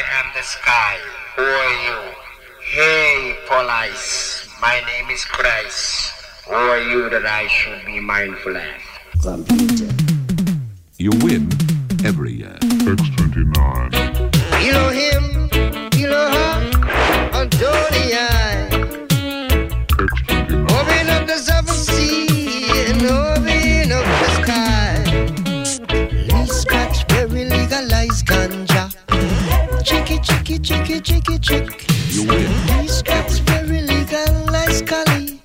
[0.00, 0.98] am the sky.
[1.36, 1.98] Who are you?
[2.62, 4.48] Hey, police.
[4.60, 6.12] My name is Christ.
[6.46, 8.64] Who are you that I should be mindful of?
[9.22, 9.92] Computer.
[10.98, 11.50] You win
[12.04, 12.56] every year.
[12.60, 13.99] X29.
[30.22, 31.86] chicky, chicky, chicky, chick.
[32.10, 32.50] You win.
[32.66, 35.40] These guys very legal, nice collie.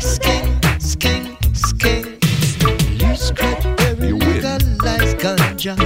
[0.00, 2.06] Skank, skank, skank.
[2.92, 3.30] You guys
[3.76, 5.76] very legal, nice ganja.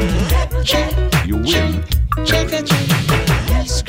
[0.65, 0.93] Check,
[1.27, 1.85] you win.
[2.25, 2.87] Check, check, check.
[3.49, 3.83] These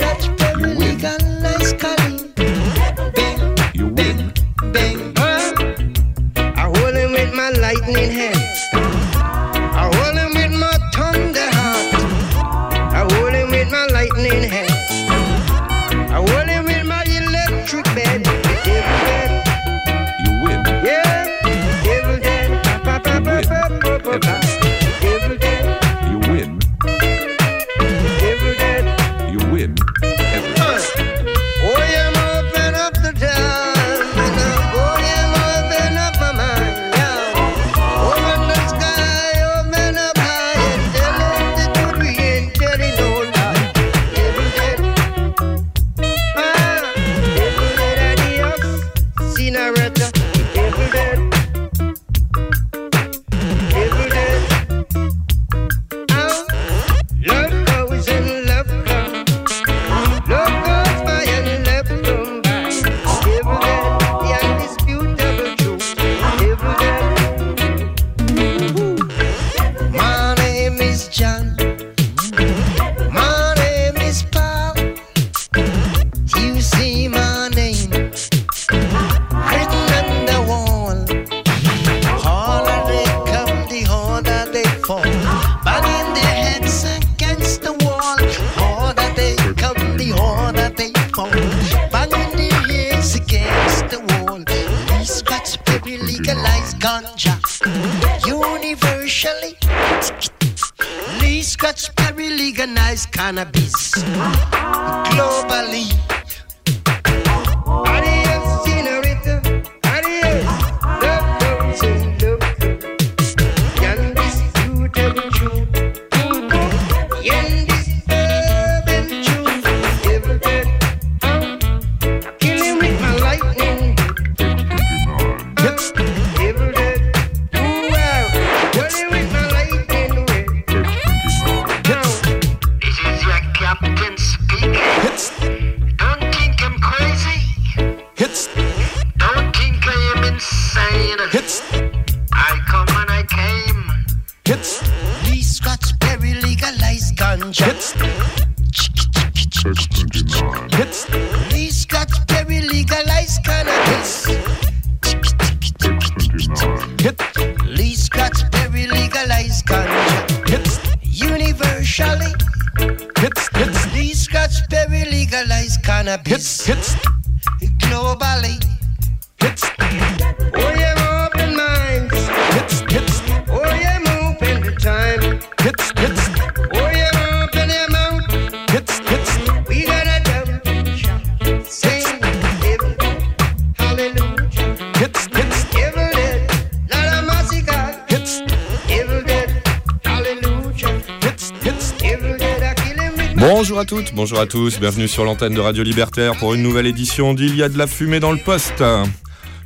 [194.34, 197.62] bonjour à tous, bienvenue sur l'antenne de Radio Libertaire pour une nouvelle édition d'Il y
[197.62, 198.84] a de la fumée dans le poste.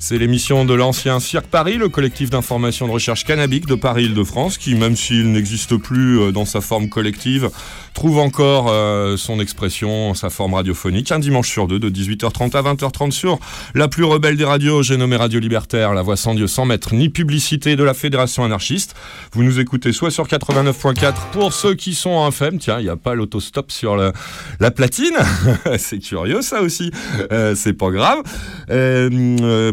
[0.10, 4.74] C'est l'émission de l'ancien Cirque Paris, le collectif d'information de recherche cannabique de Paris-Île-de-France, qui,
[4.74, 7.50] même s'il n'existe plus euh, dans sa forme collective,
[7.94, 12.62] trouve encore euh, son expression, sa forme radiophonique, un dimanche sur deux, de 18h30 à
[12.62, 13.38] 20h30 sur
[13.76, 16.94] la plus rebelle des radios, j'ai nommé Radio Libertaire, la voix sans Dieu, sans maître,
[16.94, 18.96] ni publicité de la Fédération anarchiste.
[19.34, 22.90] Vous nous écoutez soit sur 89.4 pour ceux qui sont en FM, tiens, il n'y
[22.90, 25.18] a pas l'autostop sur la platine,
[25.78, 26.92] c'est curieux ça aussi,
[27.34, 28.24] Euh, c'est pas grave.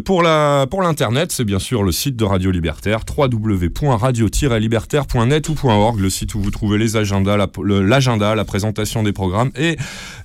[0.04, 0.23] Pour
[0.70, 6.34] pour l'internet, c'est bien sûr le site de Radio Libertaire, www.radio-libertaire.net ou .org, le site
[6.34, 9.76] où vous trouvez l'agenda, la, présentation des programmes et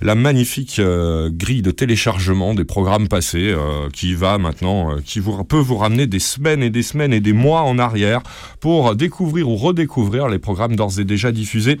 [0.02, 5.20] la magnifique euh, grille de téléchargement des programmes passés euh, qui va maintenant, euh, qui
[5.20, 8.20] peut vous ramener des semaines et des semaines et des mois en arrière
[8.60, 11.80] pour découvrir ou redécouvrir les programmes d'ores et déjà diffusés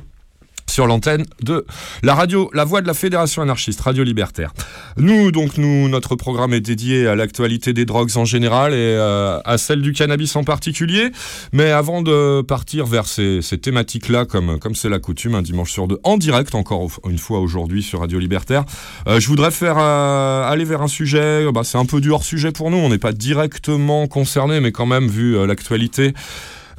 [0.70, 1.66] sur l'antenne de
[2.02, 4.52] la radio, la voix de la Fédération anarchiste, Radio Libertaire.
[4.96, 9.40] Nous, donc, nous, notre programme est dédié à l'actualité des drogues en général et euh,
[9.44, 11.10] à celle du cannabis en particulier.
[11.52, 15.98] Mais avant de partir vers ces, thématiques-là, comme c'est la coutume, un dimanche sur deux,
[16.04, 18.64] en direct, encore une fois aujourd'hui sur Radio Libertaire,
[19.08, 21.50] euh, je voudrais faire euh, aller vers un sujet.
[21.52, 22.78] Bah, c'est un peu du hors sujet pour nous.
[22.78, 26.14] On n'est pas directement concerné, mais quand même vu l'actualité.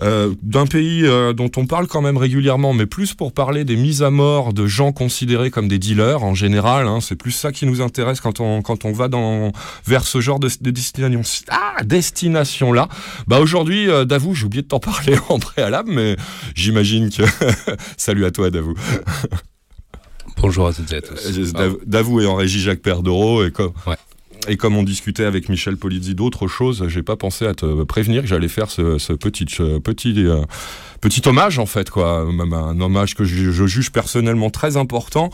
[0.02, 3.76] Euh, d'un pays euh, dont on parle quand même régulièrement, mais plus pour parler des
[3.76, 6.88] mises à mort de gens considérés comme des dealers en général.
[6.88, 9.52] Hein, c'est plus ça qui nous intéresse quand on, quand on va dans,
[9.86, 12.88] vers ce genre de, de destination, ah, destination là.
[13.28, 16.16] Bah aujourd'hui, euh, Davou, j'ai oublié de t'en parler en préalable, mais
[16.56, 17.22] j'imagine que
[17.98, 18.74] salut à toi, Davou.
[20.42, 21.28] Bonjour à toutes et à tous.
[21.38, 23.96] Euh, Dav- Davou est en régie Jacques Perdreau et comme, Ouais.
[24.48, 28.22] Et comme on discutait avec Michel Polizzi d'autres choses, j'ai pas pensé à te prévenir
[28.22, 30.42] que j'allais faire ce, petit, ce petit, euh,
[31.02, 32.26] petit hommage en fait, quoi.
[32.32, 35.32] Même un hommage que je, je juge personnellement très important,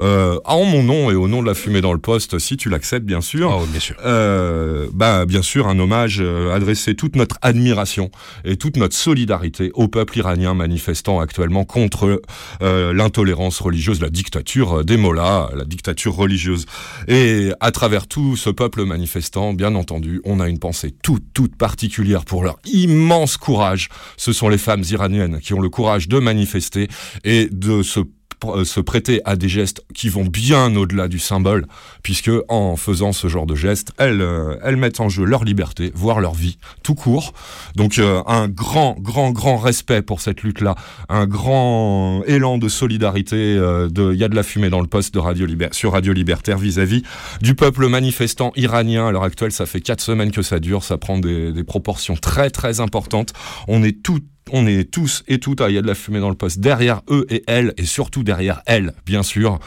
[0.00, 2.70] euh, en mon nom et au nom de la fumée dans le poste, si tu
[2.70, 3.60] l'acceptes bien sûr.
[3.62, 3.96] Oh, bien sûr.
[4.04, 8.10] Euh, bah, bien sûr, un hommage euh, adressé toute notre admiration
[8.44, 12.22] et toute notre solidarité au peuple iranien manifestant actuellement contre
[12.62, 16.64] euh, l'intolérance religieuse, la dictature euh, des mollahs, la dictature religieuse.
[17.08, 21.56] Et à travers tout ce peuple manifestant, bien entendu, on a une pensée toute, toute
[21.56, 23.90] particulière pour leur immense courage.
[24.16, 25.09] Ce sont les femmes iraniennes
[25.40, 26.88] qui ont le courage de manifester
[27.24, 28.00] et de se
[28.46, 31.66] euh, se prêter à des gestes qui vont bien au-delà du symbole,
[32.02, 35.92] puisque en faisant ce genre de gestes, elles, euh, elles mettent en jeu leur liberté,
[35.94, 37.34] voire leur vie, tout court.
[37.76, 40.74] Donc euh, un grand, grand, grand respect pour cette lutte-là,
[41.10, 43.54] un grand élan de solidarité.
[43.54, 47.02] il y a de la fumée dans le poste de Radio sur Radio Libertaire vis-à-vis
[47.42, 49.08] du peuple manifestant iranien.
[49.08, 52.16] À l'heure actuelle, ça fait quatre semaines que ça dure, ça prend des, des proportions
[52.16, 53.34] très, très importantes.
[53.68, 54.20] On est tout
[54.52, 56.60] on est tous et toutes, ah, il y a de la fumée dans le poste,
[56.60, 59.58] derrière eux et elles, et surtout derrière elles, bien sûr,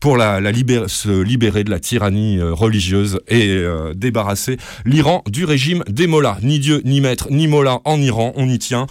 [0.00, 6.06] pour se libérer de la tyrannie euh, religieuse et euh, débarrasser l'Iran du régime des
[6.06, 6.38] mollahs.
[6.42, 8.86] Ni Dieu, ni maître, ni mollah en Iran, on y tient,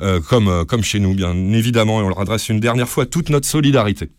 [0.00, 3.30] euh, comme, comme chez nous, bien évidemment, et on leur adresse une dernière fois toute
[3.30, 4.10] notre solidarité.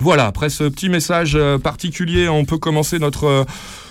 [0.00, 3.44] Voilà, après ce petit message particulier, on peut commencer notre,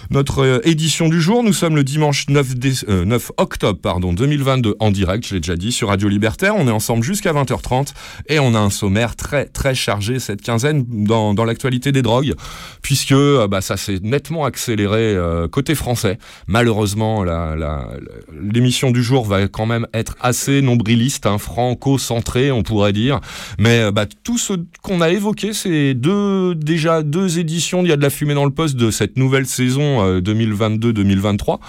[0.09, 1.44] notre euh, édition du jour.
[1.44, 5.39] Nous sommes le dimanche 9, dé- euh, 9 octobre pardon, 2022 en direct, je l'ai
[5.42, 6.56] déjà dit, sur Radio Libertaire.
[6.56, 7.94] On est ensemble jusqu'à 20h30
[8.27, 12.33] et on a un sommaire très très chargé cette quinzaine dans, dans l'actualité des drogues,
[12.81, 15.15] puisque euh, bah, ça s'est nettement accéléré
[15.51, 16.18] côté français.
[16.48, 22.51] Malheureusement, la- la- la- l'émission du jour va quand même être assez nombriliste, hein, franco-centrée,
[22.51, 23.19] on pourrait dire.
[23.59, 27.98] Mais bah, tout ce qu'on a évoqué, c'est deux, déjà deux éditions d'Il y a
[27.98, 31.59] de la fumée dans le poste de cette nouvelle saison euh, 2022-2023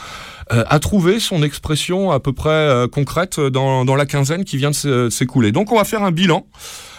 [0.52, 4.70] euh, a trouvé son expression à peu près euh, concrète dans, la quinzaine qui vient
[4.70, 5.52] de s'é- s'écouler.
[5.52, 6.46] Donc on va faire un bilan,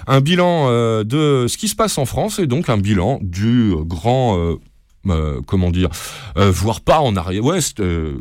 [0.07, 3.71] un bilan euh, de ce qui se passe en France et donc un bilan du
[3.71, 4.55] euh, grand, euh,
[5.07, 5.89] euh, comment dire,
[6.37, 8.19] euh, voire pas en arrière, ouais, c'est, euh,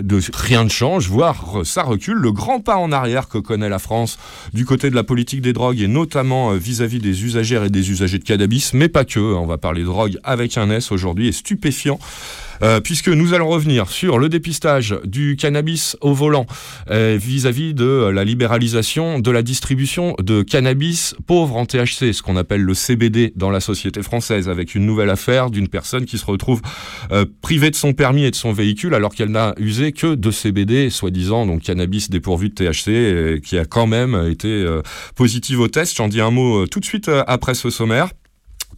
[0.00, 2.14] de rien ne change, voire euh, ça recule.
[2.16, 4.18] Le grand pas en arrière que connaît la France
[4.54, 7.90] du côté de la politique des drogues et notamment euh, vis-à-vis des usagères et des
[7.90, 9.20] usagers de cannabis, mais pas que.
[9.20, 11.98] On va parler drogue avec un S aujourd'hui et stupéfiant.
[12.62, 16.46] Euh, puisque nous allons revenir sur le dépistage du cannabis au volant
[16.90, 22.36] euh, vis-à-vis de la libéralisation de la distribution de cannabis pauvre en THC, ce qu'on
[22.36, 26.26] appelle le CBD dans la société française, avec une nouvelle affaire d'une personne qui se
[26.26, 26.60] retrouve
[27.12, 30.30] euh, privée de son permis et de son véhicule alors qu'elle n'a usé que de
[30.30, 34.66] CBD, soi-disant donc cannabis dépourvu de THC, qui a quand même été
[35.14, 35.96] positive au test.
[35.96, 38.10] J'en dis un mot tout de suite après ce sommaire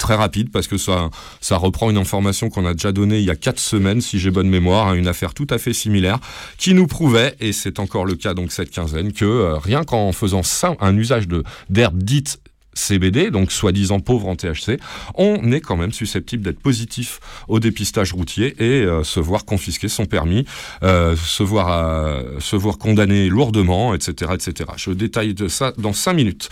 [0.03, 1.11] très rapide parce que ça,
[1.53, 4.49] reprend une information qu'on a déjà donnée il y a quatre semaines, si j'ai bonne
[4.49, 6.19] mémoire, hein, une affaire tout à fait similaire
[6.59, 10.13] qui nous prouvait, et c'est encore le cas donc cette quinzaine, que euh, rien qu'en
[10.13, 10.43] faisant
[10.81, 12.41] un usage de d'herbes dites
[12.75, 14.79] CBD, donc soi-disant pauvre en THC,
[15.15, 19.89] on est quand même susceptible d'être positif au dépistage routier et euh, se voir confisquer
[19.89, 20.47] son permis,
[20.83, 24.71] euh, se voir euh, se voir condamné lourdement, etc., etc.
[24.77, 26.49] Je détaille de ça dans cinq minutes.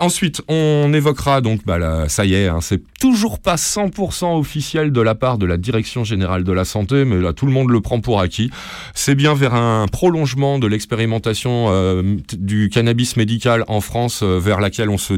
[0.00, 5.00] Ensuite, on évoquera donc, bah, ça y est, hein, c'est toujours pas 100% officiel de
[5.00, 7.80] la part de la Direction générale de la santé, mais là tout le monde le
[7.80, 8.50] prend pour acquis.
[8.94, 14.98] C'est bien vers un prolongement de l'expérimentation du cannabis médical en France, vers laquelle on
[14.98, 15.14] se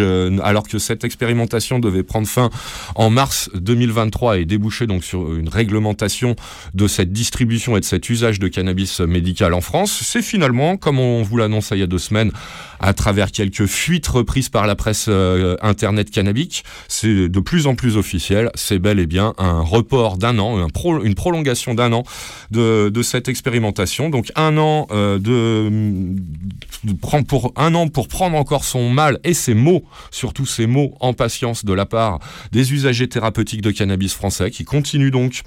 [0.00, 2.50] euh, alors que cette expérimentation devait prendre fin
[2.94, 6.36] en mars 2023 et déboucher donc sur une réglementation
[6.74, 10.02] de cette distribution et de cet usage de cannabis médical en France.
[10.04, 12.30] C'est finalement, comme on vous l'annonçait il y a deux semaines,
[12.80, 17.74] à travers quelques fuites reprises par la presse euh, internet cannabique, c'est de plus en
[17.74, 18.50] plus officiel.
[18.54, 20.68] C'est bel et bien un report d'un an,
[21.02, 22.02] une prolongation d'un an
[22.50, 24.10] de, cette expérimentation.
[24.10, 25.18] Donc un an euh,
[27.22, 31.12] pour un an pour prendre encore son mal et ses mots, surtout ces mots en
[31.14, 32.18] patience de la part
[32.52, 35.40] des usagers thérapeutiques de cannabis français qui continuent donc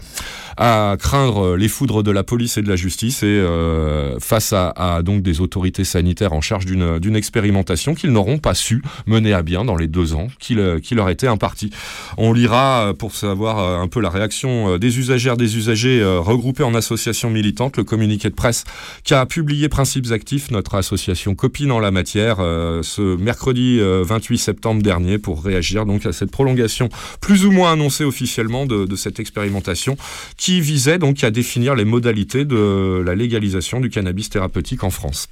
[0.57, 5.01] à craindre les foudres de la police et de la justice et euh, face à,
[5.03, 9.65] donc des autorités sanitaires en charge d'une expérimentation qu'ils n'auront pas su mener à bien
[9.65, 11.69] dans les deux ans qui, le- qui leur étaient impartis.
[12.17, 16.63] On lira euh, pour savoir euh, un peu la réaction des usagères, des usagers regroupés
[16.63, 18.63] en associations militantes, le communiqué de presse
[19.03, 25.17] qu'a publié Principes Actifs, notre association copine en la matière, ce mercredi 28 septembre dernier
[25.17, 26.89] pour réagir donc à cette prolongation
[27.21, 29.97] plus ou moins annoncée officiellement de, de cette expérimentation
[30.37, 35.27] qui visait donc à définir les modalités de la légalisation du cannabis thérapeutique en France.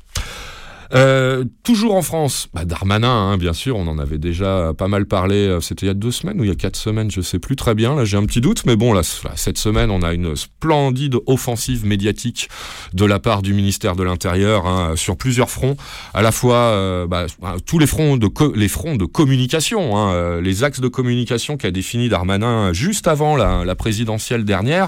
[0.96, 5.06] Euh, toujours en France, bah, Darmanin, hein, bien sûr, on en avait déjà pas mal
[5.06, 5.36] parlé.
[5.36, 7.40] euh, C'était il y a deux semaines ou il y a quatre semaines, je sais
[7.40, 7.96] plus très bien.
[7.96, 9.02] Là, j'ai un petit doute, mais bon, là,
[9.36, 12.50] cette semaine, on a une splendide offensive médiatique
[12.94, 15.76] de la part du ministère de l'Intérieur hein, sur plusieurs fronts.
[16.14, 20.40] À la fois, euh, bah, bah, tous les fronts de les fronts de communication, hein,
[20.42, 24.88] les axes de communication qu'a défini Darmanin juste avant la, présidentielle dernière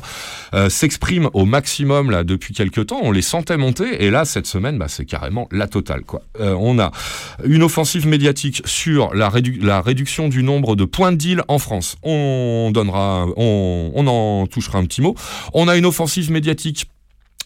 [0.69, 2.99] s'expriment au maximum là depuis quelques temps.
[3.01, 5.96] On les sentait monter et là cette semaine, bah, c'est carrément la totale
[6.39, 6.91] Euh, on a
[7.43, 11.59] une offensive médiatique sur la, rédu- la réduction du nombre de points de deal en
[11.59, 11.97] France.
[12.03, 15.15] On donnera, on, en touchera un petit mot.
[15.53, 16.89] On a une offensive médiatique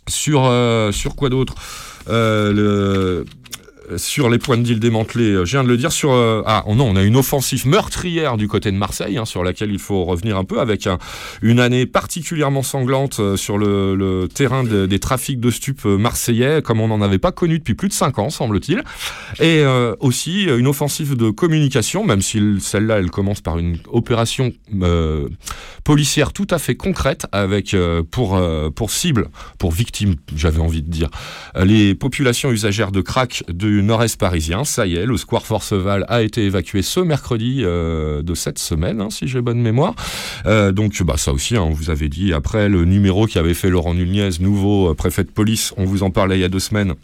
[0.07, 1.55] sur euh, quoi d'autre?
[2.09, 3.23] Euh,
[3.97, 6.11] sur les points de deal démantelés, euh, je viens de le dire, sur...
[6.11, 9.43] euh, ah oh non, on a une offensive meurtrière du côté de Marseille, hein, sur
[9.43, 10.97] laquelle il faut revenir un peu, avec un-
[11.41, 16.79] une année particulièrement sanglante euh, sur le, terrain de- des trafics de stupes marseillais, comme
[16.81, 18.83] on n'en avait pas connu depuis plus de 5 ans, semble-t-il.
[19.39, 19.63] Et
[19.99, 24.51] aussi une offensive de communication, même si celle-là, elle commence par une opération
[25.83, 27.75] policière tout à fait concrète, avec
[28.11, 28.41] pour,
[28.75, 31.09] pour cible, pour victime, j'avais envie de dire,
[31.61, 33.43] les populations usagères de crack
[33.81, 34.63] nord-est parisien.
[34.63, 39.01] Ça y est, le square Forceval a été évacué ce mercredi euh, de cette semaine,
[39.01, 39.95] hein, si j'ai bonne mémoire.
[40.45, 43.53] Euh, donc bah, ça aussi, hein, on vous avait dit, après le numéro qui avait
[43.53, 46.49] fait Laurent Nunez, nouveau euh, préfet de police, on vous en parlait il y a
[46.49, 46.95] deux semaines.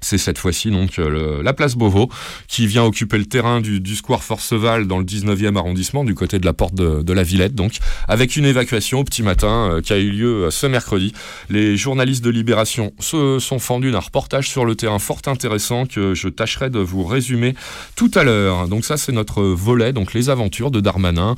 [0.00, 2.10] C'est cette fois-ci donc euh, la place Beauvau
[2.48, 6.44] qui vient occuper le terrain du, square Forceval dans le 19e arrondissement du côté de
[6.44, 9.98] la porte de, la Villette donc avec une évacuation au petit matin euh, qui a
[9.98, 11.12] eu lieu euh, ce mercredi.
[11.48, 16.14] Les journalistes de Libération se sont fendus d'un reportage sur le terrain fort intéressant que
[16.14, 17.54] je tâcherai de vous résumer
[17.96, 18.68] tout à l'heure.
[18.68, 21.36] Donc ça c'est notre volet donc les aventures de Darmanin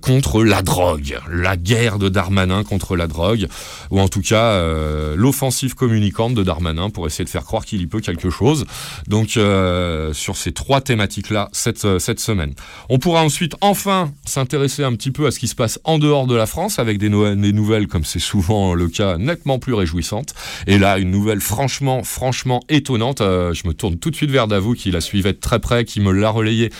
[0.00, 3.48] contre la drogue, la guerre de Darmanin contre la drogue
[3.90, 4.60] ou en tout cas
[5.14, 8.64] l'offensive communicante de Darmanin pour essayer de faire croire qu'il y peut quelque chose.
[9.08, 12.54] Donc euh, sur ces trois thématiques-là cette, euh, cette semaine.
[12.88, 16.26] On pourra ensuite enfin s'intéresser un petit peu à ce qui se passe en dehors
[16.26, 19.74] de la France avec des, no- des nouvelles, comme c'est souvent le cas, nettement plus
[19.74, 20.34] réjouissantes.
[20.66, 23.20] Et là, une nouvelle franchement, franchement étonnante.
[23.20, 25.84] Euh, je me tourne tout de suite vers Davou qui la suivait de très près,
[25.84, 26.70] qui me l'a relayé.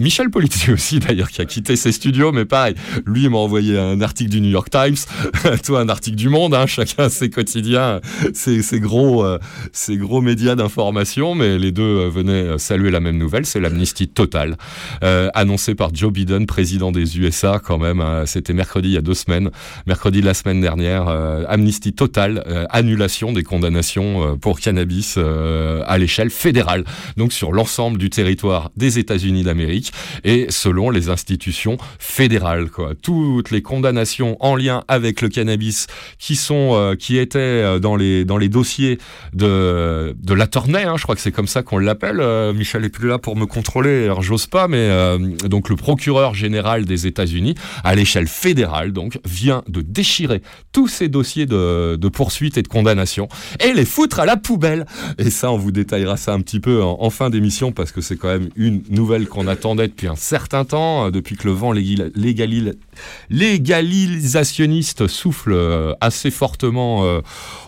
[0.00, 2.74] Michel Politi aussi d'ailleurs qui a quitté ses studios, mais pareil,
[3.06, 4.96] lui il m'a envoyé un article du New York Times,
[5.64, 8.00] toi un article du Monde, hein, chacun ses quotidiens,
[8.34, 9.24] ses, gros,
[9.72, 13.60] ses gros médias d'information, mais les deux euh, venaient euh, saluer la même nouvelle, c'est
[13.60, 14.56] l'amnistie totale,
[15.02, 18.98] euh, annoncée par Joe Biden, président des USA quand même, euh, c'était mercredi il y
[18.98, 19.50] a deux semaines,
[19.86, 21.08] mercredi de la semaine dernière,
[21.48, 26.84] amnistie totale, annulation des condamnations pour cannabis à l'échelle fédérale,
[27.16, 29.92] donc sur l'ensemble du territoire des États-Unis d'Amérique
[30.24, 32.70] et selon les institutions fédérales.
[32.70, 32.92] Quoi.
[33.00, 35.86] Toutes les condamnations en lien avec le cannabis
[36.18, 38.98] qui sont qui étaient dans les dans les dossiers
[39.32, 42.20] de de l'attorney, hein, je crois que c'est comme ça qu'on l'appelle.
[42.20, 45.18] Euh, Michel est plus là pour me contrôler, alors j'ose pas, mais euh,
[45.48, 47.54] donc le procureur général des États-Unis
[47.84, 50.42] à l'échelle fédérale donc vient de déchirer
[50.72, 53.28] tous ces dossiers de, de poursuite et de condamnation
[53.60, 54.86] et les foutre à la poubelle.
[55.18, 58.16] Et ça, on vous détaillera ça un petit peu en, fin d'émission parce que c'est
[58.16, 61.72] quand même une nouvelle qu'on attendait depuis un certain temps, euh, depuis que le vent
[63.30, 67.20] légalisationniste souffle euh, assez fortement euh,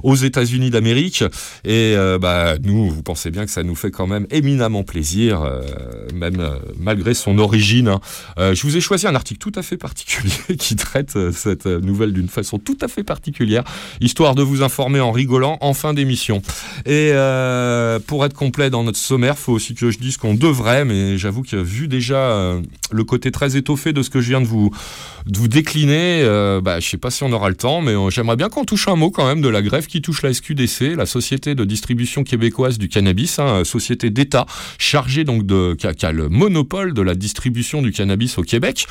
[0.03, 1.25] aux États-Unis d'Amérique.
[1.65, 5.43] Et euh, bah, nous, vous pensez bien que ça nous fait quand même éminemment plaisir,
[5.43, 5.61] euh,
[6.15, 7.89] même euh, malgré son origine.
[7.89, 8.01] hein.
[8.39, 12.15] Euh, je vous ai choisi un article tout à fait particulier qui traite cette nouvelle
[12.15, 13.63] d'une façon tout à fait particulière,
[14.01, 16.41] histoire de vous informer en rigolant en fin d'émission.
[16.87, 17.13] Et
[18.07, 21.43] pour être complet dans notre sommaire, faut aussi que je dise qu'on devrait, mais j'avoue
[21.43, 22.57] que vu déjà
[22.91, 24.71] le côté très étoffé de ce que je viens de vous,
[25.27, 26.23] décliner,
[26.63, 28.97] bah, je sais pas si on aura le temps, mais j'aimerais bien qu'on touche un
[28.97, 32.79] mot quand même de la grève qui touche la SQDC, la Société de distribution québécoise
[32.79, 34.47] du cannabis, hein, société d'État
[34.79, 38.87] chargée donc de qui a, le monopole de la distribution du cannabis au Québec.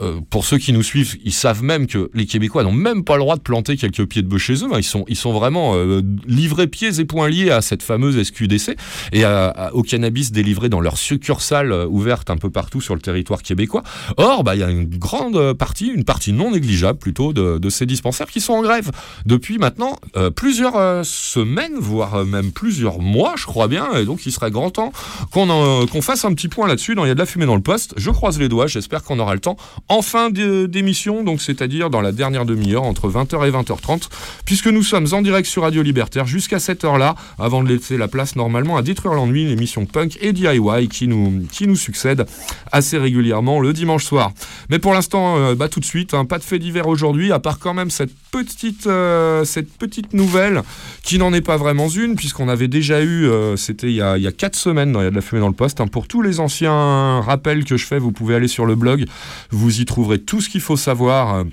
[0.00, 3.14] euh, pour ceux qui nous suivent, ils savent même que les Québécois n'ont même pas
[3.14, 4.68] le droit de planter quelques pieds de bœuf chez eux.
[4.72, 4.78] hein.
[4.78, 8.76] Ils sont, ils sont vraiment euh, livrés pieds et poings liés à cette fameuse SQDC
[9.12, 9.24] et
[9.72, 13.82] au cannabis délivré dans leurs succursales euh, ouvertes un peu partout sur le territoire québécois.
[14.16, 17.86] Or, bah, il y a une grande partie, une partie non négligeable plutôt, de, ces
[17.86, 18.90] dispensaires qui sont en grève
[19.26, 19.98] depuis maintenant
[20.36, 23.92] plusieurs semaines, voire même plusieurs mois, je crois bien.
[23.94, 24.92] Et donc, il serait grand temps
[25.30, 26.94] qu'on fasse un petit point là-dessus.
[26.96, 27.94] Il y a de la fumée dans le poste.
[27.96, 28.66] Je croise les doigts.
[28.66, 29.56] J'espère qu'on aura le temps
[29.88, 34.08] en fin d'émission, donc c'est-à-dire dans la dernière demi-heure entre 20h et 20h30,
[34.44, 38.08] puisque nous sommes en direct sur Radio Libertaire jusqu'à cette heure-là, avant de laisser la
[38.08, 42.26] place normalement à Détruire l'ennui, l'émission punk et DIY qui nous, qui nous succède
[42.72, 44.32] assez régulièrement le dimanche soir.
[44.70, 47.38] Mais pour l'instant, euh, bah, tout de suite, hein, pas de fait divers aujourd'hui, à
[47.38, 50.62] part quand même cette petite, euh, cette petite nouvelle
[51.02, 54.32] qui n'en est pas vraiment une, puisqu'on avait déjà eu, euh, c'était il y a,
[54.32, 55.80] quatre semaines Il y a de la fumée dans le poste.
[55.80, 55.86] hein.
[55.86, 59.06] Pour tous les anciens rappels que je fais, vous pouvez aller sur le blog,
[59.50, 61.44] vous y trouverez tout ce qu'il faut savoir.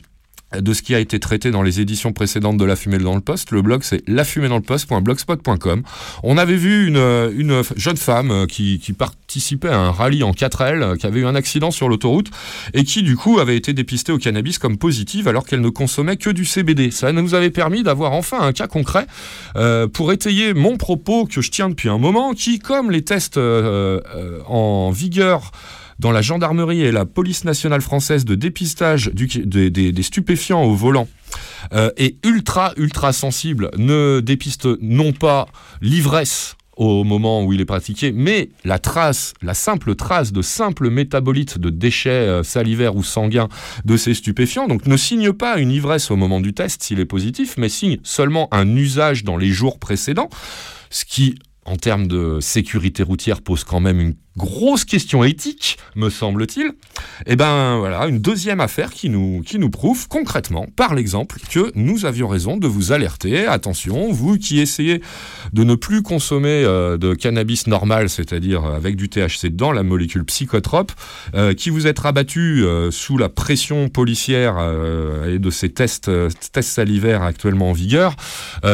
[0.58, 3.22] De ce qui a été traité dans les éditions précédentes de La Fumée dans le
[3.22, 3.52] Poste.
[3.52, 5.84] Le blog, c'est lafumédansleposte.blogspot.com.
[6.24, 10.24] On avait vu une, euh, une jeune femme euh, qui, qui participait à un rallye
[10.24, 12.32] en 4L, euh, qui avait eu un accident sur l'autoroute
[12.74, 16.18] et qui, du coup, avait été dépistée au cannabis comme positive alors qu'elle ne consommait
[16.18, 16.92] que du CBD.
[16.92, 19.08] Ça nous avait permis d'avoir enfin un cas concret
[19.56, 23.38] euh, pour étayer mon propos que je tiens depuis un moment, qui, comme les tests
[23.38, 25.52] euh, euh, en vigueur
[26.02, 31.08] dans la gendarmerie et la police nationale française de dépistage des, stupéfiants au volant
[31.74, 35.48] euh, est ultra, ultra sensible, ne dépiste non pas
[35.80, 40.90] l'ivresse au moment où il est pratiqué, mais la trace, la simple trace de simples
[40.90, 43.50] métabolites de déchets euh, salivaires ou sanguins
[43.86, 47.06] de ces stupéfiants, donc ne signe pas une ivresse au moment du test s'il est
[47.06, 50.30] positif, mais signe seulement un usage dans les jours précédents,
[50.90, 56.10] ce qui, en termes de sécurité routière, pose quand même une grosse question éthique, me
[56.10, 56.72] semble-t-il.
[57.26, 61.72] Et ben voilà, une deuxième affaire qui nous, qui nous prouve concrètement, par l'exemple, que
[61.76, 63.46] nous avions raison de vous alerter.
[63.46, 65.02] Attention, vous qui essayez
[65.54, 70.24] de ne plus consommer euh, de cannabis normal, c'est-à-dire avec du THC dedans, la molécule
[70.24, 70.94] psychotrope,
[71.36, 74.58] euh, qui vous êtes rabattu euh, sous la pression policière
[75.28, 76.10] et de ces tests,
[76.52, 78.16] tests salivaires actuellement en vigueur,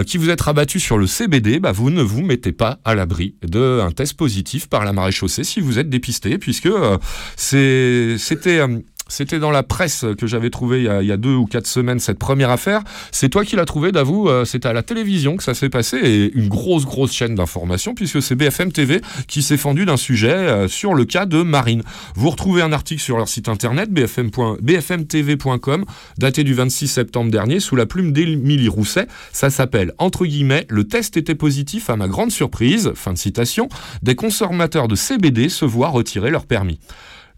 [0.05, 3.35] qui vous êtes rabattu sur le CBD, bah, vous ne vous mettez pas à l'abri
[3.43, 6.97] d'un test positif par la maréchaussée si vous êtes dépisté, puisque euh,
[7.35, 8.63] c'était...
[9.09, 12.19] c'était dans la presse que j'avais trouvé il y, a, deux ou quatre semaines cette
[12.19, 12.81] première affaire.
[13.11, 14.29] C'est toi qui l'as trouvé, Davou.
[14.29, 17.93] euh, C'était à la télévision que ça s'est passé et une grosse, grosse chaîne d'information
[17.93, 21.83] puisque c'est BFM TV qui s'est fendu d'un sujet euh, sur le cas de Marine.
[22.15, 24.29] Vous retrouvez un article sur leur site internet bfm
[24.61, 25.85] bfmtv.com
[26.17, 29.07] daté du 26 septembre dernier sous la plume d'Émilie Rousset.
[29.31, 33.69] Ça s'appelle, entre guillemets, le test était positif à ma grande surprise, fin de citation,
[34.01, 36.79] des consommateurs de CBD se voient retirer leur permis.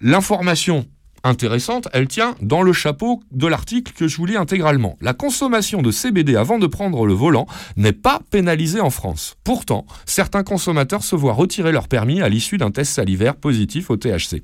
[0.01, 0.85] L'information
[1.23, 4.97] intéressante, elle tient dans le chapeau de l'article que je vous lis intégralement.
[5.01, 9.35] La consommation de CBD avant de prendre le volant n'est pas pénalisée en France.
[9.43, 13.97] Pourtant, certains consommateurs se voient retirer leur permis à l'issue d'un test salivaire positif au
[13.97, 14.41] THC.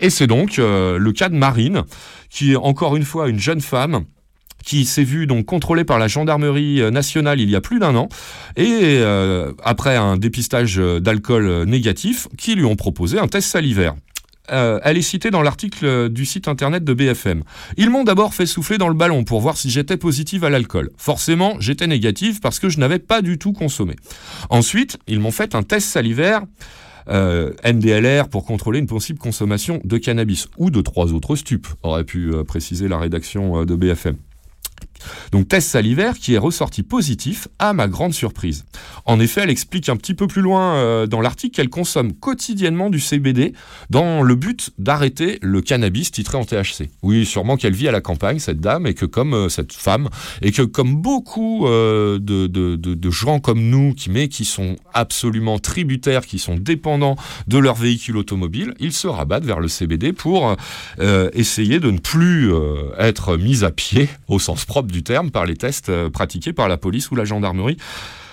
[0.00, 1.82] Et c'est donc euh, le cas de Marine,
[2.30, 4.04] qui est encore une fois une jeune femme
[4.64, 7.94] qui s'est vue donc contrôlée par la gendarmerie euh, nationale il y a plus d'un
[7.94, 8.08] an,
[8.56, 13.94] et euh, après un dépistage d'alcool négatif, qui lui ont proposé un test salivaire.
[14.50, 17.42] Euh, elle est citée dans l'article euh, du site internet de BFM.
[17.76, 20.90] Ils m'ont d'abord fait souffler dans le ballon pour voir si j'étais positive à l'alcool.
[20.96, 23.96] Forcément, j'étais négative parce que je n'avais pas du tout consommé.
[24.50, 26.42] Ensuite, ils m'ont fait un test salivaire
[27.10, 32.04] euh, NDLR pour contrôler une possible consommation de cannabis ou de trois autres stupes, aurait
[32.04, 34.16] pu euh, préciser la rédaction euh, de BFM.
[35.32, 38.64] Donc test salivaire qui est ressorti positif à ma grande surprise.
[39.04, 42.90] En effet, elle explique un petit peu plus loin euh, dans l'article qu'elle consomme quotidiennement
[42.90, 43.52] du CBD
[43.90, 46.90] dans le but d'arrêter le cannabis titré en THC.
[47.02, 50.08] Oui, sûrement qu'elle vit à la campagne, cette dame, et que comme euh, cette femme,
[50.42, 56.26] et que comme beaucoup euh, de, gens comme nous, qui, mais qui sont absolument tributaires,
[56.26, 60.56] qui sont dépendants de leur véhicule automobile, ils se rabattent vers le CBD pour
[61.32, 62.52] essayer de ne plus
[62.98, 66.68] être mis à pied, au sens propre du terme, par les tests euh, pratiqués par
[66.68, 67.76] la police ou la gendarmerie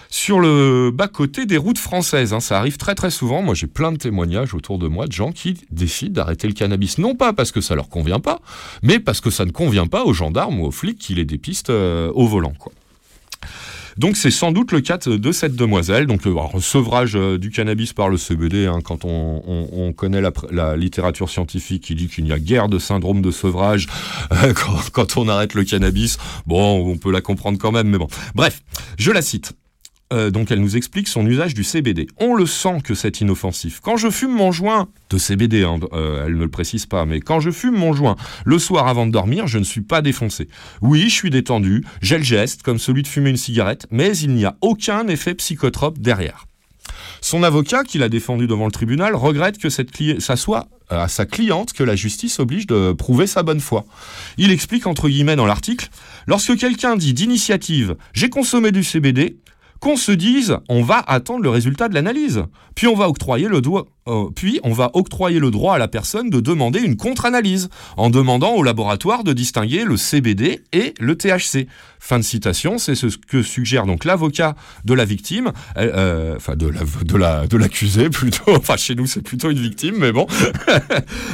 [0.09, 2.33] sur le bas-côté des routes françaises.
[2.33, 2.39] hein.
[2.39, 3.41] Ça arrive très très souvent.
[3.41, 6.99] Moi, j'ai plein de témoignages autour de moi de gens qui décident d'arrêter le cannabis.
[6.99, 8.39] Non pas parce que ça leur convient pas,
[8.81, 11.69] mais parce que ça ne convient pas aux gendarmes ou aux flics qui les dépistent
[11.69, 12.53] euh, au volant.
[13.97, 16.05] Donc c'est sans doute le cas de cette demoiselle.
[16.05, 19.93] Donc le alors, sevrage euh, du cannabis par le CBD, hein, quand on, on- on
[19.93, 23.87] connaît la, littérature scientifique qui dit qu'il n'y a guère de syndrome de sevrage
[24.31, 24.53] euh,
[24.91, 28.07] quand on arrête le cannabis, bon, on peut la comprendre quand même, mais bon.
[28.33, 28.61] Bref,
[28.97, 29.53] je la cite.
[30.13, 32.07] Euh, donc elle nous explique son usage du CBD.
[32.17, 33.79] On le sent que c'est inoffensif.
[33.81, 37.19] Quand je fume mon joint de CBD, hein, euh, elle ne le précise pas, mais
[37.19, 38.15] quand je fume mon joint
[38.45, 40.47] le soir avant de dormir, je ne suis pas défoncé.
[40.81, 44.33] Oui, je suis détendu, j'ai le geste comme celui de fumer une cigarette, mais il
[44.35, 46.45] n'y a aucun effet psychotrope derrière.
[47.21, 49.89] Son avocat, qui l'a défendu devant le tribunal, regrette que cette
[50.19, 53.85] ça soit euh, à sa cliente que la justice oblige de prouver sa bonne foi.
[54.37, 55.89] Il explique entre guillemets dans l'article
[56.27, 59.37] Lorsque quelqu'un dit d'initiative j'ai consommé du CBD,
[59.79, 62.43] qu'on se dise on va attendre le résultat de l'analyse,
[62.75, 63.85] puis on va octroyer le doigt.
[64.07, 68.11] Euh, puis on va octroyer le droit à la personne de demander une contre-analyse en
[68.11, 71.67] demandant au laboratoire de distinguer le CBD et le THC.
[71.99, 76.55] Fin de citation, c'est ce que suggère donc l'avocat de la victime, euh, euh, enfin
[76.55, 78.55] de la de la de l'accusé plutôt.
[78.55, 80.27] Enfin chez nous c'est plutôt une victime, mais bon.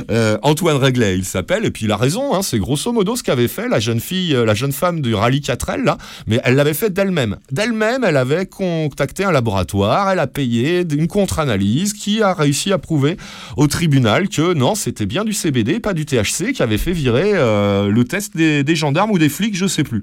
[0.09, 3.23] Euh, Antoine Réglet, il s'appelle, et puis il a raison, hein, c'est grosso modo ce
[3.23, 6.73] qu'avait fait la jeune fille, la jeune femme du rallye 4L, là, mais elle l'avait
[6.73, 7.37] fait d'elle-même.
[7.51, 12.77] D'elle-même, elle avait contacté un laboratoire, elle a payé une contre-analyse qui a réussi à
[12.77, 13.17] prouver
[13.57, 17.31] au tribunal que non, c'était bien du CBD, pas du THC, qui avait fait virer
[17.33, 20.01] euh, le test des, gendarmes ou des flics, je sais plus.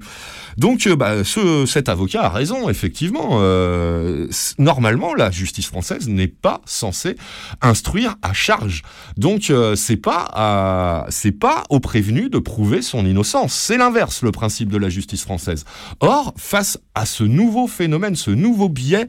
[0.57, 3.39] Donc, euh, bah, ce, cet avocat a raison, effectivement.
[3.41, 7.15] Euh, normalement, la justice française n'est pas censée
[7.61, 8.83] instruire à charge.
[9.17, 13.53] Donc, c'est pas à, c'est pas au prévenu de prouver son innocence.
[13.53, 15.63] C'est l'inverse, le principe de la justice française.
[16.01, 19.07] Or, face à ce nouveau phénomène, ce nouveau biais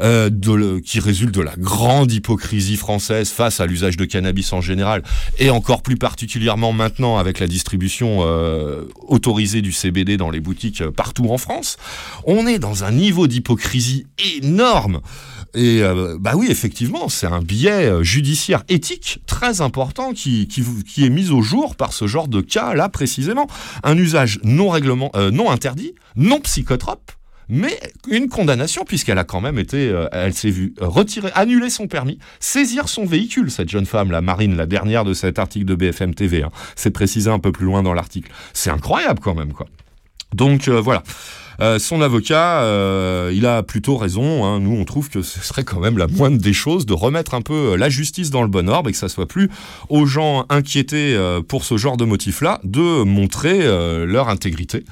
[0.00, 4.52] euh, de le- qui résulte de la grande hypocrisie française face à l'usage de cannabis
[4.52, 5.02] en général,
[5.38, 10.80] et encore plus particulièrement maintenant avec la distribution euh, autorisée du CBD dans les boutiques
[10.80, 11.76] euh, partout en France,
[12.24, 15.00] on est dans un niveau d'hypocrisie énorme.
[15.54, 20.62] Et euh, bah oui, effectivement, c'est un biais euh, judiciaire éthique très important qui, qui,
[20.84, 23.48] qui est mis au jour par ce genre de cas-là précisément.
[23.82, 27.10] Un usage non, règlement, euh, non interdit, non psychotrope,
[27.50, 31.88] mais une condamnation puisqu'elle a quand même été, euh, elle s'est vue retirer, annuler son
[31.88, 35.74] permis, saisir son véhicule, cette jeune femme, la Marine, la dernière de cet article de
[35.74, 36.44] BFM TV.
[36.44, 36.50] Hein.
[36.76, 38.30] C'est précisé un peu plus loin dans l'article.
[38.54, 39.66] C'est incroyable quand même, quoi.
[40.32, 41.02] Donc euh, voilà.
[41.60, 42.62] Euh, son avocat,
[43.32, 44.46] il a plutôt raison.
[44.46, 44.60] hein.
[44.60, 47.42] Nous, on trouve que ce serait quand même la moindre des choses de remettre un
[47.42, 49.50] peu la justice dans le bon ordre et que ça soit plus
[49.90, 53.58] aux gens inquiétés pour ce genre de motif-là de montrer
[54.06, 54.84] leur intégrité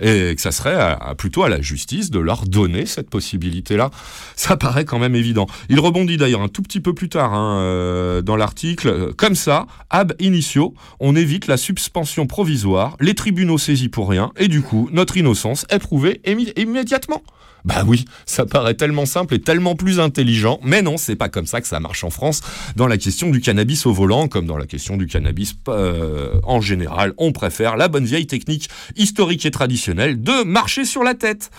[0.00, 3.90] et que ça serait plutôt à la justice de leur donner cette possibilité-là.
[4.34, 5.46] Ça paraît quand même évident.
[5.68, 8.88] Il rebondit d'ailleurs un tout petit peu plus tard hein, euh, dans l'article.
[8.88, 14.32] Euh, Comme ça, ab initio, on évite la suspension provisoire, les tribunaux saisis pour rien,
[14.36, 16.20] et du coup, notre innocence est prouvée
[16.56, 17.22] immédiatement.
[17.64, 21.46] Bah oui, ça paraît tellement simple et tellement plus intelligent, mais non, c'est pas comme
[21.46, 22.40] ça que ça marche en France
[22.76, 26.60] dans la question du cannabis au volant, comme dans la question du cannabis euh, en
[26.60, 27.12] général.
[27.18, 31.50] On préfère la bonne vieille technique historique et traditionnelle de marcher sur la tête.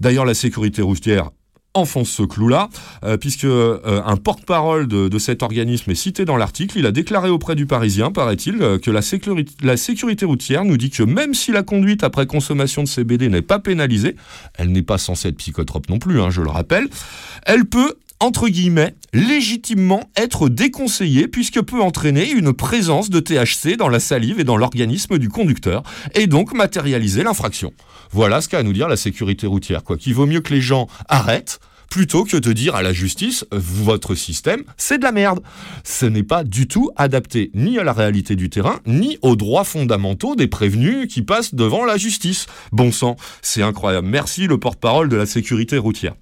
[0.00, 1.30] D'ailleurs, la sécurité routière
[1.74, 2.68] enfonce ce clou-là,
[3.04, 6.78] euh, puisque euh, un porte-parole de, cet organisme est cité dans l'article.
[6.78, 10.76] Il a déclaré auprès du Parisien, paraît-il, euh, que la sécurité, la sécurité routière nous
[10.76, 14.16] dit que même si la conduite après consommation de CBD n'est pas pénalisée,
[14.54, 16.88] elle n'est pas censée être psychotrope non plus, hein, je le rappelle,
[17.44, 23.90] elle peut entre guillemets, légitimement être déconseillée puisque peut entraîner une présence de THC dans
[23.90, 25.82] la salive et dans l'organisme du conducteur
[26.14, 27.74] et donc matérialiser l'infraction.
[28.12, 29.98] Voilà ce qu'a à nous dire la sécurité routière, quoi.
[29.98, 31.60] Qu'il vaut mieux que les gens arrêtent
[31.90, 35.40] plutôt que de dire à la justice, votre système, c'est de la merde.
[35.84, 39.64] Ce n'est pas du tout adapté ni à la réalité du terrain, ni aux droits
[39.64, 42.46] fondamentaux des prévenus qui passent devant la justice.
[42.72, 44.08] Bon sang, c'est incroyable.
[44.08, 46.14] Merci le porte-parole de la sécurité routière.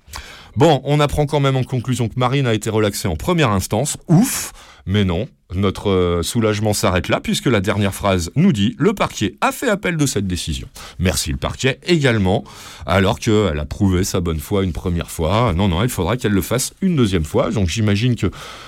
[0.56, 3.96] Bon, on apprend quand même en conclusion que Marine a été relaxée en première instance.
[4.08, 4.52] Ouf
[4.84, 9.34] Mais non, notre euh, soulagement s'arrête là puisque la dernière phrase nous dit le parquet
[9.40, 10.68] a fait appel de cette décision.
[10.98, 12.44] Merci le parquet également,
[12.86, 15.52] alors qu'elle a prouvé sa bonne foi une première fois.
[15.54, 17.50] Non, non, il faudra qu'elle le fasse une deuxième fois.
[17.50, 18.26] Donc j'imagine que,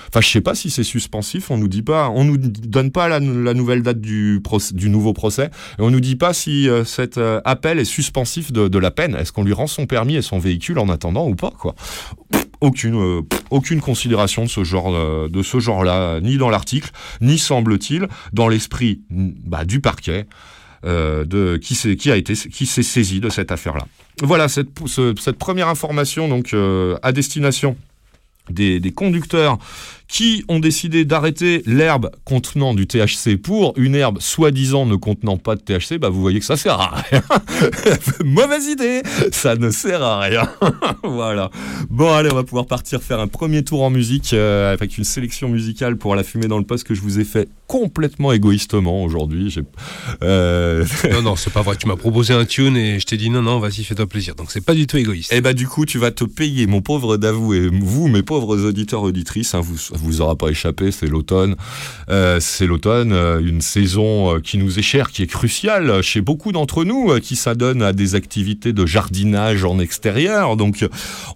[0.09, 1.51] enfin, je sais pas si c'est suspensif.
[1.51, 4.41] On nous dit pas, on nous donne pas la, nouvelle date du,
[4.89, 8.79] nouveau procès et on nous dit pas si euh, cet euh, appel est suspensif de,
[8.79, 9.15] la peine.
[9.15, 11.75] Est-ce qu'on lui rend son permis et son véhicule en attendant ou pas, quoi?
[12.61, 13.21] Aucune,
[13.51, 14.91] aucune considération de ce genre,
[15.29, 16.74] de ce genre-là, ni dans l'article,
[17.21, 20.25] ni semble-t-il dans l'esprit bah, du parquet.
[20.85, 21.95] euh, de, qui, s'est-
[22.83, 23.87] saisi de cette affaire-là.
[24.21, 27.75] Voilà cette, ce- cette première information donc euh, à destination
[28.51, 29.57] des, des conducteurs
[30.07, 35.55] qui ont décidé d'arrêter l'herbe contenant du THC pour une herbe soi-disant ne contenant pas
[35.55, 37.23] de THC, bah vous voyez que ça sert à rien.
[38.23, 40.49] Mauvaise idée, ça ne sert à rien.
[41.03, 41.49] voilà.
[41.89, 45.03] Bon allez, on va pouvoir partir faire un premier tour en musique euh, avec une
[45.03, 49.03] sélection musicale pour la fumée dans le poste que je vous ai fait complètement égoïstement
[49.03, 49.55] aujourd'hui.
[50.23, 51.75] Euh, Non, non, c'est pas vrai.
[51.75, 54.35] Tu m'as proposé un tune et je t'ai dit non, non, vas-y, fais-toi plaisir.
[54.35, 55.33] Donc c'est pas du tout égoïste.
[55.33, 58.57] Et bah du coup, tu vas te payer, mon pauvre Davou, et vous, mes pauvres
[58.63, 61.55] auditeurs auditrices, hein, vous vous aura pas échappé, c'est l'automne.
[62.09, 66.21] Euh, c'est l'automne, euh, une saison euh, qui nous est chère, qui est cruciale chez
[66.21, 70.55] beaucoup d'entre nous, qui s'adonne à des activités de jardinage en extérieur.
[70.57, 70.85] Donc,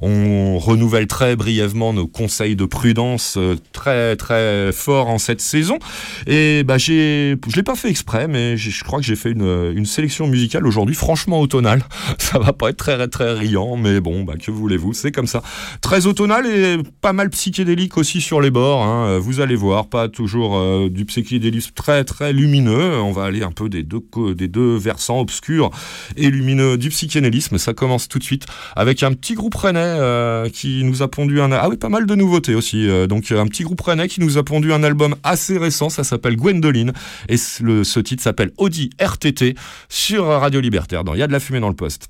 [0.01, 3.37] on renouvelle très brièvement nos conseils de prudence
[3.73, 5.79] très très fort en cette saison.
[6.27, 9.73] Et bah j'ai, je l'ai pas fait exprès, mais je crois que j'ai fait une,
[9.75, 11.83] une sélection musicale aujourd'hui, franchement automnale.
[12.17, 15.41] Ça va pas être très très riant, mais bon, bah que voulez-vous, c'est comme ça.
[15.81, 18.83] Très automnal et pas mal psychédélique aussi sur les bords.
[18.83, 19.07] hein.
[19.07, 22.99] Euh, Vous allez voir, pas toujours euh, du psychédélisme très très lumineux.
[22.99, 25.69] On va aller un peu des deux versants obscurs
[26.17, 27.57] et lumineux du psychédélisme.
[27.57, 31.41] Ça commence tout de suite avec un petit groupe rennais euh, qui nous a pondu
[31.41, 32.87] un ah oui pas mal de nouveautés aussi.
[33.07, 35.89] Donc un petit groupe rennais qui nous a pondu un album assez récent.
[35.89, 36.93] Ça s'appelle Gwendoline
[37.27, 39.55] et ce titre s'appelle Audi RTT
[39.89, 41.03] sur Radio Libertaire.
[41.03, 42.07] Dans Il y a de la fumée dans le poste.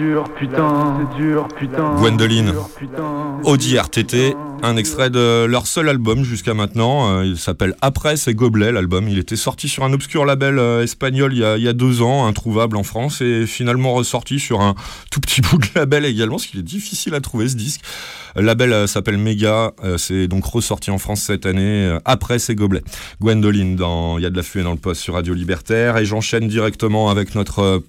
[0.00, 1.94] Dur, putain, c'est dur, putain.
[1.96, 2.54] Gwendoline.
[3.44, 7.10] Audi RTT, un extrait de leur seul album jusqu'à maintenant.
[7.10, 9.08] Euh, il s'appelle Après c'est Goblet, l'album.
[9.08, 11.74] Il était sorti sur un obscur label euh, espagnol il y, a, il y a
[11.74, 14.74] deux ans, introuvable en France, et finalement ressorti sur un
[15.10, 17.82] tout petit bout de label également, ce qui est difficile à trouver ce disque.
[18.36, 21.98] Le label euh, s'appelle Mega, c'est donc ressorti en France cette année.
[22.06, 22.82] Après c'est Goblet.
[23.20, 26.06] Gwendoline dans Il y a de la fumée dans le poste sur Radio Libertaire, et
[26.06, 27.82] j'enchaîne directement avec notre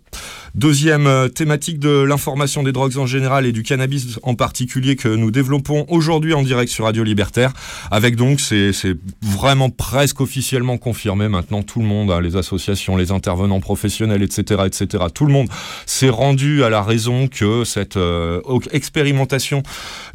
[0.54, 5.08] Deuxième euh, thématique de l'information des drogues en général et du cannabis en particulier que
[5.08, 7.54] nous développons aujourd'hui en direct sur Radio Libertaire.
[7.90, 8.74] Avec donc, c'est
[9.22, 14.64] vraiment presque officiellement confirmé maintenant, tout le monde, hein, les associations, les intervenants professionnels, etc.,
[14.66, 15.48] etc., tout le monde
[15.86, 19.64] s'est rendu à la raison que cette euh, expérimentation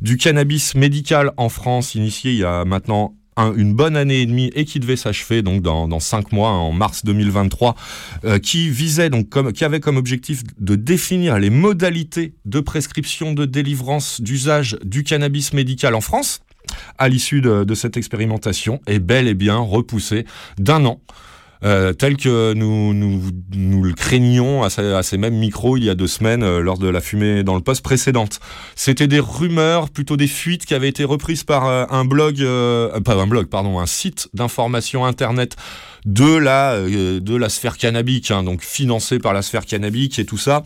[0.02, 4.26] du cannabis médical en France, initiée il y a maintenant un- une bonne année et
[4.26, 7.74] demie et qui devait s'achever donc dans, dans cinq mois, hein, en mars 2023,
[8.24, 13.32] euh, qui visait donc comme, qui avait comme objectif de définir les modalités de prescription,
[13.32, 16.40] de délivrance, d'usage du cannabis médical en France
[16.98, 20.24] à l'issue de, de cette expérimentation est bel et bien repoussée
[20.58, 21.00] d'un an.
[21.64, 23.22] Euh, tel que nous, nous,
[23.54, 26.88] nous le craignions à, ces- mêmes micros il y a deux semaines euh, lors de
[26.88, 28.40] la fumée dans le poste précédente.
[28.74, 32.36] C'était des rumeurs, plutôt des fuites qui avaient été reprises par euh, un blog,
[33.04, 35.56] pas un blog, pardon, un site d'information internet
[36.04, 40.38] de la, de la sphère cannabique, hein, donc financé par la sphère cannabique et tout
[40.38, 40.62] ça.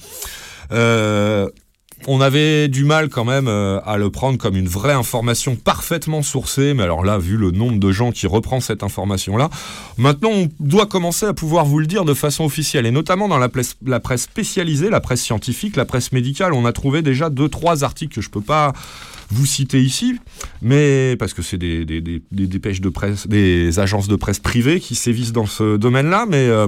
[2.07, 6.23] On avait du mal quand même euh, à le prendre comme une vraie information parfaitement
[6.23, 9.51] sourcée, mais alors là, vu le nombre de gens qui reprend cette information-là,
[9.99, 13.39] maintenant on doit commencer à pouvoir vous le dire de façon officielle, et notamment dans
[13.39, 13.77] la presse,
[14.17, 18.21] spécialisée, la presse scientifique, la presse médicale, on a trouvé déjà deux, trois articles que
[18.21, 18.73] je peux pas
[19.31, 20.19] vous citer ici,
[20.63, 21.85] mais parce que c'est des,
[22.33, 26.67] dépêches de presse, des agences de presse privées qui sévissent dans ce domaine-là, mais euh,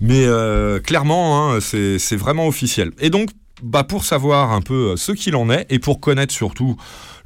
[0.00, 2.92] mais euh, clairement, hein, c'est vraiment officiel.
[3.00, 3.30] Et donc,
[3.62, 6.76] bah, pour savoir un peu euh, ce qu'il en est et pour connaître surtout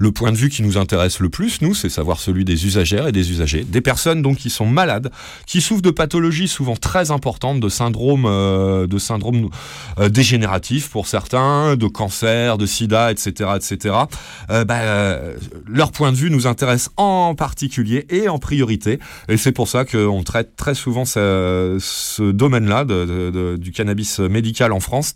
[0.01, 3.07] le point de vue qui nous intéresse le plus, nous, c'est savoir celui des usagères
[3.07, 5.13] et des usagers, des personnes donc qui sont malades,
[5.47, 9.51] qui souffrent de pathologies souvent très importantes, de syndromes, euh, de syndromes
[9.99, 13.95] euh, dégénératifs pour certains, de cancer, de sida, etc., etc.
[14.49, 15.35] Euh, bah, euh,
[15.67, 19.85] leur point de vue nous intéresse en particulier et en priorité, et c'est pour ça
[19.85, 22.87] qu'on traite très souvent ce, domaine-là
[23.57, 25.15] du cannabis médical en France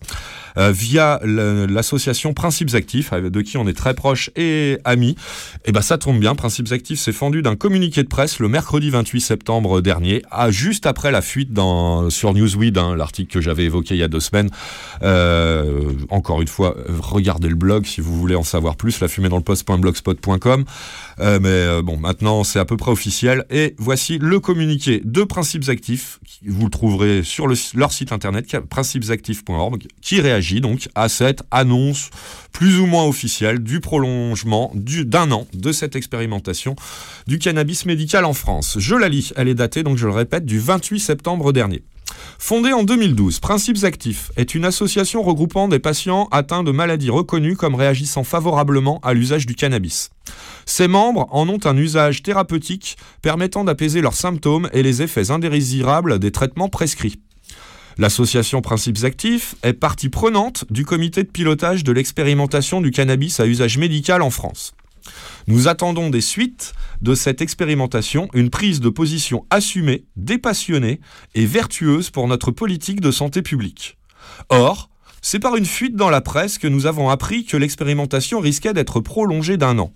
[0.57, 5.16] via l'association Principes Actifs, de qui on est très proche et amis.
[5.64, 8.90] Et ben ça tombe bien, Principes Actifs s'est fendu d'un communiqué de presse le mercredi
[8.90, 11.50] 28 septembre dernier, à juste après la fuite
[12.10, 14.50] sur Newsweed, hein, l'article que j'avais évoqué il y a deux semaines.
[15.02, 19.28] Euh, encore une fois, regardez le blog si vous voulez en savoir plus, la fumée
[19.28, 20.64] dans le poste.blogspot.com.
[21.20, 23.44] Euh, mais euh, bon, maintenant c'est à peu près officiel.
[23.50, 26.18] Et voici le communiqué de Principes Actifs.
[26.46, 32.11] Vous le trouverez sur le- leur site internet, principesactifs.org, qui réagit donc à cette annonce
[32.53, 36.77] plus ou moins officielle du prolongement du- d'un an de cette expérimentation
[37.27, 38.77] du cannabis médical en France.
[38.79, 41.83] Je la lis, elle est datée, donc je le répète, du 28 septembre dernier.
[42.38, 47.57] Fondée en 2012, Principes Actifs est une association regroupant des patients atteints de maladies reconnues
[47.57, 50.11] comme réagissant favorablement à l'usage du cannabis.
[50.67, 56.19] Ses membres en ont un usage thérapeutique permettant d'apaiser leurs symptômes et les effets indésirables
[56.19, 57.21] des traitements prescrits.
[57.97, 63.47] L'association Principes Actifs est partie prenante du comité de pilotage de l'expérimentation du cannabis à
[63.47, 64.75] usage médical en France.
[65.47, 71.01] Nous attendons des suites de cette expérimentation une prise de position assumée, dépassionnée
[71.35, 73.99] et vertueuse pour notre politique de santé publique.
[74.49, 74.88] Or,
[75.21, 79.01] c'est par une fuite dans la presse que nous avons appris que l'expérimentation risquait d'être
[79.01, 79.93] prolongée d'un an.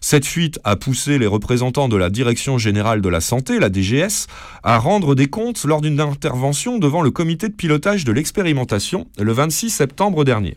[0.00, 4.26] Cette fuite a poussé les représentants de la Direction générale de la santé, la DGS,
[4.62, 9.32] à rendre des comptes lors d'une intervention devant le comité de pilotage de l'expérimentation le
[9.32, 10.56] 26 septembre dernier.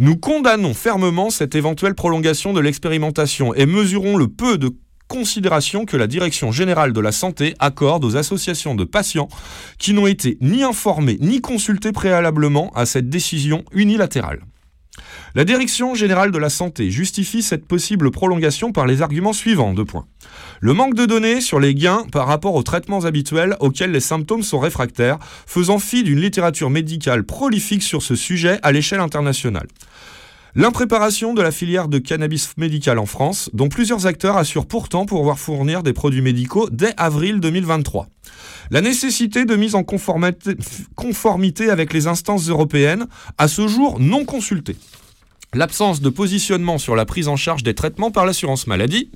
[0.00, 4.70] Nous condamnons fermement cette éventuelle prolongation de l'expérimentation et mesurons le peu de
[5.08, 9.28] considération que la Direction générale de la santé accorde aux associations de patients
[9.76, 14.42] qui n'ont été ni informés ni consultés préalablement à cette décision unilatérale.
[15.34, 19.74] La Direction générale de la santé justifie cette possible prolongation par les arguments suivants.
[19.74, 20.06] Deux points.
[20.60, 24.42] Le manque de données sur les gains par rapport aux traitements habituels auxquels les symptômes
[24.42, 29.68] sont réfractaires, faisant fi d'une littérature médicale prolifique sur ce sujet à l'échelle internationale.
[30.58, 35.38] L'impréparation de la filière de cannabis médical en France, dont plusieurs acteurs assurent pourtant pouvoir
[35.38, 38.08] fournir des produits médicaux dès avril 2023.
[38.72, 43.06] La nécessité de mise en conformité, avec les instances européennes,
[43.38, 44.74] à ce jour non consultées.
[45.54, 49.12] L'absence de positionnement sur la prise en charge des traitements par l'assurance maladie,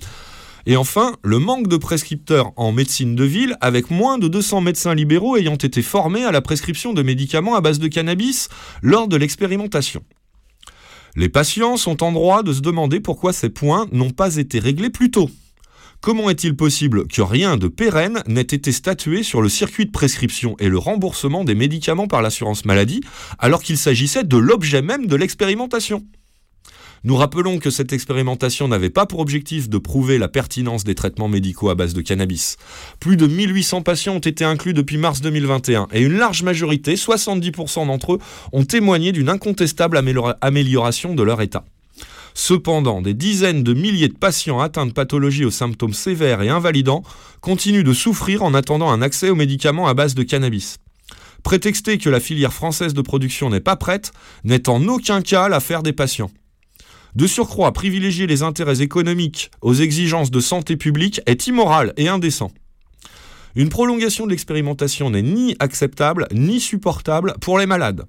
[0.64, 4.94] Et enfin, le manque de prescripteurs en médecine de ville, avec moins de 200 médecins
[4.94, 8.48] libéraux ayant été formés à la prescription de médicaments à base de cannabis
[8.80, 10.04] lors de l'expérimentation.
[11.14, 14.88] Les patients sont en droit de se demander pourquoi ces points n'ont pas été réglés
[14.88, 15.30] plus tôt.
[16.00, 20.56] Comment est-il possible que rien de pérenne n'ait été statué sur le circuit de prescription
[20.58, 23.02] et le remboursement des médicaments par l'assurance maladie,
[23.38, 26.02] alors qu'il s'agissait de l'objet même de l'expérimentation?
[27.04, 31.28] Nous rappelons que cette expérimentation n'avait pas pour objectif de prouver la pertinence des traitements
[31.28, 32.56] médicaux à base de cannabis.
[33.00, 37.86] Plus de 1800 patients ont été inclus depuis mars 2021 et une large majorité, 70%
[37.86, 38.18] d'entre eux,
[38.52, 41.64] ont témoigné d'une incontestable améliora- amélioration de leur état.
[42.34, 47.02] Cependant, des dizaines de milliers de patients atteints de pathologies aux symptômes sévères et invalidants
[47.40, 50.78] continuent de souffrir en attendant un accès aux médicaments à base de cannabis.
[51.42, 54.12] Prétexter que la filière française de production n'est pas prête
[54.44, 56.30] n'est en aucun cas l'affaire des patients.
[57.14, 62.50] De surcroît, privilégier les intérêts économiques aux exigences de santé publique est immoral et indécent.
[63.54, 68.06] Une prolongation de l'expérimentation n'est ni acceptable ni supportable pour les malades.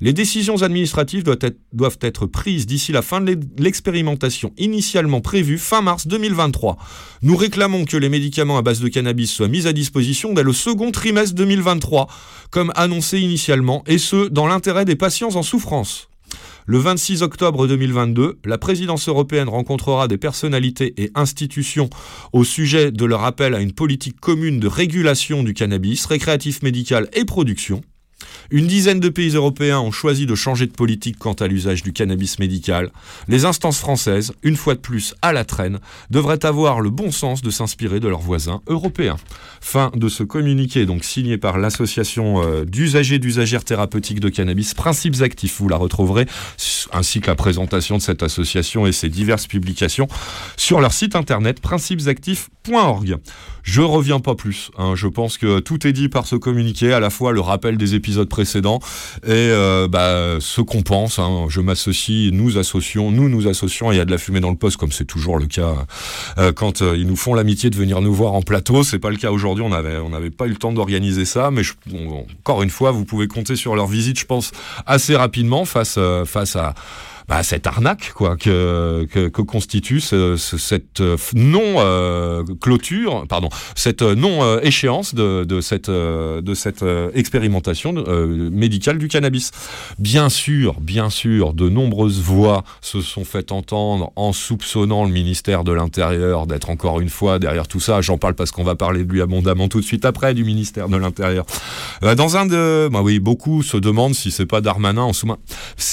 [0.00, 5.82] Les décisions administratives doivent être, prises d'ici la fin de l'e- l'expérimentation initialement prévue fin
[5.82, 6.78] mars 2023.
[7.22, 10.52] Nous réclamons que les médicaments à base de cannabis soient mis à disposition dès le
[10.52, 12.06] second trimestre 2023,
[12.50, 16.07] comme annoncé initialement, et ce, dans l'intérêt des patients en souffrance.
[16.66, 21.88] Le 26 octobre 2022, la présidence européenne rencontrera des personnalités et institutions
[22.32, 27.08] au sujet de leur appel à une politique commune de régulation du cannabis, récréatif médical
[27.14, 27.82] et production.
[28.50, 31.92] Une dizaine de pays européens ont choisi de changer de politique quant à l'usage du
[31.92, 32.90] cannabis médical.
[33.28, 35.78] Les instances françaises, une fois de plus à la traîne,
[36.10, 39.16] devraient avoir le bon sens de s'inspirer de leurs voisins européens.
[39.60, 45.20] Fin de ce communiqué, donc signé par l'association euh, d'usagers d'usagères thérapeutiques de cannabis, Principes
[45.20, 45.60] Actifs.
[45.60, 46.26] Vous la retrouverez,
[46.92, 50.08] ainsi que la présentation de cette association et ses diverses publications
[50.56, 53.16] sur leur site internet principesactifs.org.
[53.62, 54.70] Je reviens pas plus.
[54.78, 54.94] hein.
[54.96, 57.94] Je pense que tout est dit par ce communiqué, à la fois le rappel des
[57.94, 58.80] épisodes précédents
[59.24, 61.18] et euh, bah, ce qu'on pense.
[61.18, 61.46] hein.
[61.48, 63.90] Je m'associe, nous associons, nous nous associons.
[63.92, 65.74] et Il y a de la fumée dans le poste, comme c'est toujours le cas
[66.38, 68.82] euh, quand euh, ils nous font l'amitié de venir nous voir en plateau.
[68.82, 69.64] C'est pas le cas aujourd'hui.
[69.66, 71.62] On avait, on n'avait pas eu le temps d'organiser ça, mais
[72.40, 74.52] encore une fois, vous pouvez compter sur leur visite, je pense,
[74.86, 76.74] assez rapidement face, face à
[77.28, 83.26] bah, cette arnaque quoi que, que, que constitue ce- ce- cette euh, non euh, clôture,
[83.28, 87.92] pardon, cette euh, non euh, échéance de, de cette euh, de cette expérimentation
[88.50, 89.50] médicale du cannabis.
[89.98, 95.64] Bien sûr, bien sûr, de nombreuses voix se sont fait entendre en soupçonnant le ministère
[95.64, 98.00] de l'Intérieur d'être encore une fois derrière tout ça.
[98.00, 100.88] J'en parle parce qu'on va parler de lui abondamment tout de suite après du ministère
[100.88, 101.44] de l'Intérieur.
[102.16, 105.38] Dans un de, bah oui, beaucoup se demandent si c'est pas Darmanin en sous-main.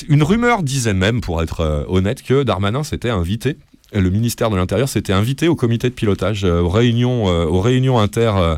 [0.07, 3.57] Une rumeur disait même, pour être euh, honnête, que Darmanin s'était invité.
[3.93, 7.99] Le ministère de l'Intérieur s'était invité au comité de pilotage, euh, aux réunions, euh, réunions
[7.99, 8.57] inter, euh,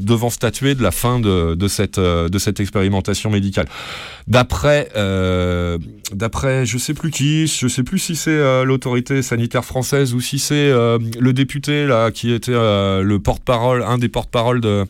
[0.00, 3.66] devant statuer de la fin de, cette, expérimentation médicale.
[4.28, 4.88] D'après,
[6.12, 10.38] d'après, je sais plus qui, je sais plus si c'est l'autorité sanitaire française ou si
[10.38, 14.84] c'est le député là qui était le porte-parole, un des porte-parole de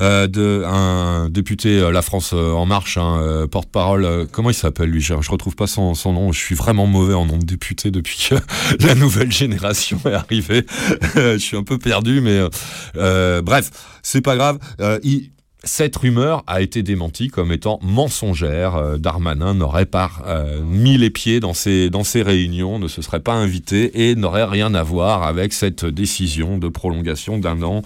[0.00, 4.26] euh, de un député euh, La France euh, en marche, hein, euh, porte-parole.
[4.32, 5.00] comment il s'appelle lui?
[5.00, 6.32] Je, je retrouve pas son, son nom.
[6.32, 8.36] Je suis vraiment mauvais en nom de député depuis que
[8.86, 10.66] la nouvelle génération est arrivée.
[11.14, 12.40] je suis un peu perdu, mais
[12.94, 13.70] bref,
[14.02, 14.58] c'est pas grave.
[15.02, 15.30] Il-
[15.66, 18.76] cette rumeur a été démentie comme étant mensongère.
[18.76, 21.90] Euh, Darmanin n'aurait pas euh, mis les pieds dans ces,
[22.22, 26.68] réunions, ne se serait pas invité et n'aurait rien à voir avec cette décision de
[26.68, 27.82] prolongation d'un an.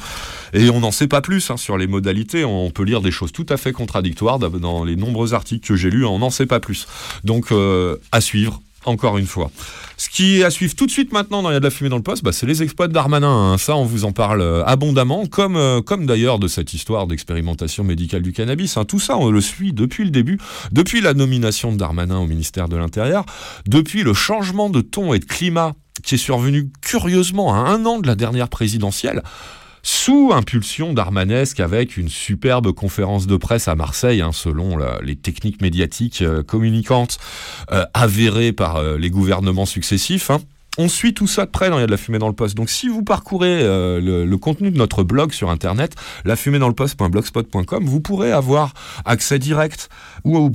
[0.53, 2.45] Et on n'en sait pas plus hein, sur les modalités.
[2.45, 5.76] On peut lire des choses tout à fait contradictoires dans- dans les nombreux articles que
[5.76, 6.05] j'ai lus.
[6.05, 6.87] On n'en sait pas plus.
[7.24, 8.61] Donc euh, à suivre.
[8.87, 9.51] Encore une fois.
[9.99, 11.70] Ce qui est à suivre tout de suite maintenant dans Il y a de la
[11.70, 13.53] fumée dans le poste, bah, c'est les exploits de Darmanin.
[13.53, 13.59] hein.
[13.59, 17.85] Ça, on vous en parle euh, abondamment, comme, euh, comme d'ailleurs de cette histoire d'expérimentation
[17.85, 18.78] médicale du cannabis.
[18.78, 18.87] hein.
[18.87, 20.39] Tout ça, on le suit depuis le début,
[20.72, 23.26] depuis la nomination de Darmanin au ministère de l'Intérieur,
[23.66, 27.99] depuis le changement de ton et de climat qui est survenu curieusement à un an
[27.99, 29.22] de la dernière présidentielle
[29.83, 35.62] sous impulsion darmanesque avec une superbe conférence de presse à Marseille, hein, selon les techniques
[35.62, 37.18] médiatiques euh, communicantes
[37.72, 40.31] euh, avérées par euh, les gouvernements successifs.
[40.31, 40.41] hein.
[40.78, 42.35] On suit tout ça de près dans Il y a de la fumée dans le
[42.35, 42.57] poste.
[42.57, 48.31] Donc si vous parcourez le, le contenu de notre blog sur internet, lafumédansleposte.blogspot.com, vous pourrez
[48.31, 48.72] avoir
[49.05, 49.89] accès direct
[50.24, 50.51] ou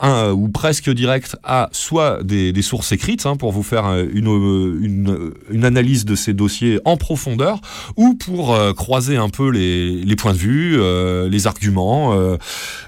[0.00, 4.28] un, ou presque direct à soit des, sources écrites hein, pour vous faire euh, une,
[4.28, 7.60] euh, une, analyse de ces dossiers en profondeur,
[7.96, 12.36] ou pour euh, croiser un peu les, les points de vue, euh, les arguments, euh,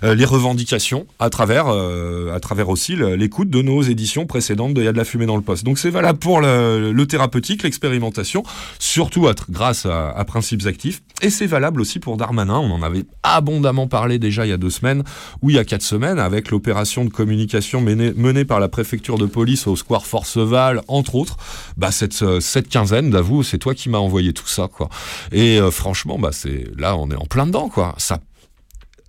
[0.02, 4.80] euh, les revendications à travers, euh, à travers aussi l'écoute de nos éditions précédentes de
[4.80, 5.64] Il y a de la fumée dans le poste.
[5.64, 8.42] Donc c'est valable pour le, thérapeutique, l'expérimentation,
[8.78, 12.58] surtout à grâce à principes actifs, et c'est valable aussi pour Darmanin.
[12.58, 15.02] On en avait abondamment parlé déjà il y a deux semaines
[15.42, 19.26] ou il y a quatre semaines avec l'opération de communication menée, par la préfecture de
[19.26, 21.36] police au square Forceval, entre autres.
[21.76, 24.88] Bah cette, quinzaine, d'avoue, c'est toi qui m'as envoyé tout ça, quoi.
[25.32, 27.70] Et euh, franchement, bah c'est là, on est en plein dedans.
[27.96, 28.20] Ça,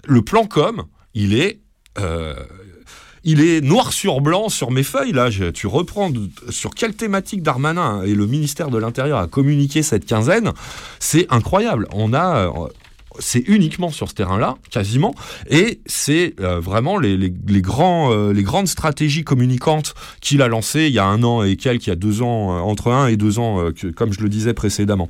[0.06, 0.84] le plan com,
[1.14, 1.60] il est
[1.98, 2.36] euh,
[3.24, 5.30] il est noir sur blanc sur mes feuilles là.
[5.54, 6.12] Tu reprends
[6.50, 10.54] sur quelle thématique Darmanin et le ministère de l'Intérieur a communiqué cette quinzaine,
[11.00, 11.88] c'est incroyable.
[11.94, 12.68] On a euh,
[13.20, 15.14] c'est uniquement sur ce terrain-là, quasiment,
[15.50, 21.06] et c'est euh, vraiment euh, les grandes stratégies communicantes qu'il a lancées il y a
[21.06, 23.70] un an et quelques, il y a deux ans, euh, entre un et deux ans,
[23.96, 25.08] comme je le disais précédemment.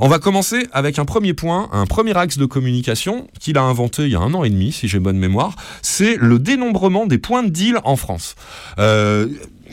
[0.00, 4.04] On va commencer avec un premier point, un premier axe de communication qu'il a inventé
[4.04, 7.18] il y a un an et demi, si j'ai bonne mémoire, c'est le dénombrement des
[7.18, 8.34] points de deal en France.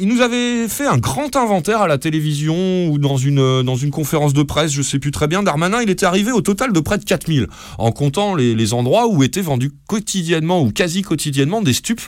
[0.01, 3.75] Il nous avait fait un grand inventaire à la télévision ou dans une, euh, dans
[3.75, 5.43] une conférence de presse, je sais plus très bien.
[5.43, 7.47] Darmanin, il était arrivé au total de près de 4000,
[7.77, 11.99] en comptant les, endroits où étaient vendus quotidiennement ou quasi quotidiennement des stupes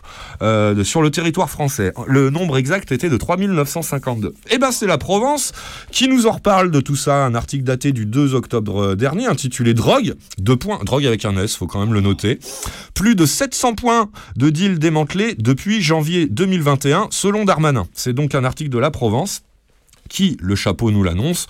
[0.41, 1.91] euh, sur le territoire français.
[2.07, 4.35] Le nombre exact était de 3952.
[4.51, 5.51] Et ben c'est la Provence
[5.91, 7.25] qui nous en reparle de tout ça.
[7.25, 11.35] Un article daté du 2 octobre euh, dernier intitulé Drogue, deux points, drogue avec un
[11.35, 12.39] S, faut quand même le noter.
[12.93, 17.80] Plus de 700 points de deal démantelés depuis janvier 2021, selon Darmanin.
[17.93, 19.43] C'est donc un article de La Provence
[20.09, 21.47] qui, le chapeau nous l'annonce,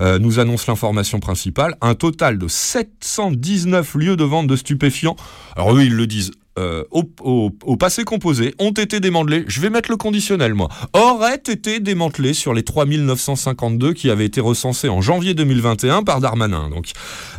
[0.00, 5.16] euh, nous annonce l'information principale, un total de 719 lieux de vente de stupéfiants.
[5.56, 9.90] Alors eux, ils le disent euh, au, passé composé, ont été démantelés, je vais mettre
[9.90, 15.32] le conditionnel moi, auraient été démantelés sur les 3952 qui avaient été recensés en janvier
[15.32, 16.68] 2021 par Darmanin.
[16.68, 16.90] Donc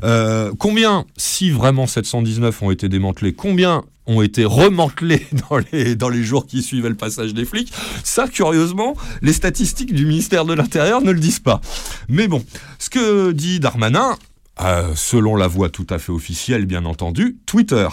[0.04, 6.10] euh, combien, si vraiment 719 ont été démantelés, combien ont été remantelés dans les, dans
[6.10, 7.72] les jours qui suivaient le passage des flics
[8.04, 11.62] Ça, curieusement, les statistiques du ministère de l'Intérieur ne le disent pas.
[12.10, 12.44] Mais bon,
[12.80, 14.18] ce que dit Darmanin,
[14.62, 17.88] euh, selon la voix tout à fait officielle, bien entendu, Twitter.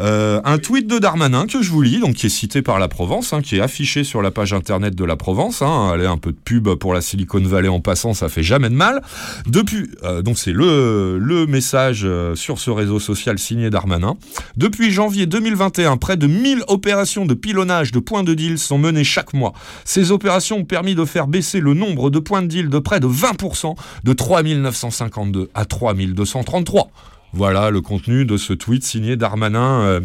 [0.00, 2.88] Euh, un tweet de Darmanin que je vous lis, donc qui est cité par la
[2.88, 5.62] Provence, hein, qui est affiché sur la page internet de la Provence.
[5.62, 8.68] Hein, allez, un peu de pub pour la Silicon Valley en passant, ça fait jamais
[8.70, 9.02] de mal.
[9.46, 14.16] Depuis, euh, donc c'est le, le message sur ce réseau social signé Darmanin.
[14.56, 19.04] Depuis janvier 2021, près de 1000 opérations de pilonnage de points de deal sont menées
[19.04, 19.52] chaque mois.
[19.84, 22.98] Ces opérations ont permis de faire baisser le nombre de points de deal de près
[22.98, 25.64] de 20%, de 3952 à
[26.06, 26.90] 3233.
[27.32, 30.00] Voilà le contenu de ce tweet signé Darmanin euh,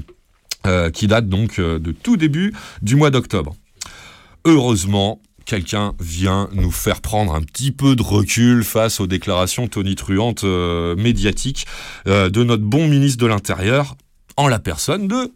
[0.67, 3.55] euh, qui date donc euh, de tout début du mois d'octobre.
[4.45, 10.43] Heureusement, quelqu'un vient nous faire prendre un petit peu de recul face aux déclarations tonitruantes
[10.43, 11.65] médiatiques
[12.05, 13.95] de notre bon ministre de l'Intérieur
[14.37, 15.31] en la personne de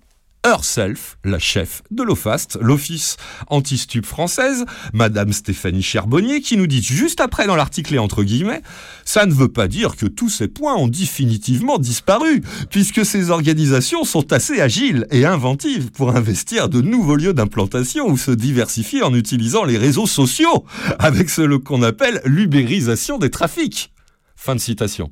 [0.46, 3.18] herself, la chef de l'OFAST, l'Office
[3.48, 8.62] anti-stup française, Madame Stéphanie Charbonnier, qui nous dit juste après dans l'article et entre guillemets,
[9.06, 14.04] ça ne veut pas dire que tous ces points ont définitivement disparu, puisque ces organisations
[14.04, 19.14] sont assez agiles et inventives pour investir de nouveaux lieux d'implantation ou se diversifier en
[19.14, 20.66] utilisant les réseaux sociaux,
[21.00, 23.92] avec ce qu'on appelle l'ubérisation des trafics.
[24.36, 25.12] Fin de citation.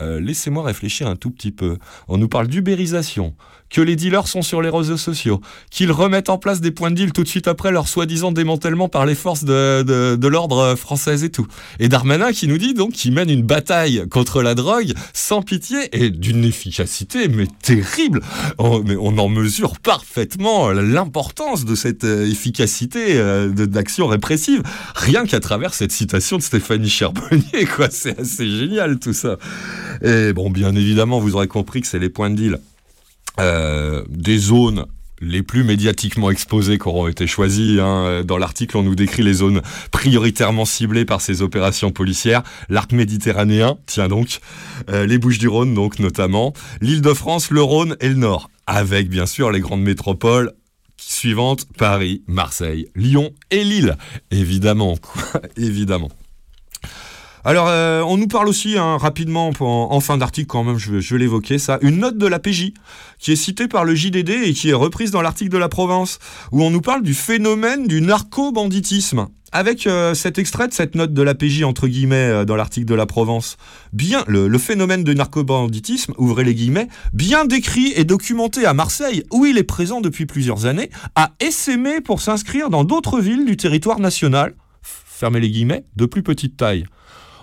[0.00, 1.78] Euh, Laissez-moi réfléchir un tout petit peu.
[2.06, 3.34] On nous parle d'ubérisation,
[3.70, 5.40] que les dealers sont sur les réseaux sociaux,
[5.70, 8.88] qu'ils remettent en place des points de deal tout de suite après leur soi-disant démantèlement
[8.88, 11.46] par les forces de, l'ordre française et tout.
[11.78, 15.88] Et Darmanin qui nous dit donc qu'il mène une bataille contre la drogue sans pitié
[15.92, 18.20] et d'une efficacité mais terrible.
[18.58, 24.62] On, mais on en mesure parfaitement l'importance de cette euh, efficacité euh, d'action répressive,
[24.94, 27.88] rien qu'à travers cette citation de Stéphanie Charbonnier, quoi.
[27.90, 29.36] C'est assez génial tout ça.
[30.02, 32.58] Et bon, bien évidemment, vous aurez compris que c'est les points de deal
[33.38, 34.86] euh, des zones
[35.20, 37.78] les plus médiatiquement exposées qui auront été choisies.
[37.80, 38.22] hein.
[38.24, 42.42] Dans l'article, on nous décrit les zones prioritairement ciblées par ces opérations policières.
[42.68, 44.38] L'arc méditerranéen, tiens donc,
[44.90, 49.60] euh, les Bouches-du-Rhône donc notamment, l'Île-de-France, le Rhône et le Nord, avec bien sûr les
[49.60, 50.52] grandes métropoles
[50.96, 53.96] suivantes, Paris, Marseille, Lyon et Lille.
[54.30, 56.10] Évidemment, quoi, évidemment.
[57.48, 61.58] Alors, euh, on nous parle aussi hein, rapidement en, fin d'article, quand même, je, vais-
[61.58, 62.74] ça, une note de la PJ
[63.18, 66.18] qui est citée par le JDD et qui est reprise dans l'article de la Provence,
[66.52, 69.28] où on nous parle du phénomène du narco-banditisme.
[69.50, 72.94] avec euh, cet extrait de cette note de l'APJ entre guillemets euh, dans l'article de
[72.94, 73.56] la Provence,
[73.94, 79.24] bien le, le phénomène de narcobanditisme, ouvrez les guillemets, bien décrit et documenté à Marseille,
[79.32, 83.56] où il est présent depuis plusieurs années, a essaimé pour s'inscrire dans d'autres villes du
[83.56, 86.84] territoire national, fermez les guillemets, de plus petite taille.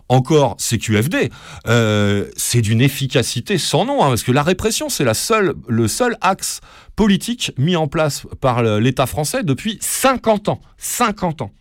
[0.07, 1.31] Encore CQFD,
[1.67, 6.61] euh, c'est d'une efficacité sans nom, hein, parce que la répression, c'est le seul axe
[6.95, 10.61] politique mis en place par l'État français depuis 50 ans.
[10.77, 11.51] 50 ans.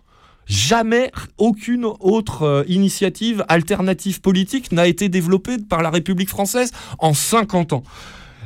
[0.46, 7.14] Jamais aucune autre euh, initiative alternative politique n'a été développée par la République française en
[7.14, 7.82] 50 ans.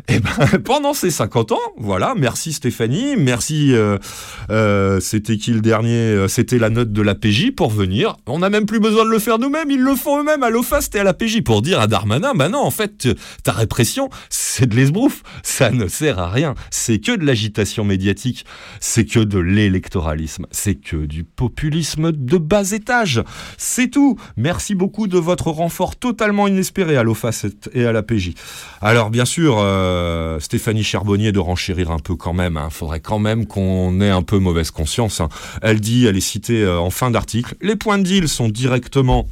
[0.08, 3.98] Et ben, pendant ces 50 ans, voilà, merci Stéphanie, merci, euh,
[4.50, 8.16] euh, c'était qui le dernier Euh, C'était la note de la PJ pour venir.
[8.26, 10.94] On n'a même plus besoin de le faire nous-mêmes, ils le font eux-mêmes à l'OFAST
[10.94, 13.08] et à la PJ pour dire à Darmanin, bah non, en fait,
[13.42, 18.44] ta répression, c'est de l'esbrouf, ça ne sert à rien, c'est que de l'agitation médiatique,
[18.80, 23.22] c'est que de l'électoralisme, c'est que du populisme de bas étage,
[23.56, 24.18] c'est tout.
[24.36, 28.32] Merci beaucoup de votre renfort totalement inespéré à l'OFAST et à la PJ.
[28.80, 29.58] Alors bien sûr,
[30.40, 32.60] Stéphanie Charbonnier de renchérir un peu quand même.
[32.62, 35.20] Il faudrait quand même qu'on ait un peu mauvaise conscience.
[35.20, 35.28] hein.
[35.62, 39.26] Elle dit, elle est citée euh, en fin d'article, les points de deal sont directement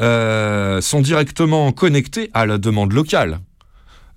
[0.00, 3.38] euh, sont directement connectés à la demande locale.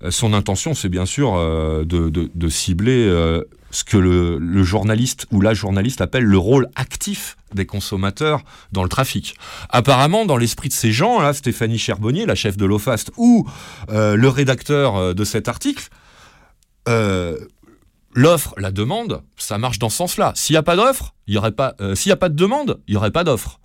[0.04, 5.40] Euh, Son intention, c'est bien sûr euh, de, cibler euh, ce que le journaliste ou
[5.40, 8.42] la journaliste appelle le rôle actif des consommateurs
[8.72, 9.36] dans le trafic.
[9.70, 13.48] Apparemment, dans l'esprit de ces gens, là, Stéphanie Charbonnier, la chef de l'OFAST, ou
[13.90, 15.88] euh, le rédacteur euh, de cet article,
[16.88, 17.36] euh,
[18.14, 20.32] l'offre, la demande, ça marche dans ce sens-là.
[20.34, 21.74] S'il n'y a pas d'offre, il y aurait pas.
[21.94, 23.60] S'il n'y a pas de demande, il n'y aurait pas d'offre.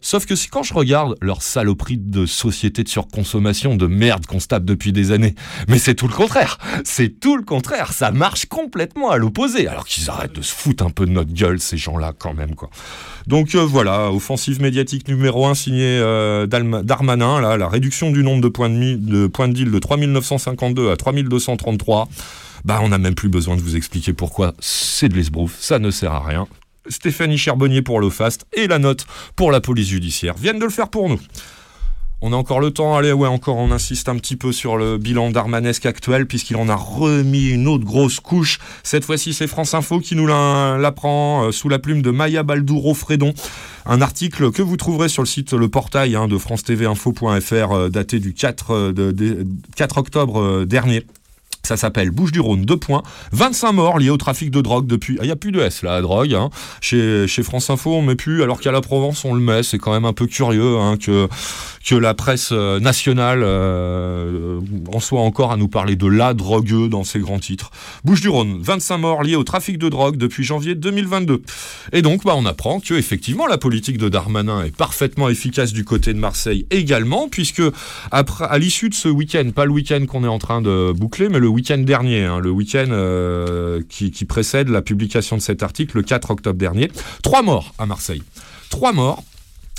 [0.00, 4.40] Sauf que c'est quand je regarde leur saloperie de société de surconsommation de merde qu'on
[4.40, 5.34] se tape depuis des années,
[5.68, 6.58] mais c'est tout le contraire.
[6.84, 7.92] C'est tout le contraire.
[7.92, 9.66] Ça marche complètement à l'opposé.
[9.68, 12.54] Alors qu'ils arrêtent de se foutre un peu de notre gueule, ces gens-là, quand même,
[12.54, 12.70] quoi.
[13.26, 18.40] Donc euh, voilà, offensive médiatique numéro 1 signée euh, Darmanin, là, la réduction du nombre
[18.40, 22.08] de points de, de deal de 3952 à 3233.
[22.64, 25.90] Bah, on n'a même plus besoin de vous expliquer pourquoi c'est de l'esbrouf, ça ne
[25.90, 26.46] sert à rien.
[26.88, 29.06] Stéphanie Charbonnier pour l'OFAST et la note
[29.36, 31.20] pour la police judiciaire viennent de le faire pour nous.
[32.22, 34.96] On a encore le temps, allez, ouais, encore, on insiste un petit peu sur le
[34.96, 38.58] bilan darmanesque actuel, puisqu'il en a remis une autre grosse couche.
[38.82, 42.42] Cette fois-ci, c'est France Info qui nous la- l'apprend, euh, sous la plume de Maya
[42.42, 43.34] Baldouro-Fredon.
[43.84, 47.72] Un article que vous trouverez sur le site, le portail hein, de france tv info.fr,
[47.72, 51.04] euh, daté du 4, euh, de- de- 4 octobre dernier.
[51.66, 53.02] Ça s'appelle Bouche du Rhône, deux points.
[53.32, 55.18] 25 morts liés au trafic de drogue depuis.
[55.20, 56.32] Il n'y a plus de S là, drogue.
[56.32, 56.50] hein.
[56.80, 59.62] Chez, chez France Info, on met plus, alors qu'à la Provence, on le met.
[59.64, 61.28] C'est quand même un peu curieux hein, que,
[61.84, 64.60] que la presse euh, nationale euh,
[64.92, 67.70] en soit encore à nous parler de la drogueux dans ses grands titres.
[68.04, 71.42] Bouche du Rhône, 25 morts liés au trafic de drogue depuis janvier 2022.
[71.92, 75.84] Et donc, bah, on apprend que effectivement la politique de Darmanin est parfaitement efficace du
[75.84, 77.62] côté de Marseille également, puisque
[78.12, 81.28] après, à l'issue de ce week-end, pas le week-end qu'on est en train de boucler,
[81.28, 85.62] mais le week-end dernier, hein, le week-end euh, qui, qui précède la publication de cet
[85.62, 86.90] article, le 4 octobre dernier,
[87.22, 88.22] trois morts à Marseille.
[88.68, 89.24] Trois morts.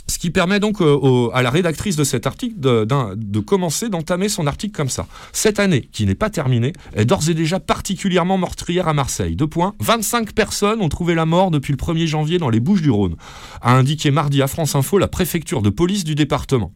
[0.10, 4.48] Ce qui permet donc euh, à la rédactrice de cet article de, commencer, d'entamer son
[4.48, 5.06] article comme ça.
[5.34, 9.36] Cette année, qui n'est pas terminée, est d'ores et déjà particulièrement meurtrière à Marseille.
[9.36, 9.74] Deux points.
[9.82, 13.16] 25 personnes ont trouvé la mort depuis le 1er janvier dans les Bouches du Rhône,
[13.62, 16.74] a indiqué mardi à France Info la préfecture de police du département.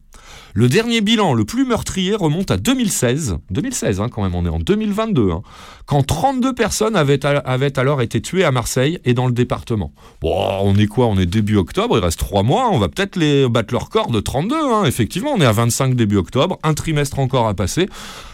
[0.54, 3.38] Le dernier bilan le plus meurtrier remonte à 2016.
[3.50, 5.30] 2016, hein, quand même, on est en 2022.
[5.30, 5.42] hein,
[5.86, 9.92] quand 32 personnes avaient, avaient alors été tuées à Marseille et dans le département.
[10.20, 11.06] Bon, on est quoi?
[11.06, 14.10] On est début octobre, il reste 3 mois, on va peut-être les battre leur record
[14.10, 14.54] de 32.
[14.54, 17.88] hein, effectivement, on est à 25 début octobre, un trimestre encore à passer.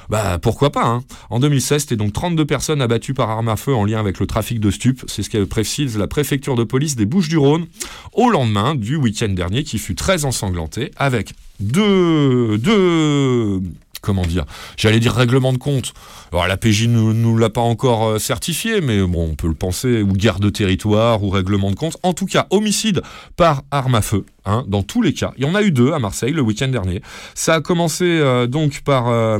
[0.08, 1.02] Bah pourquoi pas hein.
[1.28, 4.26] En 2016, c'était donc 32 personnes abattues par arme à feu en lien avec le
[4.26, 5.04] trafic de stupes.
[5.06, 7.66] C'est ce que précise la préfecture de police des Bouches-du-Rhône
[8.14, 13.60] au lendemain du week-end dernier qui fut très ensanglanté avec deux, deux
[14.00, 14.44] comment dire?
[14.76, 15.92] J'allais dire règlement de compte.
[16.32, 19.54] Alors la PJ ne nous, l'a pas encore euh, certifié, mais bon, on peut le
[19.54, 21.96] penser, ou guerre de territoire, ou règlement de compte.
[22.02, 23.02] En tout cas, homicide
[23.36, 25.32] par arme à feu, hein, dans tous les cas.
[25.36, 27.02] Il y en a eu deux à Marseille le week-end dernier.
[27.34, 29.08] Ça a commencé euh, donc par...
[29.08, 29.38] euh,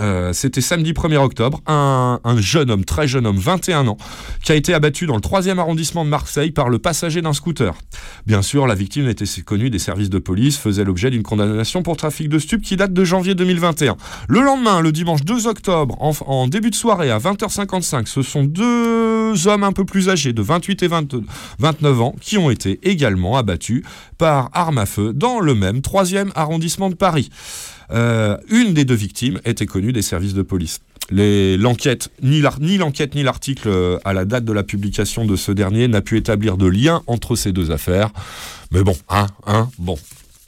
[0.00, 3.96] euh, c'était samedi 1er octobre, un, un jeune homme, très jeune homme, 21 ans,
[4.42, 7.74] qui a été abattu dans le 3e arrondissement de Marseille par le passager d'un scooter.
[8.26, 11.96] Bien sûr, la victime était connue des services de police, faisait l'objet d'une condamnation pour
[11.96, 13.96] trafic de stupes qui date de janvier 2021.
[14.28, 19.46] Le lendemain, le dimanche 2 octobre, en, début de soirée à 20h55, ce sont deux
[19.46, 21.14] hommes un peu plus âgés, de 28 et 20
[21.58, 23.82] 29 ans, qui ont été également abattus
[24.16, 27.30] par arme à feu dans le même 3e arrondissement de Paris.
[27.90, 30.80] Euh, une des deux victimes était connue des services de police.
[31.10, 35.88] L'enquête, ni l'enquête ni l'article euh, à la date de la publication de ce dernier
[35.88, 38.10] n'a pu établir de lien entre ces deux affaires.
[38.72, 39.98] Mais bon, hein, hein, bon.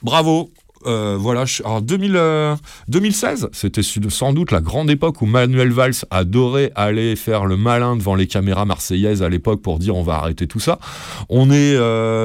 [0.03, 0.51] Bravo.
[0.85, 2.55] Euh, voilà, alors 2000, euh,
[2.87, 7.95] 2016, c'était sans doute la grande époque où Manuel Valls adorait aller faire le malin
[7.95, 10.79] devant les caméras marseillaises à l'époque pour dire on va arrêter tout ça.
[11.29, 11.77] On est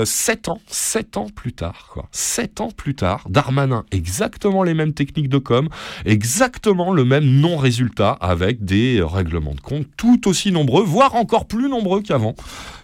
[0.04, 2.08] 7 ans, 7 ans plus tard, quoi.
[2.12, 5.68] 7 ans plus tard, Darmanin, exactement les mêmes techniques de com,
[6.04, 11.68] exactement le même non-résultat avec des règlements de compte tout aussi nombreux, voire encore plus
[11.68, 12.34] nombreux qu'avant.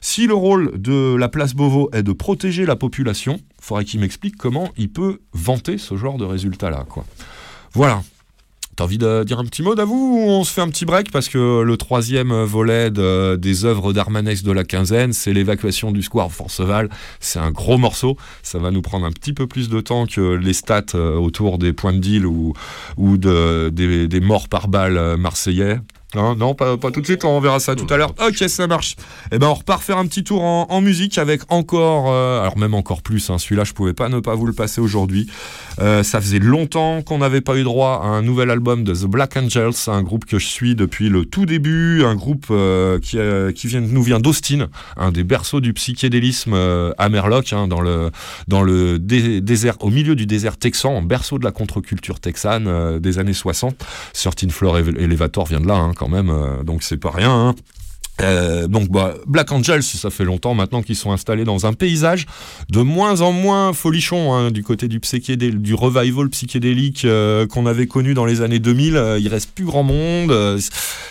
[0.00, 4.36] Si le rôle de la place Beauvau est de protéger la population, faudrait qu'il m'explique
[4.36, 6.84] comment il peut vanter ce genre de résultat-là.
[7.74, 8.02] Voilà.
[8.74, 11.10] T'as envie de dire un petit mot d'avou ou on se fait un petit break
[11.10, 16.00] parce que le troisième volet de- des œuvres d'Armanex de la quinzaine, c'est l'évacuation du
[16.02, 16.88] square Forceval.
[17.20, 18.16] C'est un gros morceau.
[18.42, 21.58] Ça va nous prendre un petit peu plus de temps que les stats euh, autour
[21.58, 22.54] des points de deal ou,
[22.96, 25.78] ou de, des, des morts par balle euh, marseillais.
[26.14, 28.14] Non, non, pas, tout de suite, on verra ça tout à l'heure.
[28.26, 28.96] Ok, ça marche.
[29.32, 32.74] Eh ben, on repart faire un petit tour en, musique avec encore, euh, alors même
[32.74, 35.30] encore plus, hein, celui-là, je pouvais pas ne pas vous le passer aujourd'hui.
[35.80, 39.04] Euh, ça faisait longtemps qu'on n'avait pas eu droit à un nouvel album de The
[39.06, 43.16] Black Angels, un groupe que je suis depuis le tout début, un groupe euh, qui,
[43.54, 46.54] qui vient, nous vient d'Austin, un des berceaux du psychédélisme
[46.98, 48.10] à Merlock, hein, dans le,
[48.48, 53.18] dans le dé- désert, au milieu du désert texan, berceau de la contre-culture texane des
[53.18, 53.82] années 60.
[54.12, 57.30] Certain Floor Elevator vient de là, hein, quand même, euh, donc c'est pas rien.
[57.30, 57.54] hein.
[58.20, 62.26] Euh, donc bah, Black Angels, ça fait longtemps maintenant qu'ils sont installés dans un paysage
[62.70, 67.64] de moins en moins folichon hein, du côté du psychédé, du revival psychédélique euh, qu'on
[67.66, 68.96] avait connu dans les années 2000.
[68.96, 70.58] euh, il reste plus grand monde,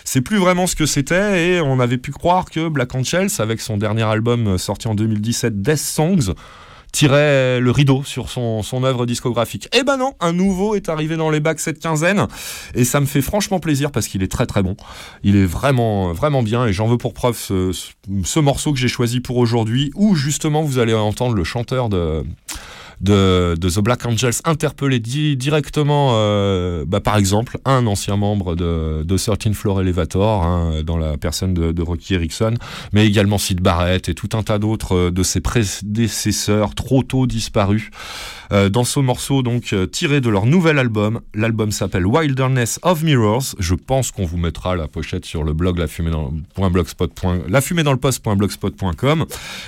[0.03, 3.61] c'est plus vraiment ce que c'était et on avait pu croire que Black Angels, avec
[3.61, 6.33] son dernier album sorti en 2017, Death Songs,
[6.91, 9.69] tirait le rideau sur son, son œuvre discographique.
[9.73, 12.27] Eh ben non, un nouveau est arrivé dans les bacs cette quinzaine
[12.75, 14.75] et ça me fait franchement plaisir parce qu'il est très très bon.
[15.23, 17.91] Il est vraiment vraiment bien et j'en veux pour preuve ce, ce-
[18.23, 22.23] ce morceau que j'ai choisi pour aujourd'hui où justement vous allez entendre le chanteur de
[23.01, 28.55] de, de The Black Angels interpeller di- directement, euh, bah, par exemple, un ancien membre
[28.55, 32.53] de, de 13 Floor Elevator, hein, dans la personne de, de Rocky Erickson,
[32.93, 37.27] mais également Sid Barrett et tout un tas d'autres euh, de ses prédécesseurs trop tôt
[37.27, 37.89] disparus.
[38.51, 43.01] Euh, dans ce morceau, donc, euh, tiré de leur nouvel album, l'album s'appelle Wilderness of
[43.03, 43.55] Mirrors.
[43.59, 46.41] Je pense qu'on vous mettra la pochette sur le blog la fumée dans, le.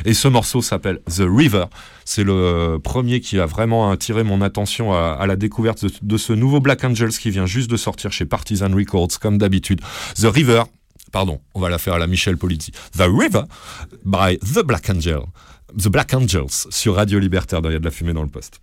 [0.06, 1.66] Et ce morceau s'appelle The River.
[2.06, 6.34] C'est le premier qui a vraiment attiré mon attention à, la découverte de, de ce
[6.34, 9.80] nouveau Black Angels qui vient juste de sortir chez Partisan Records, comme d'habitude.
[10.16, 10.64] The River,
[11.12, 12.72] pardon, on va la faire à la Michel Polizzi.
[12.98, 13.44] The River
[14.04, 15.22] by The Black Angel.
[15.78, 18.60] The Black Angels sur Radio Libertaire, derrière de la fumée dans le poste.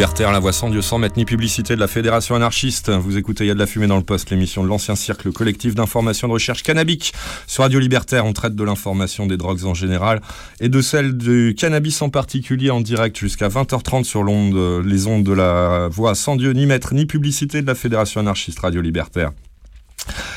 [0.00, 2.88] Libertaire, la voix sans Dieu sans mettre ni publicité de la Fédération anarchiste.
[2.88, 5.24] Vous écoutez Il y a de la fumée dans le poste, l'émission de l'ancien cirque,
[5.24, 7.12] le collectif d'information de recherche cannabique.
[7.46, 10.22] Sur Radio Libertaire, on traite de l'information des drogues en général
[10.58, 15.32] et de celle du cannabis en particulier en direct jusqu'à 20h30 sur les ondes de
[15.34, 19.32] la voix sans Dieu ni maître ni publicité de la Fédération anarchiste Radio Libertaire.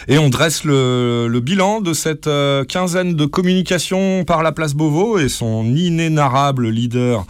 [0.10, 4.74] Et on dresse le, le bilan de cette euh, quinzaine de communications par la place
[4.74, 7.26] Beauvau et son inénarrable leader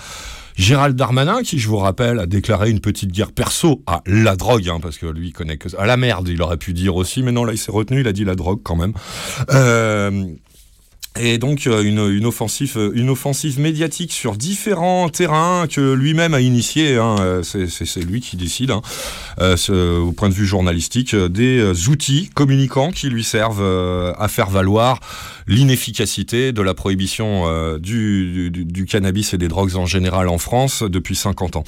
[0.55, 4.69] Gérald Darmanin, qui, je vous rappelle, a déclaré une petite guerre perso à la drogue,
[4.69, 5.79] hein, parce que lui, il connaît que ça.
[5.79, 8.07] À la merde, il aurait pu dire aussi, mais non, là, il s'est retenu, il
[8.07, 8.93] a dit la drogue quand même.
[9.51, 10.25] Euh,
[11.19, 16.41] et donc euh, une, offensive, euh, une offensive médiatique sur différents terrains que lui-même a
[16.41, 16.97] initié.
[16.97, 18.81] Hein, euh, c'est lui qui décide, hein,
[19.69, 23.63] au point de vue journalistique, des outils communicants qui lui servent
[24.17, 24.99] à faire valoir
[25.47, 31.57] l'inefficacité de la prohibition du, cannabis et des drogues en général en France depuis 50
[31.57, 31.63] ans.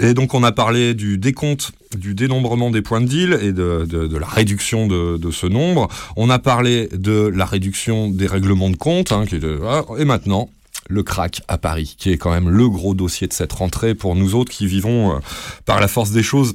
[0.00, 4.16] Et donc on a parlé du décompte du dénombrement des points de deal et de,
[4.18, 5.88] la réduction de, de, ce nombre.
[6.16, 9.60] On a parlé de la réduction des règlements de hein, de,
[9.98, 10.48] et maintenant
[10.88, 14.14] le crack à Paris, qui est quand même le gros dossier de cette rentrée pour
[14.14, 15.18] nous autres qui vivons euh,
[15.64, 16.54] par la force des choses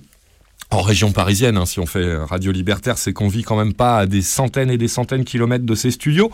[0.69, 3.97] en région parisienne, hein, si on fait Radio Libertaire, c'est qu'on vit quand même pas
[3.97, 6.31] à des centaines et des centaines de kilomètres de ces studios.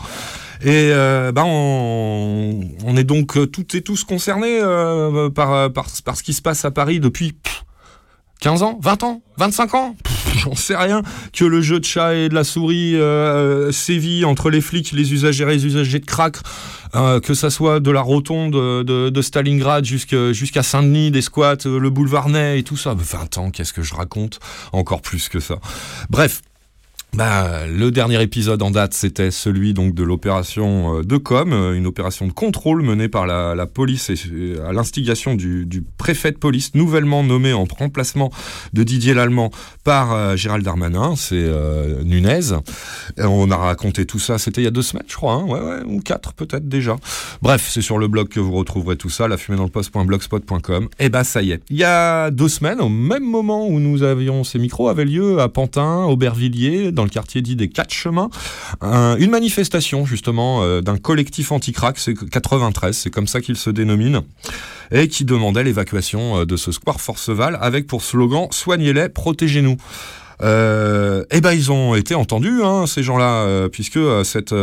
[0.62, 6.34] Et euh, ben on, est donc toutes et tous concernés euh, par, par, ce qui
[6.34, 7.64] se passe à Paris depuis pff,
[8.40, 9.96] 15 ans 20 ans 25 ans
[10.48, 11.02] J'en sais rien.
[11.32, 15.12] Que le jeu de chat et de la souris euh, sévit entre les flics, les
[15.12, 16.36] usagers et les usagers de crack,
[16.94, 21.56] euh, que ça soit de la rotonde de, de Stalingrad jusqu'à jusqu'à Saint-Denis, des squats,
[21.66, 22.94] le boulevard Ney et tout ça.
[22.96, 24.40] 20 ans, qu'est-ce que je raconte?
[24.72, 25.56] Encore plus que ça.
[26.08, 26.40] Bref,
[27.14, 32.26] bah, le dernier épisode en date, c'était celui donc de l'opération de com, une opération
[32.26, 37.52] de contrôle menée par la, police et à l'instigation du, préfet de police, nouvellement nommé
[37.52, 38.30] en remplacement
[38.72, 39.50] de Didier Lallemand
[39.84, 42.52] par euh, Gérald Darmanin, c'est euh, Nunez.
[43.18, 46.00] On a raconté tout ça, c'était il y a deux semaines, je crois, hein, ou
[46.00, 46.96] quatre peut-être déjà.
[47.42, 50.88] Bref, c'est sur le blog que vous retrouverez tout ça, la fumée dans le poste.blogspot.com.
[50.98, 54.02] Et bah ça y est, il y a deux semaines, au même moment où nous
[54.02, 58.28] avions ces micros, avait lieu à Pantin, Aubervilliers, dans le quartier dit des Quatre Chemins,
[58.80, 63.70] un, une manifestation justement euh, d'un collectif anti-crack, c'est 93, c'est comme ça qu'il se
[63.70, 64.22] dénomine,
[64.90, 69.76] et qui demandait l'évacuation euh, de ce square Forceval avec pour slogan Soignez-les, protégez-nous.
[70.42, 74.54] Euh, eh ben ils ont été entendus hein, ces gens-là puisque cette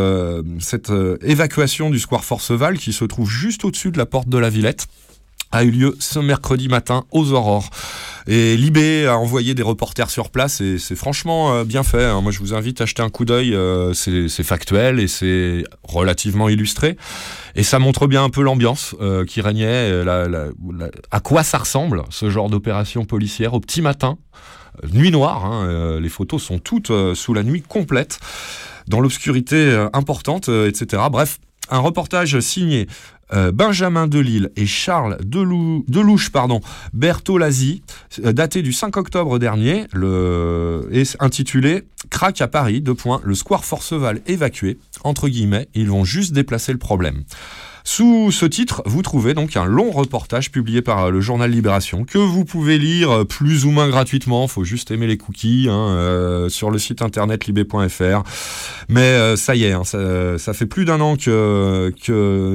[1.21, 4.87] évacuation du square Forceval qui se trouve juste au-dessus de la porte de la Villette
[5.55, 7.69] a eu lieu ce mercredi matin aux aurores.
[8.27, 12.03] Et Libé a envoyé des reporters sur place et c'est franchement euh, bien fait.
[12.03, 12.21] Hein.
[12.21, 13.55] Moi, je vous invite à jeter un coup d'œil.
[13.55, 16.97] Euh, c'est factuel et c'est relativement illustré.
[17.55, 20.03] Et ça montre bien un peu l'ambiance euh, qui régnait,
[21.11, 24.17] à quoi ça ressemble, ce genre d'opération policière, au petit matin,
[24.91, 25.45] nuit noire.
[25.45, 28.19] Hein, les photos sont toutes sous la nuit complète,
[28.87, 31.03] dans l'obscurité importante, etc.
[31.09, 31.39] Bref,
[31.69, 32.87] un reportage signé
[33.33, 36.61] euh, Benjamin Delille et Charles Delou- Delouche pardon,
[36.93, 37.81] Bertolazzi,
[38.23, 43.33] euh, daté du 5 octobre dernier, le, est intitulé Crack à Paris, deux points, le
[43.35, 47.23] square Forceval évacué, entre guillemets, ils vont juste déplacer le problème.
[47.87, 52.03] Sous ce titre, vous trouvez donc un long reportage publié par euh, le journal Libération
[52.03, 54.47] que vous pouvez lire euh, plus ou moins gratuitement.
[54.47, 58.23] Faut juste aimer les cookies hein, euh, sur le site internet libé.fr.
[58.89, 61.91] Mais ça y est, hein, ça, fait plus d'un an que,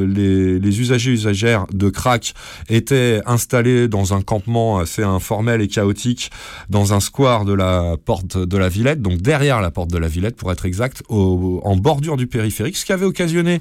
[0.05, 2.35] les, usagers usagères de crack
[2.69, 6.31] étaient installés dans un campement assez informel et chaotique
[6.69, 10.09] dans un square de la porte de la Villette, donc derrière la porte de la
[10.09, 13.61] Villette pour être exact, en bordure du périphérique, ce qui avait occasionné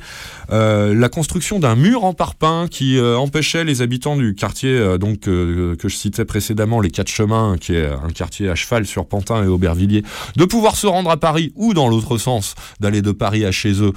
[0.49, 4.97] la construction d'un mur en parpaing qui euh, empêchait les habitants du quartier euh,
[5.27, 9.05] euh, que je citais précédemment, les Quatre Chemins, qui est un quartier à cheval sur
[9.05, 10.03] Pantin et Aubervilliers,
[10.35, 13.81] de pouvoir se rendre à Paris ou dans l'autre sens, d'aller de Paris à chez
[13.81, 13.93] eux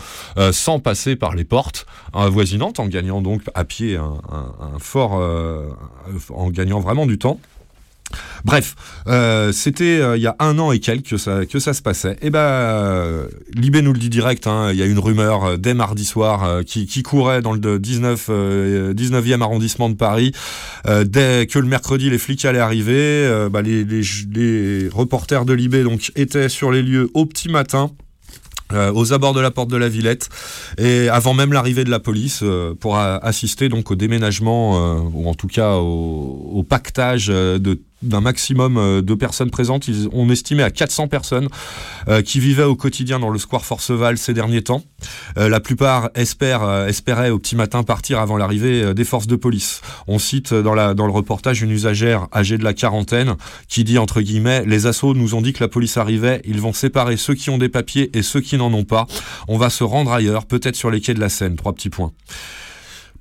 [0.53, 5.21] sans passer par les portes avoisinantes, en gagnant donc à pied un, fort,
[6.31, 7.39] en gagnant vraiment du temps.
[8.45, 8.75] Bref,
[9.07, 12.17] euh, c'était euh, il y a un an et quelques que ça, se passait.
[12.23, 15.75] Et ben, euh, Libé nous le dit direct, hein, il y a une rumeur dès
[15.75, 20.33] mardi soir qui, courait dans le 19, euh, 19e arrondissement de Paris.
[20.87, 26.49] Dès que le mercredi les flics allaient arriver, bah, les, reporters de Libé donc étaient
[26.49, 27.91] sur les lieux au petit matin.
[28.73, 30.31] aux abords de la porte de la Villette
[30.79, 32.43] et avant même l'arrivée de la police
[32.81, 38.77] pour assister donc au déménagement ou en tout cas au, au pactage de d'un maximum
[38.77, 39.89] euh, de personnes présentes.
[39.89, 41.49] Ils, on estimait à 400 personnes
[42.09, 44.83] euh, qui vivaient au quotidien dans le square Forceval ces derniers temps.
[45.39, 49.27] Euh, la plupart espèrent, euh, espéraient au petit matin partir avant l'arrivée euh, des forces
[49.27, 49.81] de police.
[50.07, 53.37] On cite dans, la, dans le reportage une usagère âgée de la quarantaine
[53.69, 56.73] qui dit entre guillemets Les assauts nous ont dit que la police arrivait, ils vont
[56.73, 59.07] séparer ceux qui ont des papiers et ceux qui n'en ont pas.
[59.49, 61.57] On va se rendre ailleurs, peut-être sur les quais de la Seine.
[61.57, 62.13] Trois petits points.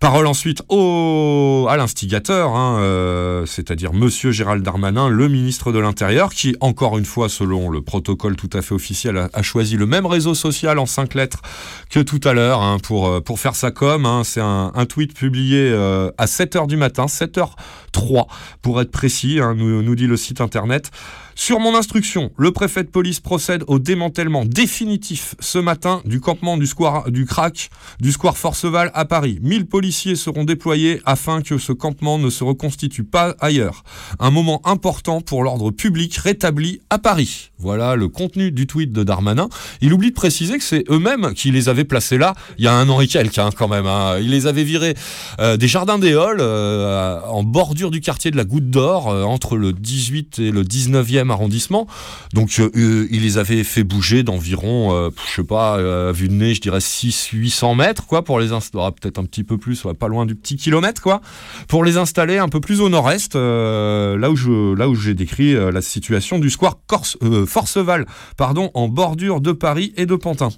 [0.01, 6.33] Parole ensuite au, à l'instigateur, hein, euh, c'est-à-dire Monsieur Gérald Darmanin, le ministre de l'Intérieur,
[6.33, 10.07] qui, encore une fois, selon le protocole tout à fait officiel, a, choisi le même
[10.07, 11.43] réseau social en cinq lettres
[11.91, 14.07] que tout à l'heure hein, pour, euh, pour faire sa com.
[14.07, 14.23] hein.
[14.23, 18.25] C'est un, tweet publié euh, à 7h du matin, 7h03
[18.63, 20.89] pour être précis, nous, nous dit le site internet.
[21.35, 26.57] Sur mon instruction, le préfet de police procède au démantèlement définitif ce matin du campement
[26.57, 27.69] du square du crack
[27.99, 29.39] du square Forceval à Paris.
[29.41, 33.83] 1000 policiers seront déployés afin que ce campement ne se reconstitue pas ailleurs.
[34.19, 37.51] Un moment important pour l'ordre public rétabli à Paris.
[37.57, 39.49] Voilà le contenu du tweet de Darmanin.
[39.81, 42.73] Il oublie de préciser que c'est eux-mêmes qui les avaient placés là il y a
[42.73, 43.85] un an et quelques quand même.
[43.85, 44.17] hein.
[44.19, 44.95] Il les avait virés
[45.39, 49.23] euh, des jardins des Halles euh, en bordure du quartier de la Goutte d'Or euh,
[49.23, 51.87] entre le 18 et le 19e arrondissement.
[52.33, 56.11] Donc euh, euh, il les avait fait bouger d'environ, euh, je sais pas, euh, à
[56.11, 59.57] vue de nez, je dirais 600-800 mètres quoi pour les installer, peut-être un petit peu
[59.57, 61.21] plus, pas loin du petit kilomètre quoi,
[61.67, 65.53] pour les installer un peu plus au nord-est, là où je, là où j'ai décrit
[65.53, 67.17] la situation du square Corse,
[67.47, 68.05] Forceval,
[68.37, 70.49] pardon, en bordure de Paris et de Pantin.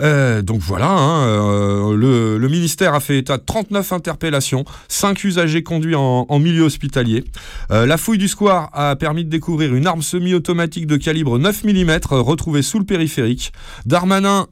[0.00, 5.62] Euh, donc voilà, hein, euh, le, ministère a fait état de 39 interpellations, 5 usagers
[5.62, 7.24] conduits en, milieu hospitalier.
[7.70, 11.64] Euh, la fouille du square a permis de découvrir une arme semi-automatique de calibre 9
[11.64, 13.52] mm euh, retrouvée sous le périphérique.
[13.84, 14.46] Darmanin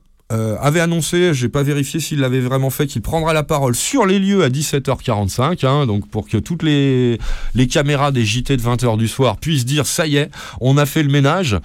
[0.61, 4.19] avait annoncé, j'ai pas vérifié s'il l'avait vraiment fait, qu'il prendra la parole sur les
[4.19, 7.21] lieux à 17h45, hein, donc pour que toutes les,
[7.55, 10.31] les caméras des JT de 20h du soir puissent dire ça y est,
[10.61, 11.57] on a fait le ménage.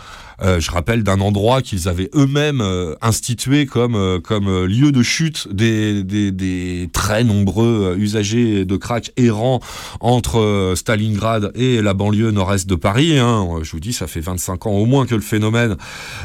[0.42, 4.92] Euh, je rappelle d'un endroit qu'ils avaient eux-mêmes euh, institué comme, euh, comme euh, lieu
[4.92, 9.60] de chute des, des, des très nombreux usagers de crack errants
[10.00, 13.18] entre Stalingrad et la banlieue nord-est de Paris.
[13.20, 13.48] hein.
[13.64, 15.76] Je vous dis, ça fait 25 ans au moins que le phénomène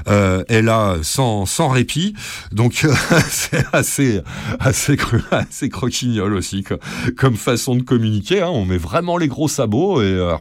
[0.06, 2.14] est là sans, sans répit.
[2.52, 2.86] Donc
[3.30, 4.20] c'est assez,
[4.60, 4.96] assez,
[5.30, 6.76] assez croquignol aussi co-
[7.16, 8.42] comme façon de communiquer.
[8.42, 8.48] hein.
[8.50, 10.34] On met vraiment les gros sabots et euh,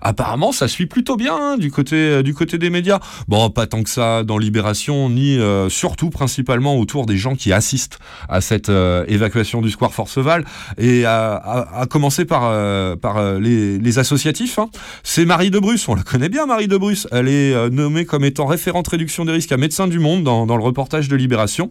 [0.00, 3.00] apparemment ça suit plutôt bien hein, du, côté, du côté des médias.
[3.28, 7.52] Bon, pas tant que ça dans Libération, ni euh, surtout principalement autour des gens qui
[7.52, 7.98] assistent
[8.28, 10.44] à cette euh, évacuation du square Forceval,
[10.78, 14.58] et à, à- à commencer par, euh, par euh, les, les associatifs.
[14.58, 14.68] hein.
[15.02, 18.04] C'est Marie de Bruce, on la connaît bien Marie de Bruce, elle est euh, nommée
[18.04, 21.16] comme étant référente réduction des risques à Médecins du Monde dans, dans le reportage de
[21.16, 21.68] Libération,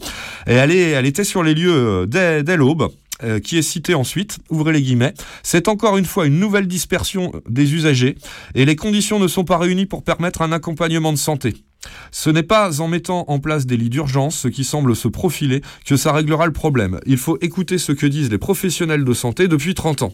[0.47, 2.89] et elle, est, elle était sur les lieux euh, dès, dès l'aube
[3.23, 5.13] euh, qui est cité ensuite, ouvrez les guillemets,
[5.43, 8.15] c'est encore une fois une nouvelle dispersion des usagers
[8.55, 11.63] et les conditions ne sont pas réunies pour permettre un accompagnement de santé.
[12.11, 15.61] Ce n'est pas en mettant en place des lits d'urgence, ce qui semble se profiler,
[15.85, 16.99] que ça réglera le problème.
[17.05, 20.13] Il faut écouter ce que disent les professionnels de santé depuis 30 ans.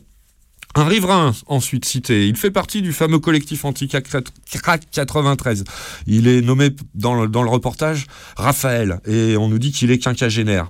[0.75, 5.63] Un riverain, ensuite cité, il fait partie du fameux collectif anti-crack 93.
[6.05, 8.05] Il est nommé dans le, dans le reportage
[8.35, 10.69] Raphaël, et on nous dit qu'il est quinquagénaire.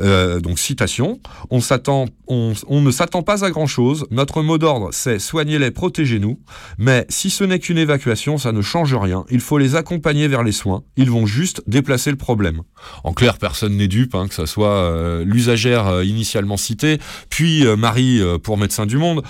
[0.00, 1.20] Euh, donc citation,
[1.50, 6.38] on, s'attend, on, on ne s'attend pas à grand-chose, notre mot d'ordre c'est soignez-les, protégez-nous,
[6.78, 10.42] mais si ce n'est qu'une évacuation, ça ne change rien, il faut les accompagner vers
[10.42, 12.62] les soins, ils vont juste déplacer le problème.
[13.04, 16.98] En clair, personne n'est dupe, hein, que ce soit euh, l'usagère euh, initialement citée,
[17.30, 19.22] puis euh, Marie pour Médecins du Monde,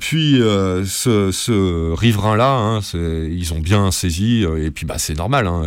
[0.00, 5.62] puis ce, ce riverain-là, hein, ils ont bien saisi, et puis bah, c'est normal, hein,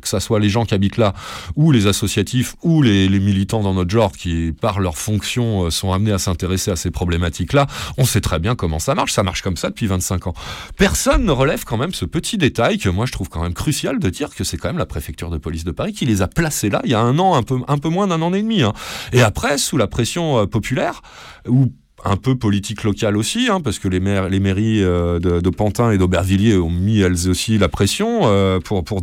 [0.00, 1.14] que ça soit les gens qui habitent là,
[1.56, 5.70] ou les associatifs, ou les, les militants dans notre genre qui, par leur fonction, euh,
[5.70, 7.66] sont amenés à s'intéresser à ces problématiques-là,
[7.98, 10.34] on sait très bien comment ça marche, ça marche comme ça depuis 25 ans.
[10.76, 13.98] Personne ne relève quand même ce petit détail que moi je trouve quand même crucial
[13.98, 16.28] de dire que c'est quand même la préfecture de police de Paris qui les a
[16.28, 18.42] placés là il y a un an, un peu, un peu moins d'un an et
[18.42, 18.62] demi.
[18.62, 18.72] hein.
[19.12, 21.02] Et après, sous la pression euh, populaire,
[21.48, 21.72] ou
[22.04, 25.90] un peu politique locale aussi, hein, parce que les, maires, les mairies euh, de, Pantin
[25.90, 29.02] et d'Aubervilliers ont mis elles aussi la pression euh, pour, pour,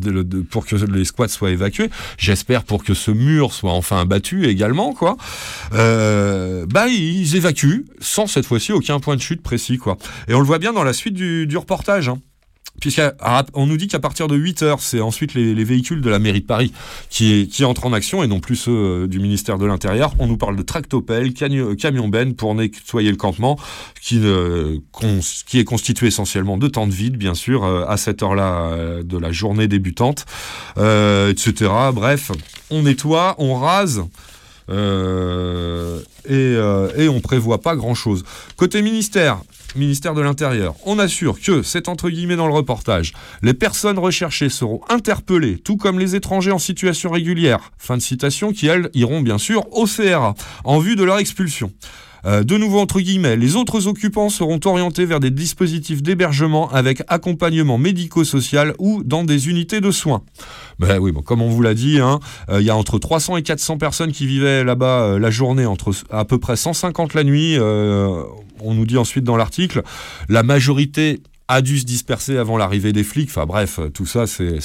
[0.50, 1.90] pour que les squats soient évacués.
[2.18, 5.18] J'espère pour que ce mur soit enfin abattu également, quoi.
[5.74, 9.98] Euh, bah, ils évacuent sans cette fois-ci aucun point de chute précis, quoi.
[10.28, 12.10] Et on le voit bien dans la suite du, du reportage.
[12.10, 12.20] Hein.
[12.82, 16.20] Puisqu'on nous dit qu'à partir de 8 heures, c'est ensuite les, les véhicules de la
[16.20, 16.74] mairie de Paris
[17.10, 20.14] qui, entrent en action et non plus ceux euh, du ministère de l'Intérieur.
[20.20, 23.58] On nous parle de tractopelles, cagno- camion ben pour nettoyer le campement,
[24.02, 29.18] qui, est constitué essentiellement de tentes vides, bien sûr, euh, à cette heure-là euh, de
[29.18, 30.26] la journée débutante,
[30.80, 31.70] euh, etc.
[31.94, 32.32] Bref,
[32.72, 34.02] on nettoie, on rase.
[34.70, 38.24] euh, et, euh, et on prévoit pas grand chose.
[38.56, 39.40] Côté ministère,
[39.76, 44.50] ministère de l'Intérieur, on assure que, c'est entre guillemets dans le reportage, les personnes recherchées
[44.50, 49.22] seront interpellées, tout comme les étrangers en situation régulière, fin de citation, qui elles iront
[49.22, 51.72] bien sûr au CRA, en vue de leur expulsion.
[52.26, 57.04] Euh, de nouveau entre guillemets, les autres occupants seront orientés vers des dispositifs d'hébergement avec
[57.08, 60.22] accompagnement médico-social ou dans des unités de soins.
[60.80, 62.20] Ben oui, bon, comme on vous l'a dit, hein,
[62.50, 65.66] euh, il y a entre 300 et 400 personnes qui vivaient là-bas euh, la journée,
[65.66, 67.58] entre à peu près 150 la nuit.
[67.58, 68.24] euh,
[68.64, 69.82] on nous dit ensuite dans l'article,
[70.30, 73.30] la majorité a dû se disperser avant l'arrivée des flics.
[73.30, 74.60] Enfin bref, tout ça, c'est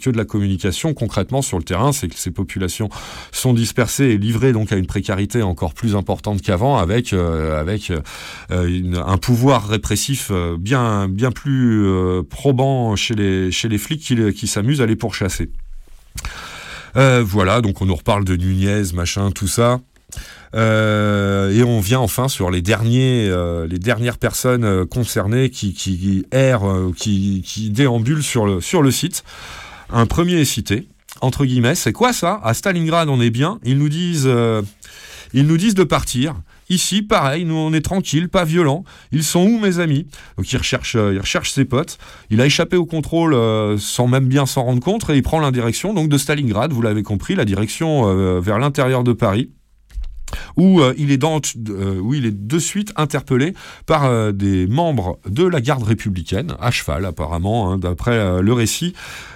[0.00, 0.92] que de la communication.
[0.92, 2.88] Concrètement, sur le terrain, ces populations
[3.30, 7.64] sont dispersées et livrées donc à une précarité encore plus importante qu'avant, avec, euh,
[8.50, 11.86] euh, un pouvoir répressif euh, bien, plus
[12.28, 15.50] probant chez les, flics qui, qui s'amusent à les pourchasser.
[16.94, 19.80] Voilà, donc on nous reparle de Nunez, machin, tout ça.
[20.54, 26.26] Euh, et on vient enfin sur les derniers, euh, les dernières personnes euh, concernées qui,
[26.30, 29.24] errent, qui, déambulent sur le, site.
[29.90, 30.88] Un premier est cité,
[31.20, 31.74] entre guillemets.
[31.74, 32.40] C'est quoi ça?
[32.42, 33.58] À Stalingrad, on est bien.
[33.64, 34.30] Ils nous disent,
[35.32, 36.34] ils nous disent de partir.
[36.68, 38.84] Ici, pareil, nous on est tranquille, pas violent.
[39.10, 40.06] Ils sont où mes amis?
[40.38, 41.98] Donc il recherche, il recherche ses potes.
[42.30, 43.36] Il a échappé au contrôle
[43.78, 46.72] sans même bien s'en rendre compte et il prend la direction donc de Stalingrad.
[46.72, 49.50] Vous l'avez compris, la direction vers l'intérieur de Paris
[50.56, 53.54] où euh, il est dans, euh, où il est de suite interpellé
[53.86, 58.94] par euh, des membres de la garde républicaine, à cheval apparemment, hein, d'après le récit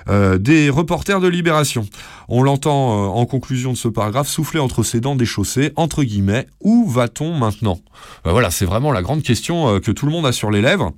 [0.08, 1.86] des reporters de Libération.
[2.28, 6.46] On l'entend en conclusion de ce paragraphe souffler entre ses dents des chaussées, entre guillemets,
[6.60, 7.78] où va-t-on maintenant?
[8.26, 10.92] Euh, Voilà, c'est vraiment la grande question que tout le monde a sur les lèvres.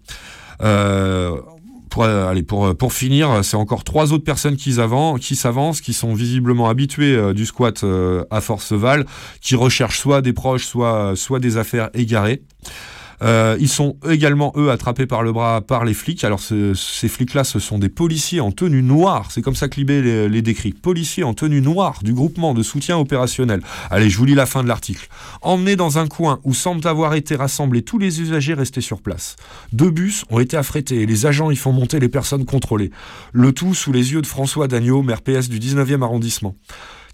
[1.91, 5.93] Pour, euh, allez, pour, euh, pour finir, c'est encore trois autres personnes qui s'avancent, qui
[5.93, 9.07] sont visiblement habituées euh, du squat euh, à Forceval,
[9.41, 12.43] qui recherchent soit des proches, soit, soit des affaires égarées.
[13.23, 16.23] Euh, ils sont également, eux, attrapés par le bras par les flics.
[16.25, 19.31] Alors, ce- ces flics-là, ce sont des policiers en tenue noire.
[19.33, 20.73] C'est comme ça que Libé les, décrit.
[20.73, 23.61] Policiers en tenue noire du groupement de soutien opérationnel.
[23.91, 25.09] Allez, je vous lis la fin de l'article.
[25.43, 29.37] Emmenés dans un coin où semblent avoir été rassemblés tous les usagers restés sur place.
[29.73, 32.91] Deux bus ont été affrétés et les agents y font monter les personnes contrôlées.
[33.33, 36.55] Le tout sous les yeux de François Dagneau, maire PS du 19e arrondissement,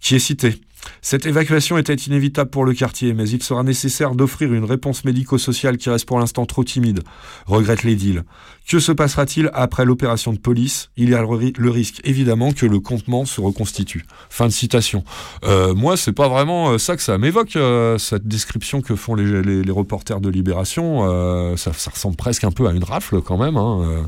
[0.01, 0.57] qui est cité.
[1.03, 5.77] Cette évacuation était inévitable pour le quartier, mais il sera nécessaire d'offrir une réponse médico-sociale
[5.77, 7.03] qui reste pour l'instant trop timide,
[7.47, 8.25] regrette l'édile.
[8.67, 10.89] Que se passera-t-il après l'opération de police?
[10.97, 14.07] Il y a le, ri- le risque, évidemment, que le comptement se reconstitue.
[14.31, 15.05] Fin de citation.
[15.45, 19.15] Euh, moi, c'est pas vraiment euh, ça que ça m'évoque, euh, cette description que font
[19.15, 21.57] les, les- reporters de Libération.
[21.57, 23.57] Ça, ressemble presque un peu à une rafle, quand même.
[23.57, 24.07] hein.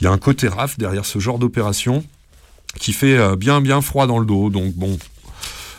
[0.00, 2.02] Il y a un côté rafle derrière ce genre d'opération
[2.80, 4.48] qui fait bien, bien froid dans le dos.
[4.50, 4.98] Donc, bon,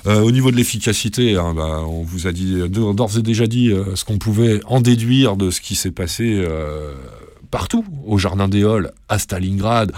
[0.05, 3.69] euh, au niveau de l'efficacité, hein, bah, on vous a dit d'ores et déjà dit
[3.69, 6.93] euh, ce qu'on pouvait en déduire de ce qui s'est passé euh,
[7.53, 9.91] partout, au Jardin des Halles, à Stalingrad,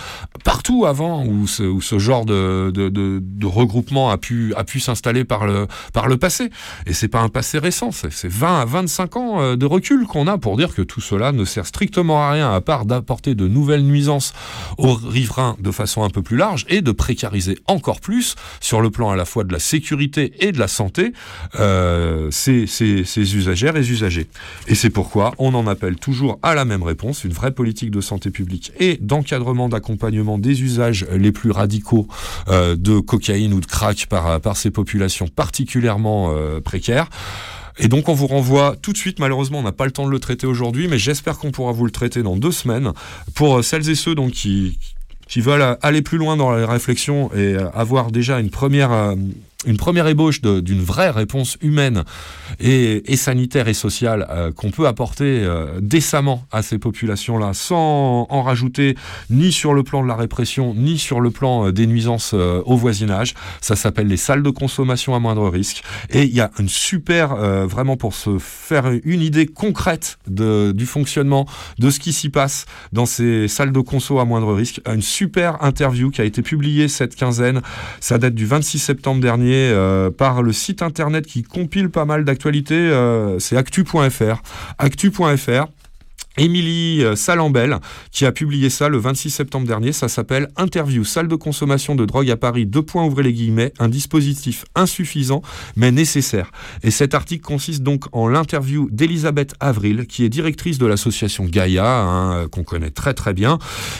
[0.44, 6.49] partout avant où ce, genre de, regroupement a pu, s'installer par le, passé.
[6.86, 10.06] Et c'est pas un passé récent, c'est c'est 20 à 25 ans euh, de recul
[10.06, 13.36] qu'on a pour dire que tout cela ne sert strictement à rien à part d'apporter
[13.36, 14.34] de nouvelles nuisances
[14.77, 18.90] aux riverains de façon un peu plus large et de précariser encore plus sur le
[18.90, 21.14] plan à la fois de la sécurité et de la santé
[21.60, 24.27] euh, ces, ces usagères et usagers.
[24.68, 28.01] Et c'est pourquoi on en appelle toujours à la même réponse, une vraie politique de
[28.01, 32.07] santé publique et d'encadrement d'accompagnement des usages les plus radicaux
[32.49, 37.09] euh, de cocaïne ou de crack par, par ces populations particulièrement euh, précaires.
[37.77, 40.11] Et donc on vous renvoie tout de suite, malheureusement on n'a pas le temps de
[40.11, 42.91] le traiter aujourd'hui, mais j'espère qu'on pourra vous le traiter dans deux semaines.
[43.34, 44.80] Pour euh, celles et ceux donc qui,
[45.27, 49.15] qui veulent aller plus loin dans la réflexion et avoir déjà une première,
[49.65, 52.03] une première ébauche d'une vraie réponse humaine
[52.59, 58.41] et, sanitaire et sociale euh, qu'on peut apporter euh, décemment à ces populations-là sans en
[58.43, 58.95] rajouter
[59.29, 62.75] ni sur le plan de la répression ni sur le plan euh, des nuisances au
[62.75, 63.33] voisinage.
[63.61, 67.35] Ça s'appelle les salles de consommation à moindre risque et il y a une super,
[67.67, 71.45] vraiment pour se faire une idée concrète du fonctionnement
[71.79, 75.63] de ce qui s'y passe dans ces salles de conso à moindre risque, une super
[75.63, 77.61] interview qui a été publiée cette quinzaine.
[77.99, 82.26] Ça date du 26 septembre dernier euh, par le site internet qui compile pas mal
[82.26, 82.76] d'actualités.
[82.76, 84.41] euh, c'est actu.fr.
[84.77, 85.68] Actu.fr.
[86.37, 87.79] Émilie euh, Salambel
[88.11, 89.91] qui a publié ça le 26 septembre dernier.
[89.91, 92.65] Ça s'appelle Interview salle de consommation de drogue à Paris.
[92.65, 93.73] Deux points ouvrez les guillemets.
[93.79, 95.41] Un dispositif insuffisant
[95.75, 96.51] mais nécessaire.
[96.83, 101.85] Et cet article consiste donc en l'interview d'Elisabeth Avril qui est directrice de l'association Gaïa
[101.85, 103.59] hein, euh, qu'on connaît très très bien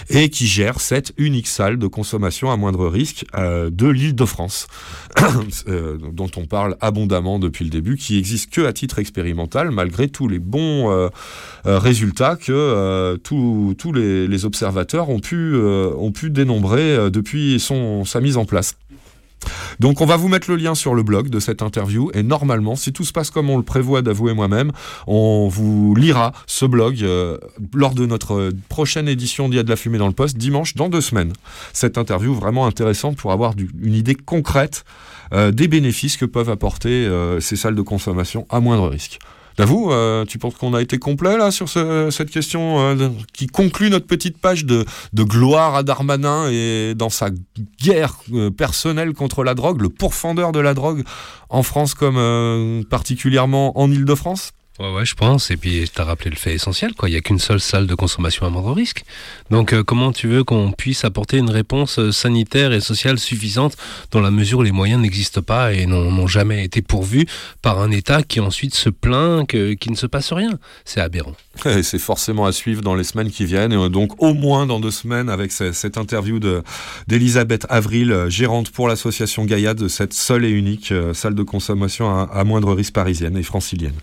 [0.10, 4.68] et qui gère cette unique salle de consommation à moindre risque euh, de l'Île-de-France
[5.68, 10.08] euh, dont on parle abondamment depuis le début, qui existe que à titre expérimental malgré
[10.08, 11.10] tous les bons euh,
[11.66, 11.80] euh,
[12.36, 15.92] que euh, tous les, observateurs ont pu, euh,
[16.24, 17.64] dénombrer euh, depuis
[18.06, 18.76] sa mise en place.
[19.80, 22.76] Donc on va vous mettre le lien sur le blog de cette interview et normalement,
[22.76, 24.72] si tout se passe comme on le prévoit d'avouer moi-même,
[25.06, 27.06] on vous lira ce blog
[27.74, 30.74] lors de notre prochaine édition d'Il y a de la fumée dans le poste, dimanche
[30.76, 31.34] dans deux semaines.
[31.74, 34.84] Cette interview vraiment intéressante pour avoir une idée concrète
[35.32, 37.08] des bénéfices que peuvent apporter
[37.40, 39.20] ces salles de consommation à moindre risque.
[39.58, 43.48] D'avoue, euh, tu penses qu'on a été complet là sur ce- cette question euh, qui
[43.48, 47.30] conclut notre petite page de, gloire à Darmanin et dans sa
[47.82, 51.04] guerre euh, personnelle contre la drogue, le pourfendeur de la drogue
[51.50, 55.52] en France comme particulièrement en Ile-de-France Ouais, ouais, je pense.
[55.52, 57.08] Et puis, tu as rappelé le fait essentiel, quoi.
[57.08, 59.04] Il n'y a qu'une seule salle de consommation à moindre risque.
[59.50, 63.78] Donc, euh, comment tu veux qu'on puisse apporter une réponse euh, sanitaire et sociale suffisante
[64.12, 67.26] dans la mesure où les moyens n'existent pas et n'ont jamais été pourvus
[67.62, 70.60] par un État qui ensuite se plaint qu'il ne se passe rien?
[70.84, 71.36] C'est aberrant.
[71.66, 73.72] Et c'est forcément à suivre dans les semaines qui viennent.
[73.72, 76.64] Et euh, donc, au moins dans deux semaines, avec ce- cette interview de-
[77.08, 82.44] d'Elisabeth Avril, gérante pour l'association Gaïa de cette seule et unique salle de consommation à,
[82.44, 83.94] moindre risque parisienne et francilienne.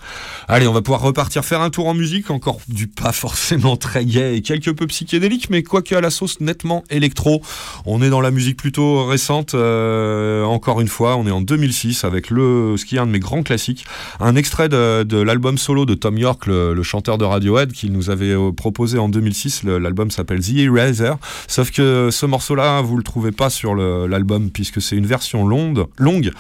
[0.67, 4.37] On va pouvoir repartir faire un tour en musique, encore du pas forcément très gai
[4.37, 7.43] et quelque peu psychédélique, mais quoique à la sauce nettement électro.
[7.87, 12.05] On est dans la musique plutôt récente, euh, encore une fois, on est en 2006
[12.05, 13.87] avec le, ce qui est un de mes grands classiques,
[14.21, 18.31] un extrait de, l'album solo de Tom York, le, chanteur de Radiohead, qu'il nous avait
[18.31, 19.63] euh, proposé en 2006.
[19.65, 21.15] Le- L'album s'appelle The Eraser.
[21.49, 26.33] Sauf que ce morceau-là, vous le trouvez pas sur l'album puisque c'est une version longue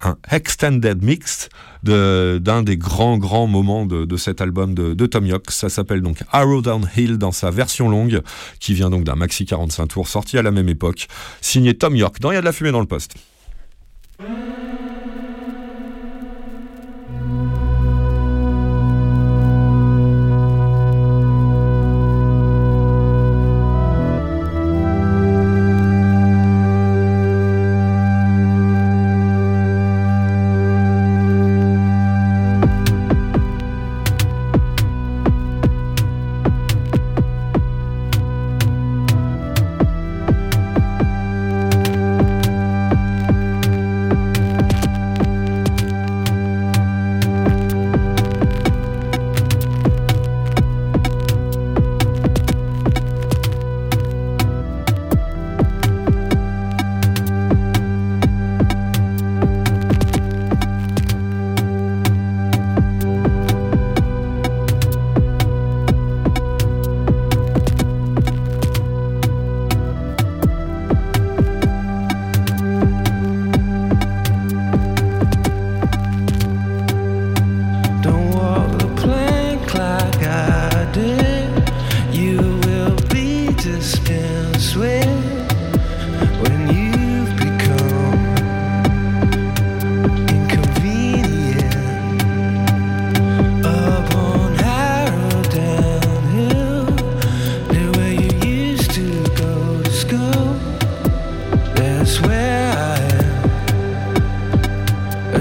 [0.00, 1.48] un extended mix
[1.82, 5.50] d'un des grands grands moments de, de cet album de, de Tom York.
[5.50, 8.22] Ça s'appelle donc Arrow Downhill dans sa version longue,
[8.60, 11.08] qui vient donc d'un maxi 45 tours sorti à la même époque,
[11.40, 12.20] signé Tom York.
[12.20, 13.14] Dans Il y a de la fumée dans le poste.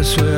[0.08, 0.37] swear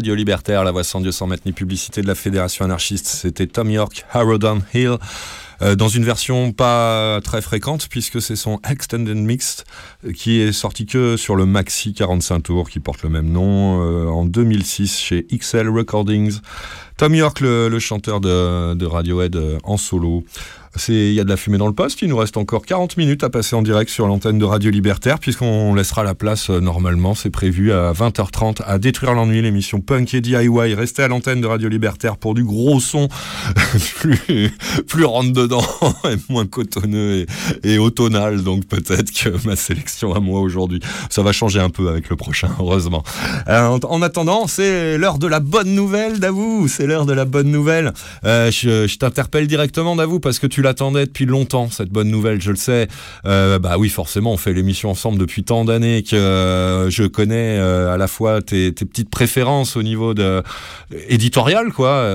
[0.00, 3.06] Radio Libertaire, la voix sans Dieu sans mettre ni publicité de la Fédération anarchiste.
[3.06, 4.96] C'était Tom York, Harrowdown Hill,
[5.60, 9.64] euh, dans une version pas très fréquente puisque c'est son Extended Mix
[10.06, 13.82] euh, qui est sorti que sur le Maxi 45 tours qui porte le même nom
[13.82, 16.38] euh, en 2006 chez XL Recordings.
[16.96, 20.24] Tom York, le, chanteur de, Radiohead en solo.
[20.88, 22.02] Il y a de la fumée dans le poste.
[22.02, 25.18] Il nous reste encore 40 minutes à passer en direct sur l'antenne de Radio Libertaire,
[25.18, 27.14] puisqu'on laissera la place euh, normalement.
[27.14, 30.74] C'est prévu à 20h30 à Détruire l'ennui, l'émission punk et DIY.
[30.74, 33.08] Restez à l'antenne de Radio Libertaire pour du gros son,
[33.96, 34.52] plus,
[34.86, 35.64] plus rentre dedans
[36.04, 37.26] et moins cotonneux
[37.64, 37.78] et, et.
[38.44, 42.16] Donc peut-être que ma sélection à moi aujourd'hui, ça va changer un peu avec le
[42.16, 43.02] prochain, heureusement.
[43.48, 46.68] Euh, en, en attendant, c'est l'heure de la bonne nouvelle, Davou.
[46.68, 47.92] C'est l'heure de la bonne nouvelle.
[48.24, 52.40] Euh, je je t'interpelle directement, Davou, parce que tu l'attendais depuis longtemps, cette bonne nouvelle,
[52.40, 52.86] je le sais.
[53.26, 57.58] Euh, bah oui, forcément, on fait l'émission ensemble depuis tant d'années que euh, je connais
[57.58, 60.44] euh, à la fois tes, tes petites préférences au niveau de
[61.08, 62.06] éditorial, quoi,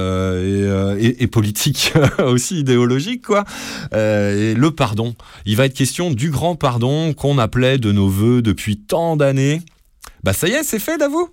[0.98, 1.92] et, politique
[2.26, 3.44] aussi, idéologique, quoi.
[3.92, 5.16] Et le pardon.
[5.46, 9.62] Il va être question du grand pardon qu'on appelait de nos voeux depuis tant d'années.
[10.24, 11.30] Bah ça y est, c'est fait, Davou?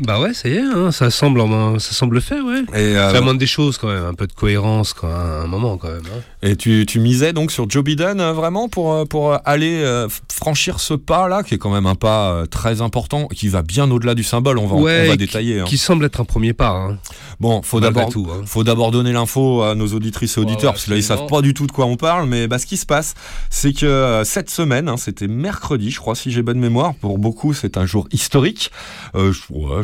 [0.00, 1.42] Bah ouais, ça y est, hein, ça semble,
[1.80, 2.60] ça semble fait, ouais.
[2.72, 5.76] Et, euh, Ça demande des choses quand même, un peu de cohérence, à un moment
[5.76, 6.02] quand même.
[6.14, 6.20] hein.
[6.42, 10.06] et tu, tu misais donc sur Joe Biden euh, vraiment pour, euh, pour aller euh,
[10.06, 13.62] f- franchir ce pas-là, qui est quand même un pas euh, très important, qui va
[13.62, 15.60] bien au-delà du symbole, on va, Ouais, on va qui- détailler.
[15.60, 15.64] hein.
[15.66, 16.70] Qui semble être un premier pas.
[16.70, 16.98] hein,
[17.40, 18.10] Bon, faut d'abord
[18.46, 21.26] faut d'abord donner l'info à nos auditrices et auditeurs, ouais, parce que là, ils savent
[21.26, 22.28] pas du tout de quoi on parle.
[22.28, 23.14] Mais bah, ce qui se passe,
[23.50, 26.94] c'est que cette semaine, c'était mercredi, je crois, si j'ai bonne mémoire.
[26.94, 28.70] Pour beaucoup, c'est un jour historique.
[29.14, 29.30] Je,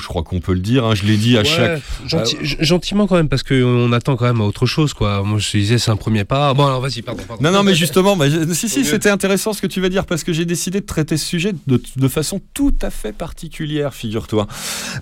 [0.05, 0.85] je crois qu'on peut le dire.
[0.85, 1.83] hein, je l'ai dit à Ouais, chaque.
[2.07, 5.23] genti- g- Gentiment quand même, parce qu'on attend quand même à autre chose, quoi.
[5.23, 6.53] Moi, je te disais, c'est un premier pas.
[6.55, 7.43] Bon, alors vas-y, pardon, pardon.
[7.43, 10.05] Non, non, mais justement, bah, je- si, si, c'était intéressant ce que tu vas dire
[10.05, 13.95] parce que j'ai décidé de traiter ce sujet de, de façon tout à fait particulière,
[13.95, 14.47] figure-toi.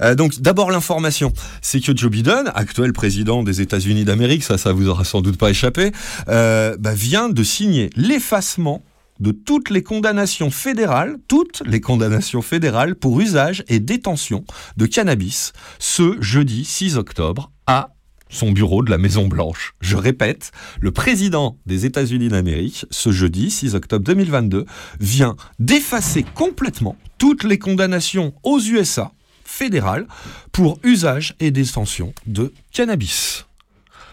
[0.03, 1.33] Euh, donc, d'abord, l'information.
[1.61, 5.37] C'est que Joe Biden, actuel président des États-Unis d'Amérique, ça, ça vous aura sans doute
[5.37, 5.91] pas échappé,
[6.29, 8.83] euh, bah, vient de signer l'effacement
[9.21, 14.45] de toutes les condamnations fédérales, toutes les condamnations fédérales pour usage et détention
[14.77, 17.91] de cannabis ce jeudi 6 octobre à
[18.33, 19.75] son bureau de la Maison Blanche.
[19.81, 24.65] Je répète, le président des États-Unis d'Amérique, ce jeudi 6 octobre 2022,
[24.99, 29.13] vient d'effacer complètement toutes les condamnations aux USA
[29.45, 30.07] fédérales
[30.51, 33.45] pour usage et détention de cannabis.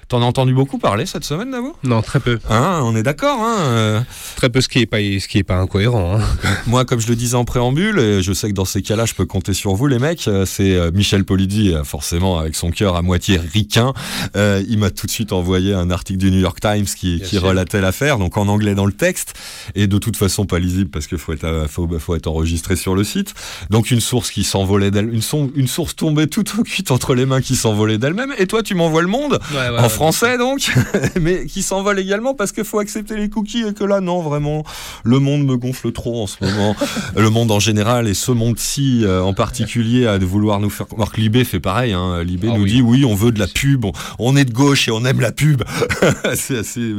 [0.09, 2.39] T'en as entendu beaucoup parler cette semaine, Navo Non, très peu.
[2.49, 4.01] Hein, on est d'accord, hein euh,
[4.37, 6.17] Très peu, ce qui est pas, ce qui est pas incohérent.
[6.19, 6.23] hein.
[6.67, 9.13] Moi, comme je le disais en préambule, et je sais que dans ces cas-là, je
[9.13, 10.27] peux compter sur vous, les mecs.
[10.27, 13.93] euh, C'est euh, Michel Polidi, forcément, avec son cœur à moitié ricain.
[14.35, 17.37] Euh, il m'a tout de suite envoyé un article du New York Times qui, qui
[17.37, 19.35] relatait l'affaire, donc en anglais dans le texte,
[19.75, 22.95] et de toute façon pas lisible parce qu'il faut être, faut, faut être enregistré sur
[22.95, 23.35] le site.
[23.69, 25.21] Donc une source qui s'envolait d'elle, une,
[25.55, 28.33] une source tombée tout au cuite entre les mains qui s'envolait d'elle-même.
[28.39, 29.39] Et toi, tu m'envoies le monde
[29.77, 30.71] en français donc,
[31.19, 34.63] mais qui s'envole également parce qu'il faut accepter les cookies et que là non vraiment
[35.03, 36.73] le monde me gonfle trop en ce moment,
[37.17, 40.85] le monde en général et ce monde-ci euh, en particulier à de vouloir nous faire.
[40.95, 42.23] Alors que Libé fait pareil, hein.
[42.23, 42.71] Libé Ah nous oui.
[42.71, 45.19] dit oui on veut de la pub, on, on est de gauche et on aime
[45.19, 45.63] la pub.
[46.35, 46.93] C'est assez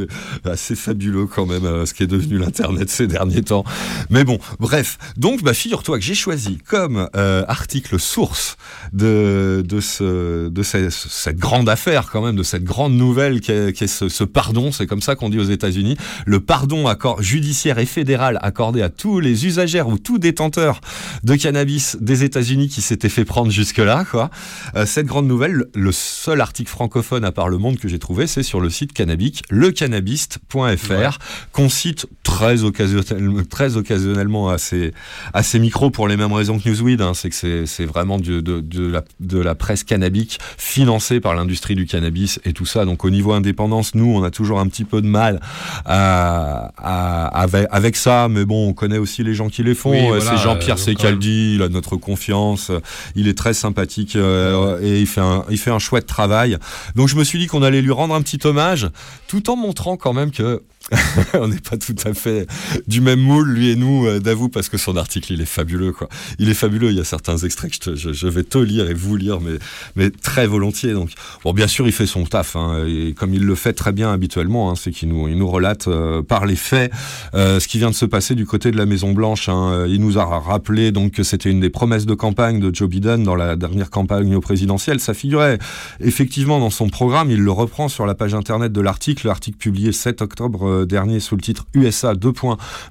[0.44, 3.64] assez fabuleux quand même euh, ce qui est devenu l'internet ces derniers temps.
[4.10, 8.56] Mais bon, bref, donc bah figure-toi que j'ai choisi comme euh, article source
[8.92, 13.72] de, de, ce, de ce- cette grande affaire quand même, de cette grande nouvelle qu'est
[13.72, 15.96] qu'est ce, ce pardon, c'est comme ça qu'on dit aux États-Unis,
[16.26, 16.86] le pardon
[17.20, 20.80] judiciaire et fédéral accordé à tous les usagères ou tout détenteur
[21.24, 24.04] de cannabis des États-Unis qui s'était fait prendre jusque-là.
[24.10, 24.30] quoi.
[24.76, 28.26] Euh, cette grande nouvelle, le seul article francophone à part le monde que j'ai trouvé,
[28.26, 31.18] c'est sur le site cannabique, lecannabiste.fr,
[31.52, 34.92] qu'on cite très, occasionnellement, très occasionnellement à ces,
[35.32, 37.00] à ces micros pour les mêmes raisons que Newsweed.
[37.00, 37.12] hein.
[37.14, 41.34] c'est que c'est- c'est vraiment du- de, de la, de la presse cannabique financée par
[41.34, 42.79] l'industrie du cannabis et tout ça.
[42.84, 45.40] Donc au niveau indépendance, nous, on a toujours un petit peu de mal
[45.84, 49.90] à, à- avec, avec ça, mais bon, on connaît aussi les gens qui les font.
[49.90, 52.70] Oui, Euh, voilà, c'est Jean-Pierre euh, Secaldi, il a notre confiance,
[53.14, 56.56] il est très sympathique euh, et il fait, un, il fait un chouette travail.
[56.94, 58.88] Donc je me suis dit qu'on allait lui rendre un petit hommage,
[59.28, 60.62] tout en montrant quand même que
[61.34, 62.46] on n'est pas tout à fait
[62.86, 65.92] du même moule, lui et nous, euh, d'avoue, parce que son article, il est fabuleux,
[65.92, 66.08] quoi.
[66.38, 69.14] Il est fabuleux, il y a certains extraits que je, vais te lire et vous
[69.14, 69.58] lire, mais,
[69.94, 70.92] mais très volontiers.
[70.92, 71.10] Donc,
[71.44, 74.10] bon, bien sûr, il fait son taf, hein, et comme il le fait très bien
[74.10, 76.90] habituellement, hein, c'est qu'il nous, il nous relate euh, par les faits
[77.34, 79.48] euh, ce qui vient de se passer du côté de la Maison Blanche.
[79.48, 79.84] hein.
[79.86, 83.22] Il nous a rappelé donc que c'était une des promesses de campagne de Joe Biden
[83.22, 84.98] dans la dernière campagne au présidentiel.
[84.98, 85.58] Ça figurait
[86.00, 87.30] effectivement dans son programme.
[87.30, 91.20] Il le reprend sur la page internet de l'article, l'article publié 7 octobre euh, dernier
[91.20, 92.32] sous le titre USA 2.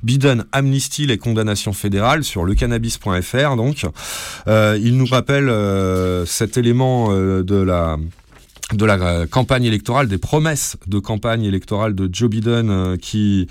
[0.04, 3.56] Biden amnistie les condamnations fédérales sur lecannabis.fr.
[3.56, 3.86] Donc,
[4.48, 7.98] Euh, il nous rappelle euh, cet élément de la
[8.74, 13.48] de la euh, campagne électorale, des promesses de campagne électorale de Joe Biden euh, qui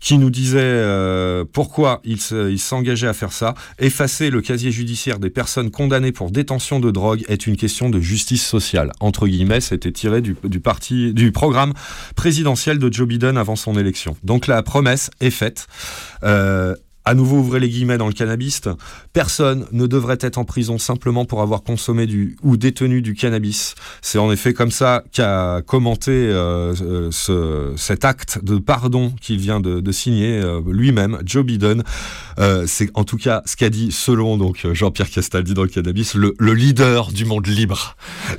[0.00, 3.54] qui nous disait euh, pourquoi il se- il s'engageait à faire ça.
[3.78, 8.00] Effacer le casier judiciaire des personnes condamnées pour détention de drogue est une question de
[8.00, 8.90] justice sociale.
[8.98, 11.72] Entre guillemets, c'était tiré du, parti du programme
[12.16, 14.16] présidentiel de Joe Biden avant son élection.
[14.24, 15.66] Donc la promesse est faite.
[17.04, 18.62] À nouveau, ouvrez les guillemets dans le cannabis.
[19.12, 23.74] Personne ne devrait être en prison simplement pour avoir consommé du ou détenu du cannabis.
[24.02, 29.60] C'est en effet comme ça qu'a commenté euh, ce, cet acte de pardon qu'il vient
[29.60, 31.82] de, signer euh, lui-même, Joe Biden.
[32.38, 36.14] Euh, c'est en tout cas ce qu'a dit, selon donc Jean-Pierre Castaldi dans le cannabis,
[36.14, 37.96] le, le leader du monde libre.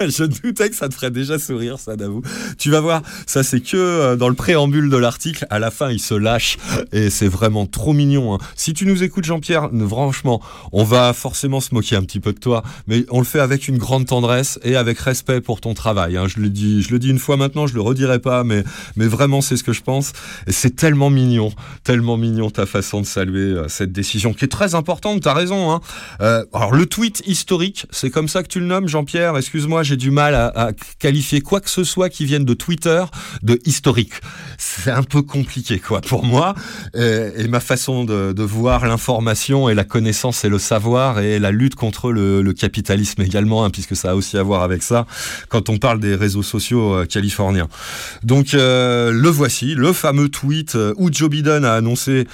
[0.00, 2.22] Je doutais que ça te ferait déjà sourire, ça, d'avoue.
[2.58, 5.46] Tu vas voir, ça c'est que dans le préambule de l'article.
[5.50, 6.58] À la fin, il se lâche
[6.92, 8.34] et c'est vraiment trop mignon.
[8.34, 8.38] hein.
[8.56, 10.40] Si tu nous écoutes, Jean-Pierre, franchement,
[10.72, 13.68] on va forcément se moquer un petit peu de toi, mais on le fait avec
[13.68, 16.16] une grande tendresse et avec respect pour ton travail.
[16.16, 16.26] hein.
[16.26, 18.64] Je le dis, je le dis une fois maintenant, je le redirai pas, mais
[18.96, 20.12] mais vraiment, c'est ce que je pense.
[20.46, 21.52] Et c'est tellement mignon,
[21.84, 25.20] tellement mignon ta façon de saluer euh, cette décision qui est très importante.
[25.22, 25.70] T'as raison.
[25.70, 25.80] Hein.
[26.22, 29.36] Euh, alors le tweet historique, c'est comme ça que tu le nommes, Jean-Pierre?
[29.36, 33.04] Excuse-moi, j'ai du mal à, qualifier quoi que ce soit qui vienne de Twitter
[33.42, 34.14] de historique.
[34.56, 36.54] C'est un peu compliqué, quoi, pour moi.
[36.94, 41.74] Et, et façon de, voir l'information et la connaissance et le savoir et la lutte
[41.74, 45.06] contre le, le capitalisme également, hein, puisque ça a aussi à voir avec ça
[45.48, 47.68] quand on parle des réseaux sociaux euh, californiens.
[48.22, 52.26] Donc euh, le voici, le fameux tweet euh, où Joe Biden a annoncé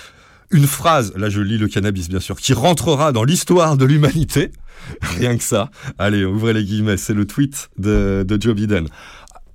[0.50, 4.52] une phrase, là je lis le cannabis bien sûr, qui rentrera dans l'histoire de l'humanité.
[5.18, 5.70] Rien que ça.
[5.98, 8.88] Allez, ouvrez les guillemets, c'est le tweet de, de Joe Biden.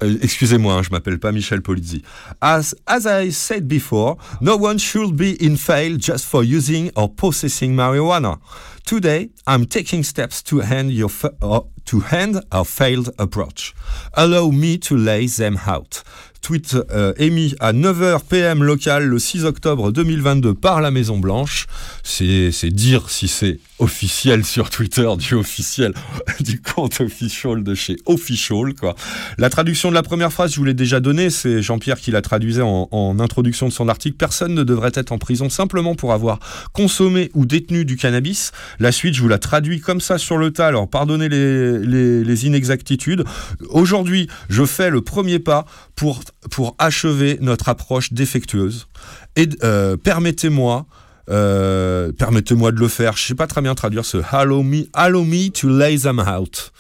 [0.03, 2.03] Euh, Excusez-moi, hein, je m'appelle pas Michel Polizzi.
[2.41, 7.10] As, as I said before, no one should be in fail just for using or
[7.14, 8.38] possessing marijuana.
[8.86, 11.10] Today, I'm taking steps to end your
[11.41, 13.74] uh, to end our failed approach.
[14.14, 16.03] Allow me to lay them out.
[16.41, 21.68] Tweet euh, émis à 9h PM local le 6 octobre 2022 par la Maison Blanche.
[22.03, 25.93] C'est dire si c'est officiel sur Twitter du officiel
[26.39, 28.95] du compte official de chez Official quoi.
[29.37, 32.21] La traduction de la première phrase, je vous l'ai déjà donnée, c'est Jean-Pierre qui la
[32.21, 32.87] traduisait en,
[33.19, 34.17] introduction de son article.
[34.17, 36.39] Personne ne devrait être en prison simplement pour avoir
[36.73, 38.51] consommé ou détenu du cannabis.
[38.79, 40.67] La suite, je vous la traduis comme ça sur le tas.
[40.67, 43.23] Alors pardonnez les, les, les inexactitudes.
[43.69, 46.21] Aujourd'hui, je fais le premier pas pour,
[46.51, 48.87] pour achever notre approche défectueuse.
[49.35, 50.85] Et euh, permettez-moi
[51.27, 53.17] permettez-moi de le faire.
[53.17, 56.71] Je sais pas très bien traduire ce allow me, allow me to lay them out.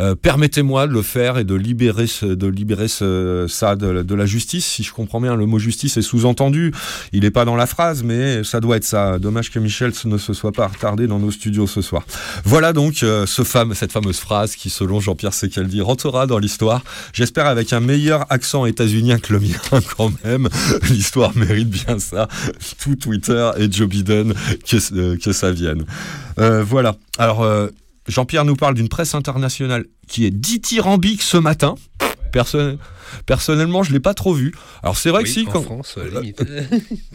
[0.00, 4.64] Euh, permettez-moi de le faire et de libérer, de libérer ça de, la justice.
[4.64, 6.72] Si je comprends bien, le mot justice est sous-entendu.
[7.12, 9.18] Il n'est pas dans la phrase, mais ça doit être ça.
[9.18, 12.04] Dommage que Michel ne se soit pas retardé dans nos studios ce soir.
[12.44, 16.82] Voilà donc euh, cette fameuse phrase qui, selon Jean-Pierre Secaldi, rentrera dans l'histoire.
[17.12, 19.58] J'espère avec un meilleur accent états-unien que le mien
[19.96, 20.48] quand même.
[20.88, 22.28] L'histoire mérite bien ça.
[22.82, 24.34] Tout Twitter et Joe Biden
[24.66, 25.84] que, euh, ça vienne.
[26.36, 26.96] Voilà.
[27.18, 27.44] Alors,
[28.10, 31.76] Jean-Pierre nous parle d'une presse internationale qui est dithyrambique ce matin.
[32.32, 32.78] Personne.
[33.26, 34.52] Personnellement, je l'ai pas trop vu.
[34.82, 36.42] Alors c'est vrai Oui, que si, en quand, France, euh, limite.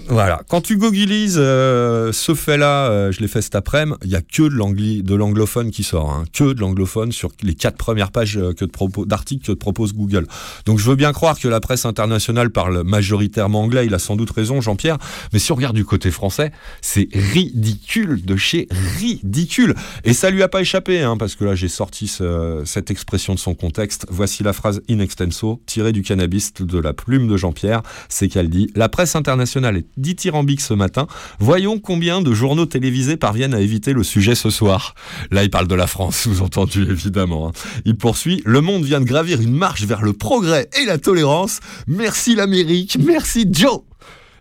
[0.08, 4.16] voilà, quand tu googlises euh, ce fait-là, euh, je l'ai fait cet après-midi, il y
[4.16, 8.38] a que de l'anglophone qui sort, hein, que de l'anglophone sur les quatre premières pages
[8.38, 8.66] euh, que
[9.06, 10.28] d'articles que te propose Google.
[10.66, 14.16] Donc je veux bien croire que la presse internationale parle majoritairement anglais, il a sans
[14.16, 14.98] doute raison, Jean-Pierre,
[15.34, 16.52] mais si on regarde du côté français,
[16.82, 18.68] c'est ridicule de chez
[19.00, 19.76] ridicule.
[20.04, 23.34] Et ça lui a pas échappé, hein, parce que là j'ai sorti ce- cette expression
[23.34, 24.06] de son contexte.
[24.10, 28.50] Voici la phrase in extenso, tirée du cannabis de la plume de Jean-Pierre, c'est qu'elle
[28.50, 31.08] dit La presse internationale est dithyrambique ce matin.
[31.40, 34.96] Voyons combien de journaux télévisés parviennent à éviter le sujet ce soir.
[35.32, 37.50] Là, il parle de la France, sous-entendu évidemment.
[37.50, 37.52] hein.
[37.86, 41.60] Il poursuit Le monde vient de gravir une marche vers le progrès et la tolérance.
[41.88, 43.82] Merci l'Amérique, merci Joe.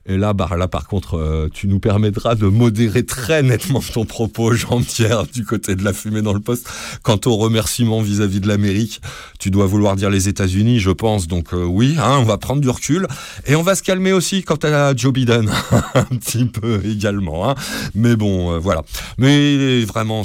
[0.07, 4.05] Et là, bah, là, par contre, euh, tu nous permettras de modérer très nettement ton
[4.05, 6.69] propos, Jean-Pierre, du côté de la fumée dans le poste.
[7.03, 9.01] Quant au remerciement vis-à-vis de l'Amérique,
[9.39, 11.27] tu dois vouloir dire les États-Unis, je pense.
[11.27, 13.07] Donc euh, oui, hein, on va prendre du recul
[13.47, 15.51] et on va se calmer aussi quant à Joe Biden,
[15.95, 17.49] un petit peu également.
[17.49, 17.55] Hein.
[17.95, 18.83] Mais bon, euh, voilà.
[19.17, 20.23] Mais vraiment.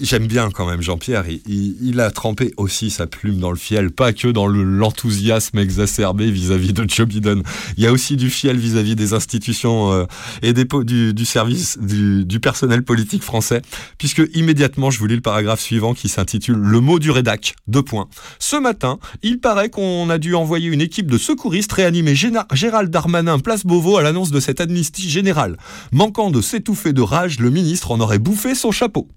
[0.00, 4.12] J'aime bien quand même Jean-Pierre, il, a trempé aussi sa plume dans le fiel, pas
[4.12, 7.42] que dans le- l'enthousiasme exacerbé vis-à-vis de Joe Biden.
[7.76, 10.04] Il y a aussi du fiel vis-à-vis des institutions euh,
[10.42, 13.62] et du, service du, personnel politique français,
[13.98, 17.82] puisque immédiatement je vous lis le paragraphe suivant qui s'intitule Le mot du rédac, deux
[17.82, 18.08] points.
[18.38, 23.38] Ce matin, il paraît qu'on a dû envoyer une équipe de secouristes réanimer Gérald Darmanin
[23.38, 25.56] place Beauvau à l'annonce de cette amnistie générale.
[25.92, 29.08] Manquant de s'étouffer de rage, le ministre en aurait bouffé son chapeau.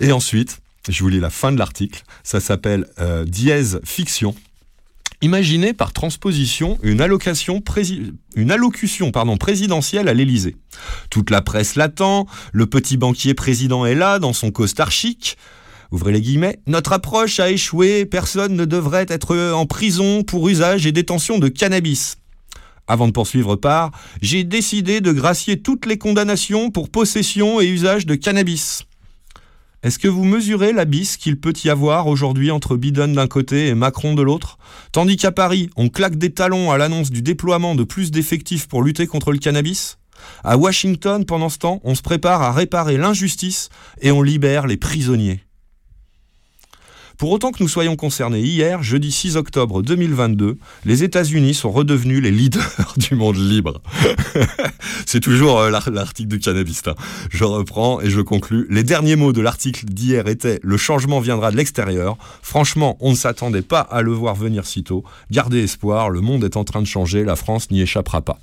[0.00, 2.02] Et ensuite, je vous lis la fin de l'article.
[2.22, 4.34] Ça s'appelle euh, Dièse Fiction.
[5.22, 7.62] Imaginez par transposition une, allocution
[9.38, 10.56] présidentielle à l'Élysée.
[11.10, 15.38] Toute la presse l'attend, le petit banquier président est là dans son costard chic.
[15.92, 16.58] Ouvrez les guillemets.
[16.66, 21.46] Notre approche a échoué, personne ne devrait être en prison pour usage et détention de
[21.46, 22.16] cannabis.
[22.88, 28.06] Avant de poursuivre par, j'ai décidé de gracier toutes les condamnations pour possession et usage
[28.06, 28.86] de cannabis.
[29.82, 33.74] Est-ce que vous mesurez l'abysse qu'il peut y avoir aujourd'hui entre Biden d'un côté et
[33.74, 34.56] Macron de l'autre?
[34.92, 38.84] Tandis qu'à Paris, on claque des talons à l'annonce du déploiement de plus d'effectifs pour
[38.84, 39.98] lutter contre le cannabis?
[40.44, 44.76] À Washington, pendant ce temps, on se prépare à réparer l'injustice et on libère les
[44.76, 45.40] prisonniers.
[47.18, 52.20] Pour autant que nous soyons concernés, hier, jeudi 6 octobre 2022, les États-Unis sont redevenus
[52.22, 53.80] les leaders du monde libre.
[55.06, 56.82] C'est toujours euh, l'ar- l'article du cannabis.
[56.86, 56.94] hein.
[57.30, 58.66] Je reprends et je conclus.
[58.70, 62.16] Les derniers mots de l'article d'hier étaient Le changement viendra de l'extérieur.
[62.42, 65.04] Franchement, on ne s'attendait pas à le voir venir si tôt.
[65.30, 68.38] Gardez espoir, le monde est en train de changer, la France n'y échappera pas.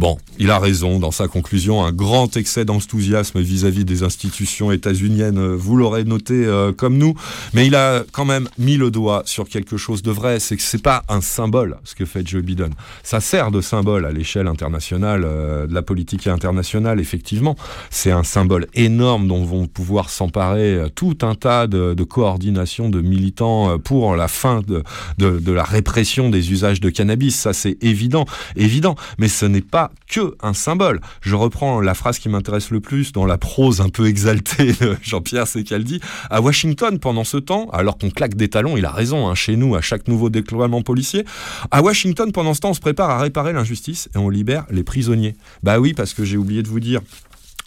[0.00, 5.36] Bon, il a raison dans sa conclusion, un grand excès d'enthousiasme vis-à-vis des institutions états-uniennes,
[5.36, 7.14] euh, vous l'aurez noté euh, comme nous,
[7.52, 10.62] mais il a quand même mis le doigt sur quelque chose de vrai, c'est que
[10.62, 12.70] c'est pas un symbole ce que fait Joe Biden.
[13.02, 17.54] Ça sert de symbole à l'échelle internationale, euh, de la politique internationale, effectivement.
[17.90, 22.88] C'est un symbole énorme dont vont pouvoir s'emparer euh, tout un tas de, de coordinations
[22.88, 24.82] de militants euh, pour la fin de,
[25.18, 27.36] de, de la répression des usages de cannabis.
[27.36, 28.24] Ça, c'est évident,
[28.56, 28.94] évident.
[29.18, 31.00] Mais ce n'est pas que un symbole.
[31.20, 34.96] Je reprends la phrase qui m'intéresse le plus dans la prose un peu exaltée de
[35.02, 35.46] Jean-Pierre,
[35.84, 36.00] dit
[36.30, 39.56] à Washington pendant ce temps, alors qu'on claque des talons, il a raison, hein, chez
[39.56, 41.24] nous, à chaque nouveau déploiement policier,
[41.70, 44.82] à Washington pendant ce temps, on se prépare à réparer l'injustice et on libère les
[44.82, 45.36] prisonniers.
[45.62, 47.00] Bah oui, parce que j'ai oublié de vous dire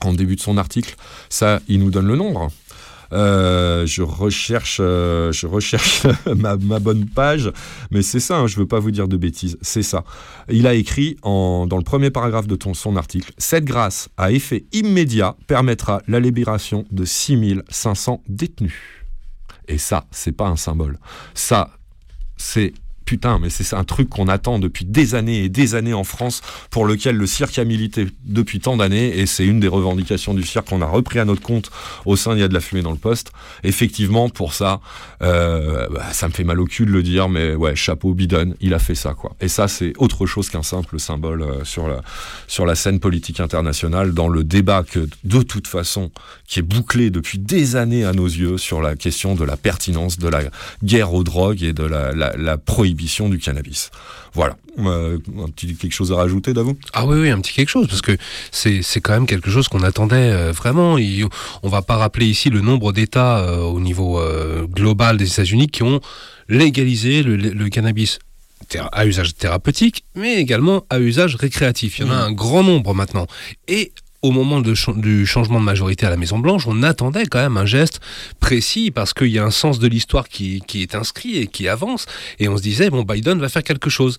[0.01, 0.95] en début de son article,
[1.29, 2.49] ça, il nous donne le nombre.
[3.13, 7.51] Euh, je recherche, euh, je recherche ma, bonne page,
[7.91, 8.37] mais c'est ça.
[8.37, 9.57] hein, je veux pas vous dire de bêtises.
[9.61, 10.03] C'est ça.
[10.49, 15.35] Il a écrit dans le premier paragraphe de son article Cette grâce à effet immédiat
[15.47, 18.73] permettra la libération de 6500 détenus.
[19.67, 20.97] Et ça, c'est pas un symbole.
[21.33, 21.69] Ça,
[22.37, 22.73] c'est
[23.05, 26.41] putain, mais c'est un truc qu'on attend depuis des années et des années en France,
[26.69, 30.43] pour lequel le cirque a milité depuis tant d'années, et c'est une des revendications du
[30.43, 31.71] cirque qu'on a repris à notre compte
[32.05, 33.31] au sein d'Il y a de la fumée dans le poste.
[33.63, 34.81] Effectivement, pour ça,
[35.21, 38.55] euh, bah, ça me fait mal au cul de le dire, mais ouais, chapeau Biden,
[38.61, 39.35] il a fait ça, quoi.
[39.41, 42.01] Et ça, c'est autre chose qu'un simple symbole euh, sur, la,
[42.47, 46.11] sur la scène politique internationale, dans le débat que, de toute façon,
[46.47, 50.17] qui est bouclé depuis des années à nos yeux sur la question de la pertinence
[50.19, 50.41] de la
[50.83, 53.91] guerre aux drogues et de la, la, la prohibition du cannabis.
[54.33, 54.55] Voilà.
[54.79, 56.77] Euh, un petit quelque chose à rajouter, Davou?
[56.93, 58.17] Ah oui, oui, un petit quelque chose, parce que
[58.51, 60.97] c'est quand même quelque chose qu'on attendait euh, vraiment.
[60.97, 61.25] Il-
[61.61, 65.67] on va pas rappeler ici le nombre d'États euh, au niveau euh, global des États-Unis
[65.67, 65.99] qui ont
[66.49, 68.19] légalisé le, le cannabis
[68.93, 71.99] à usage thérapeutique, mais également à usage récréatif.
[71.99, 73.27] Il y en a un grand nombre maintenant.
[73.67, 73.91] Et
[74.23, 77.99] au moment du changement de majorité à la Maison-Blanche, on attendait quand même un geste
[78.39, 82.05] précis parce qu'il y a un sens de l'histoire qui est inscrit et qui avance.
[82.39, 84.17] Et on se disait, bon, Biden va faire quelque chose.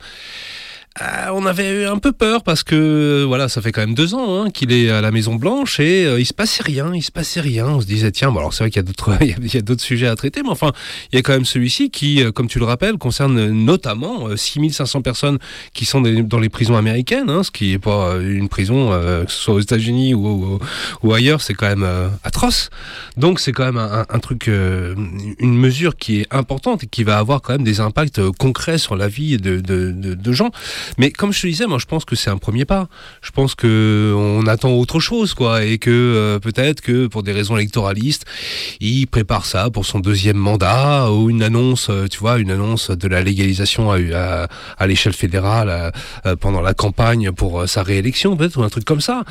[1.02, 4.14] Euh, on avait eu un peu peur parce que voilà, ça fait quand même deux
[4.14, 7.02] ans hein, qu'il est à la Maison Blanche et euh, il se passait rien, il
[7.02, 7.66] se passait rien.
[7.66, 9.60] On se disait tiens, bon alors c'est vrai qu'il y a d'autres, il y a-
[9.62, 10.70] d'autres sujets à traiter, mais enfin
[11.12, 14.36] il y a quand même celui-ci qui, euh, comme tu le rappelles, concerne notamment euh,
[14.36, 15.38] 6500 personnes
[15.72, 19.24] qui sont dans les prisons américaines, hein, ce qui est pas euh, une prison, euh,
[19.24, 20.60] que ce soit aux États-Unis ou,
[21.12, 22.70] ailleurs, c'est quand même euh, atroce.
[23.16, 24.94] Donc c'est quand même un, truc, euh,
[25.40, 28.78] une mesure qui est importante et qui va avoir quand même des impacts euh, concrets
[28.78, 30.50] sur la vie de, de- de gens.
[30.98, 32.88] Mais comme je te disais, moi je pense que c'est un premier pas.
[33.22, 37.32] Je pense que on attend autre chose, quoi, et que euh, peut-être que pour des
[37.32, 38.24] raisons électoralistes,
[38.80, 42.90] il prépare ça pour son deuxième mandat ou une annonce, euh, tu vois, une annonce
[42.90, 45.92] de la légalisation à, l'échelle fédérale
[46.26, 49.24] euh, pendant la campagne pour sa réélection, peut-être ou un truc comme ça.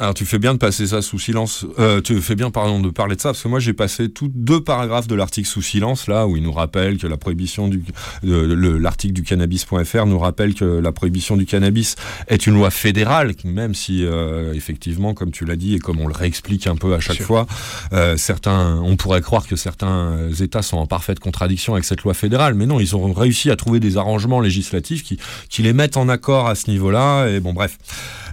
[0.00, 1.66] Alors tu fais bien de passer ça sous silence.
[1.80, 4.28] Euh, tu fais bien, pardon, de parler de ça parce que moi j'ai passé tous
[4.32, 7.82] deux paragraphes de l'article sous silence là où il nous rappelle que la prohibition du
[8.24, 11.96] euh, le- l'article du cannabis.fr nous rappelle que la prohibition du cannabis
[12.28, 16.06] est une loi fédérale, même si euh, effectivement, comme tu l'as dit et comme on
[16.06, 17.48] le réexplique un peu à chaque fois,
[17.92, 22.14] euh, certains, on pourrait croire que certains États sont en parfaite contradiction avec cette loi
[22.14, 25.18] fédérale, mais non, ils ont réussi à trouver des arrangements législatifs qui
[25.48, 27.26] qui les mettent en accord à ce niveau-là.
[27.30, 27.78] Et bon, bref.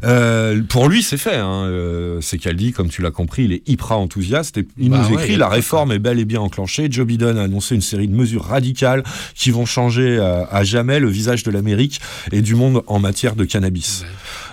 [0.04, 1.36] Euh, pour lui, c'est fait.
[1.36, 1.66] Hein.
[1.66, 4.58] Euh, c'est qu'elle dit, comme tu l'as compris, il est hyper enthousiaste.
[4.58, 6.88] Et il Bah nous ouais, écrit la réforme est bel et bien enclenchée.
[6.90, 9.04] Joe Biden a annoncé une série de mesures radicales
[9.36, 12.02] qui vont changer euh, à jamais le visage de l'Amérique
[12.32, 14.06] et du monde en matière de cannabis.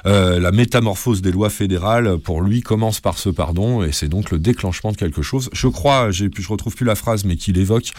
[0.06, 4.30] Euh, la métamorphose des lois fédérales, pour lui, commence par ce pardon, et c'est donc
[4.30, 5.48] le déclenchement de quelque chose.
[5.52, 7.90] Je crois, je retrouve plus la phrase, mais qu'il évoque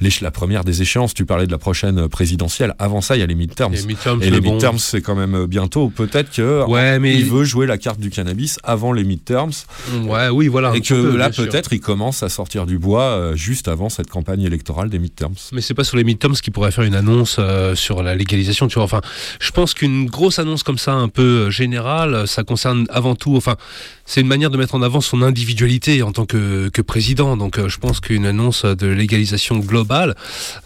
[0.00, 1.14] l'éche- la première des échéances.
[1.14, 2.74] Tu parlais de la prochaine présidentielle.
[2.78, 3.72] Avant ça, il y a les midterms.
[3.72, 4.52] Les midterms, Et les bon.
[4.54, 5.88] midterms, c'est quand même bientôt.
[5.88, 9.52] Peut-être que Ouais, mais il veut jouer la carte du cannabis avant les midterms
[10.04, 10.72] ouais, oui, voilà.
[10.74, 14.08] et que peu, là peut-être il commence à sortir du bois euh, juste avant cette
[14.10, 15.34] campagne électorale des midterms.
[15.52, 18.68] Mais c'est pas sur les midterms qu'il pourrait faire une annonce euh, sur la légalisation,
[18.68, 18.84] tu vois.
[18.84, 19.00] Enfin,
[19.40, 23.36] je pense qu'une grosse annonce comme ça, un peu générale, euh, ça concerne avant tout.
[23.36, 23.56] Enfin,
[24.04, 27.36] c'est une manière de mettre en avant son individualité en tant que, que président.
[27.36, 30.14] Donc, euh, je pense qu'une annonce de légalisation globale,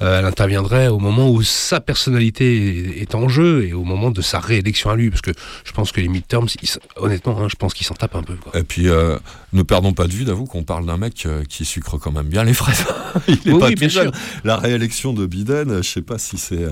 [0.02, 4.20] euh, elle interviendrait au moment où sa personnalité est, en jeu et au moment de
[4.20, 5.30] sa réélection à lui, parce que
[5.64, 8.34] je pense que les midterms, ils honnêtement, hein, je pense qu'ils s'en tapent un peu.
[8.34, 8.58] Quoi.
[8.58, 9.16] Et puis euh,
[9.52, 12.26] ne perdons pas de vue, d'avoue qu'on parle d'un mec euh, qui sucre quand même
[12.26, 12.84] bien les fraises.
[13.28, 14.10] il est Oui, pas oui, bien sûr.
[14.44, 16.66] La réélection de Biden, je sais pas si c'est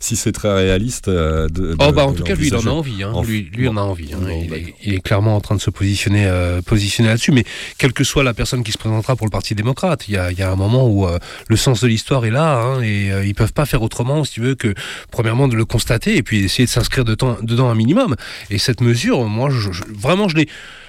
[0.00, 1.08] si c'est très réaliste.
[1.08, 3.12] de, Oh bah en tout cas lui il en a envie, hein.
[3.52, 4.12] Lui, en a envie.
[4.14, 4.18] hein.
[4.20, 4.68] Bon, il, d'accord.
[4.68, 7.32] est, il est clairement en train de se positionner, euh, positionner là-dessus.
[7.32, 7.44] Mais
[7.78, 10.50] quelle que soit la personne qui se présentera pour le Parti démocrate, il y a,
[10.50, 11.18] un moment où euh,
[11.48, 14.32] le sens de l'histoire est là hein, et euh, ils peuvent pas faire autrement, si
[14.34, 14.74] tu veux, que
[15.10, 18.16] premièrement de le constater et puis essayer de s'inscrire dedans un minimum.
[18.50, 20.48] Et cette mesure, moi, je- vraiment, je l'ai.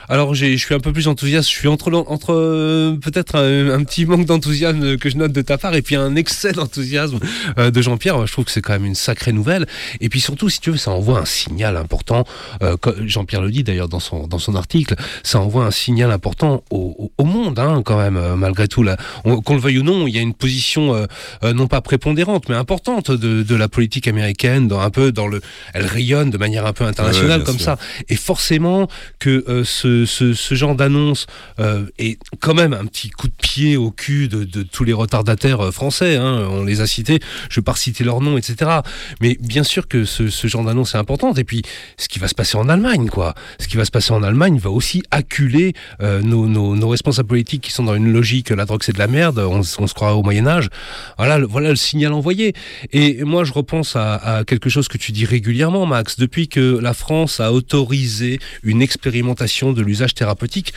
[0.10, 3.84] Alors je suis un peu plus enthousiaste, je suis entre, entre euh, peut-être un, un
[3.84, 7.20] petit manque d'enthousiasme que je note de ta part et puis un excès d'enthousiasme
[7.60, 8.26] euh, de Jean-Pierre.
[8.26, 9.68] Je trouve que c'est quand même une sacrée nouvelle.
[10.02, 12.26] Et puis surtout, si tu veux, ça envoie un signal important.
[12.64, 12.76] euh,
[13.06, 17.12] Jean-Pierre le dit d'ailleurs dans son, dans son article, ça envoie un signal important au,
[17.18, 18.84] au- monde hein, quand même, malgré tout.
[19.24, 21.08] Qu'on le veuille ou non, il y a une position
[21.44, 25.40] non pas prépondérante, mais importante de, de la politique américaine, dans, un peu dans le,
[25.76, 27.66] elle rayonne de manière un peu internationale comme sûr.
[27.66, 27.78] ça.
[28.10, 28.88] Et forcément
[29.20, 31.28] que euh, ce ce, genre d'annonce
[31.60, 35.62] euh, est quand même un petit coup de pied au cul de, tous les retardataires
[35.62, 36.18] euh, français.
[36.18, 36.48] hein.
[36.50, 37.20] On les a cités,
[37.50, 38.80] je ne vais pas citer leurs noms, etc.
[39.22, 41.38] Mais bien sûr que ce, genre d'annonce est importante.
[41.38, 41.62] Et puis,
[41.98, 43.34] ce qui va se passer en Allemagne, quoi.
[43.60, 47.72] Ce qui va se passer en Allemagne va aussi acculer euh, nos, responsables politiques qui
[47.72, 50.48] sont dans une logique la drogue c'est de la merde, on, se croit au Moyen
[50.48, 50.70] Âge.
[51.18, 52.54] Voilà, le, voilà le signal envoyé.
[52.92, 56.18] Et moi, je repense à, à quelque chose que tu dis régulièrement, Max.
[56.18, 60.74] Depuis que la France a autorisé une expérimentation de l'usage thérapeutique,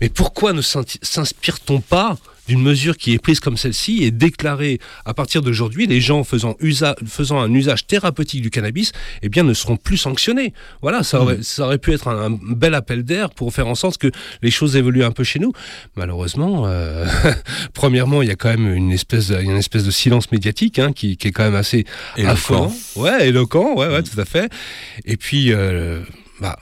[0.00, 2.16] mais pourquoi ne s'in- s'inspire-t-on pas
[2.48, 6.56] d'une mesure qui est prise comme celle-ci et déclarée à partir d'aujourd'hui, les gens faisant,
[6.62, 10.54] usa- faisant un usage thérapeutique du cannabis, eh bien, ne seront plus sanctionnés.
[10.80, 13.74] Voilà, ça aurait, ça aurait pu être un, un bel appel d'air pour faire en
[13.74, 14.10] sorte que
[14.40, 15.52] les choses évoluent un peu chez nous.
[15.94, 17.06] Malheureusement, euh,
[17.74, 20.92] premièrement, il y a quand même une espèce, de, une espèce de silence médiatique hein,
[20.94, 21.84] qui, qui est quand même assez
[22.16, 22.32] Éloquent.
[22.32, 22.72] affolant.
[22.96, 24.50] Ouais, éloquent, ouais, ouais, tout à fait.
[25.04, 26.00] Et puis, euh,
[26.40, 26.58] bah,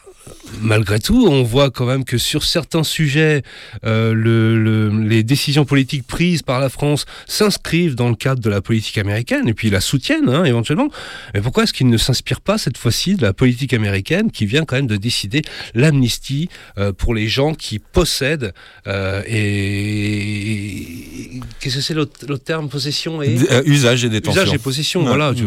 [0.61, 3.43] malgré tout, on voit quand même que sur certains sujets,
[3.85, 8.51] euh, le, le- les décisions politiques prises par la France s'inscrivent dans le cadre de
[8.51, 10.89] la politique américaine et puis la soutiennent hein, éventuellement.
[11.35, 14.65] Mais pourquoi est-ce qu'ils ne s'inspirent pas cette fois-ci de la politique américaine qui vient
[14.65, 15.43] quand même de décider
[15.75, 16.49] l'amnistie
[16.79, 18.53] euh, pour les gens qui possèdent
[18.87, 23.37] euh, et qu'est-ce que c'est l'autre terme possession et
[23.67, 24.43] usage et détention.
[24.43, 25.01] usage et possession.
[25.03, 25.09] Ouais.
[25.09, 25.45] Voilà, tu-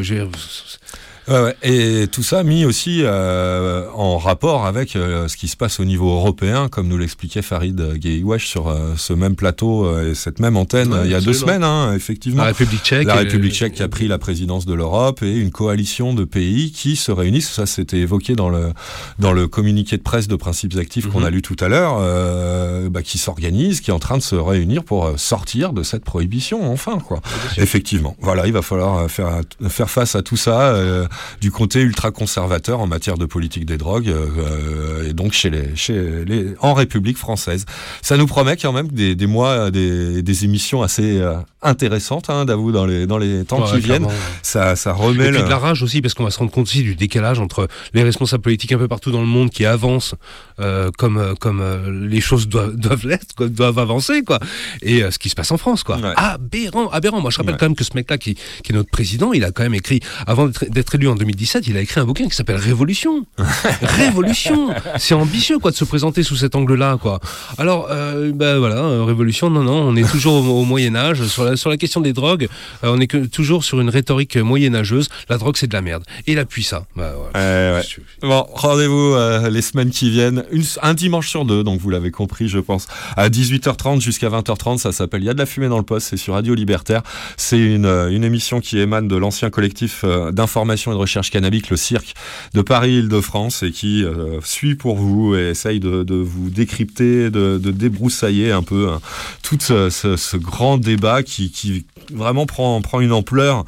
[1.29, 1.55] Ouais, ouais.
[1.63, 5.85] Et tout ça mis aussi euh, en rapport avec euh, ce qui se passe au
[5.85, 10.39] niveau européen, comme nous l'expliquait Farid Gueiwash sur euh, ce même plateau euh, et cette
[10.39, 12.41] même antenne Ouais, euh, il y a deux semaines, hein, effectivement.
[12.43, 13.07] la République tchèque.
[13.07, 16.23] La euh, République tchèque qui a pris la présidence de l'Europe et une coalition de
[16.23, 17.49] pays qui se réunissent.
[17.51, 18.71] Ça, c'était évoqué dans le
[19.19, 21.25] dans le communiqué de presse de principes actifs qu'on Mhm.
[21.25, 24.35] a lu tout à l'heure, euh, bah, qui s'organise, qui est en train de se
[24.35, 27.19] réunir pour euh, sortir de cette prohibition, enfin, quoi.
[27.57, 28.15] Effectivement.
[28.21, 31.05] Voilà, il va falloir euh, faire faire face à tout ça euh,
[31.41, 35.75] du côté ultra conservateur en matière de politique des drogues euh, et donc chez les
[35.75, 37.65] chez les en République française.
[38.01, 42.45] Ça nous promet quand même des, des mois, des, des émissions assez euh, intéressantes, hein,
[42.45, 44.07] d'avoue dans les dans les temps ouais, qui viennent.
[44.41, 46.51] Ça ça remet Et puis le- de la rage aussi, parce qu'on va se rendre
[46.51, 49.65] compte aussi du décalage entre les responsables politiques un peu partout dans le monde qui
[49.65, 50.15] avancent
[50.59, 54.39] euh, comme euh, comme euh, les choses doivent doivent l'être, doivent avancer, quoi.
[54.81, 55.97] Et euh, ce qui se passe en France, quoi.
[55.97, 56.13] Ouais.
[56.15, 57.21] Aberrant, aberrant.
[57.21, 57.57] Moi, je rappelle Ouais.
[57.59, 59.99] quand même que ce mec-là, qui, qui est notre président, il a quand même écrit,
[60.27, 63.25] avant d'être élu en 2017, il a écrit un bouquin qui s'appelle Révolution.
[63.81, 64.69] Révolution.
[64.97, 67.19] C'est ambitieux, quoi, de se présenter sous cet angle-là, quoi.
[67.57, 69.49] Alors, ben voilà, Révolution.
[69.49, 72.13] Non, non, on est toujours au, au Moyen Âge sur la sur la question des
[72.13, 72.47] drogues.
[72.83, 75.09] on est que, toujours sur une rhétorique moyenâgeuse.
[75.29, 76.03] La drogue, c'est de la merde.
[76.27, 76.85] Et il appuie ça.
[76.95, 77.81] Bah, ouais.
[78.21, 79.15] Bon, rendez-vous
[79.49, 80.43] les semaines qui viennent,
[80.81, 84.77] un dimanche sur deux, donc vous l'avez compris, je pense, à 18h30 jusqu'à 20h30.
[84.77, 87.01] Ça s'appelle Il y a de la fumée dans le poste, c'est sur Radio Libertaire.
[87.37, 91.69] C'est une, euh, émission qui émane de l'ancien collectif euh, d'information et de recherche cannabique,
[91.69, 92.13] le Cirque
[92.53, 98.51] de Paris-Île-de-France, et qui euh, suit pour vous et essaye de, vous décrypter, de, débroussailler
[98.51, 98.99] un peu hein,
[99.41, 103.65] tout ce grand débat qui, qui vraiment prend, prend une ampleur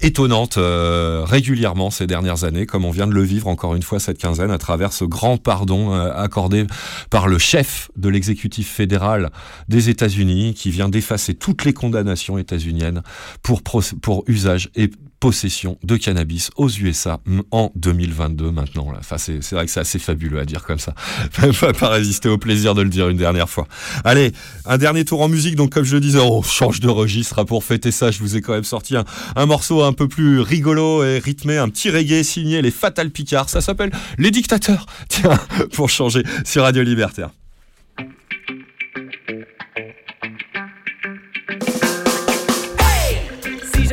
[0.00, 4.00] étonnante euh, régulièrement ces dernières années, comme on vient de le vivre encore une fois
[4.00, 6.66] cette quinzaine à travers ce grand pardon euh, accordé
[7.10, 9.30] par le chef de l'exécutif fédéral
[9.68, 13.02] des États-Unis, qui vient d'effacer toutes les condamnations états-uniennes
[13.42, 17.20] pour, pour usage et possession de cannabis aux USA
[17.50, 18.92] en 2022 maintenant.
[18.98, 20.94] Enfin, c'est vrai que c'est assez fabuleux à dire comme ça.
[21.60, 23.66] pas, pas résister au plaisir de le dire une dernière fois.
[24.04, 24.32] Allez,
[24.66, 25.56] un dernier tour en musique.
[25.56, 27.38] Donc, comme je le disais, on change de registre.
[27.38, 29.04] hein, Pour fêter ça, je vous ai quand même sorti un,
[29.36, 33.48] un morceau un peu plus rigolo et rythmé, un petit reggae signé les Fatal Picards.
[33.48, 34.86] Ça s'appelle Les Dictateurs.
[35.08, 35.38] Tiens,
[35.72, 37.30] pour changer sur Radio Libertaire.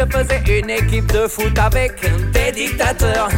[0.01, 1.93] Je faisais une équipe de foot avec
[2.31, 3.29] des dictateurs,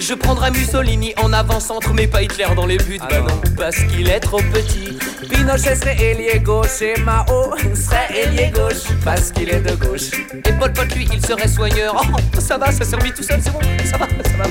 [0.00, 2.98] je prendrais Mussolini en avant-centre, mais pas Hitler dans les buts.
[3.10, 4.98] bah non, parce qu'il est trop petit.
[5.28, 10.10] Pinochet serait ailier gauche et Mao serait ailier gauche, parce qu'il est de gauche.
[10.34, 11.94] Et Pol Pot, lui, il serait soigneur.
[11.96, 14.44] Oh, ça va, ça s'est remis tout seul, c'est bon, ça va, ça va.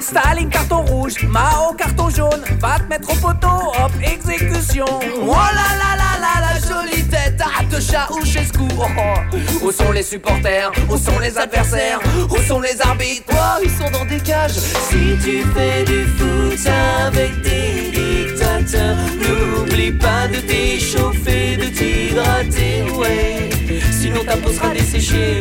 [0.00, 4.86] Staline carton rouge, Mao carton jaune, va te mettre au poteau, hop, exécution.
[5.22, 8.60] Oh là là là là, la jolie tête à de Ceausescu.
[8.78, 9.36] Oh, oh.
[9.66, 10.70] Où sont les supporters?
[10.88, 12.00] Où sont les adversaires?
[12.30, 13.24] Où sont les arbitres?
[13.32, 14.52] Oh, ils sont dans des cages.
[14.52, 16.66] Si tu fais du foot
[17.06, 23.50] avec des dictateurs, n'oublie pas de t'échauffer, de t'hydrater, ouais.
[23.90, 25.40] Sinon ta peau sera desséchée.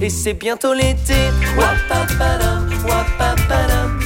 [0.00, 1.30] Et c'est bientôt l'été.
[1.56, 4.00] Wapapadam, wapapadam.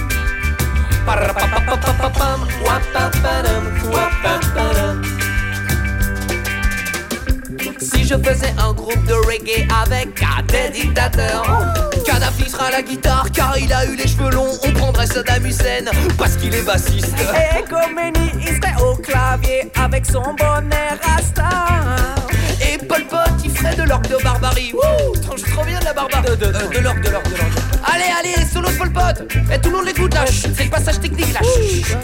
[1.05, 5.12] Parapapapapapam, wapapadam, wapapadam.
[7.93, 11.45] Si je faisais un groupe de reggae avec des dictateurs,
[12.05, 14.59] Kadhafi affichera la guitare car il a eu les cheveux longs.
[14.65, 15.85] On prendrait Saddam Hussein
[16.19, 17.15] parce qu'il est bassiste.
[17.19, 21.49] Et Khomeini, il serait au clavier avec son bonnet rasta.
[22.61, 23.05] Et Pot,
[23.77, 24.73] de l'orgue de barbarie.
[24.73, 26.25] Wouh, suis trop bien de la barbarie.
[26.25, 27.53] De, de, de, de l'orgue, de l'orgue, de l'orgue.
[27.85, 29.23] Allez, allez, solo de Pol Pot.
[29.53, 30.25] Et tout le monde l'écoute là.
[30.27, 31.41] C'est le passage technique là.
[31.43, 31.97] Chut.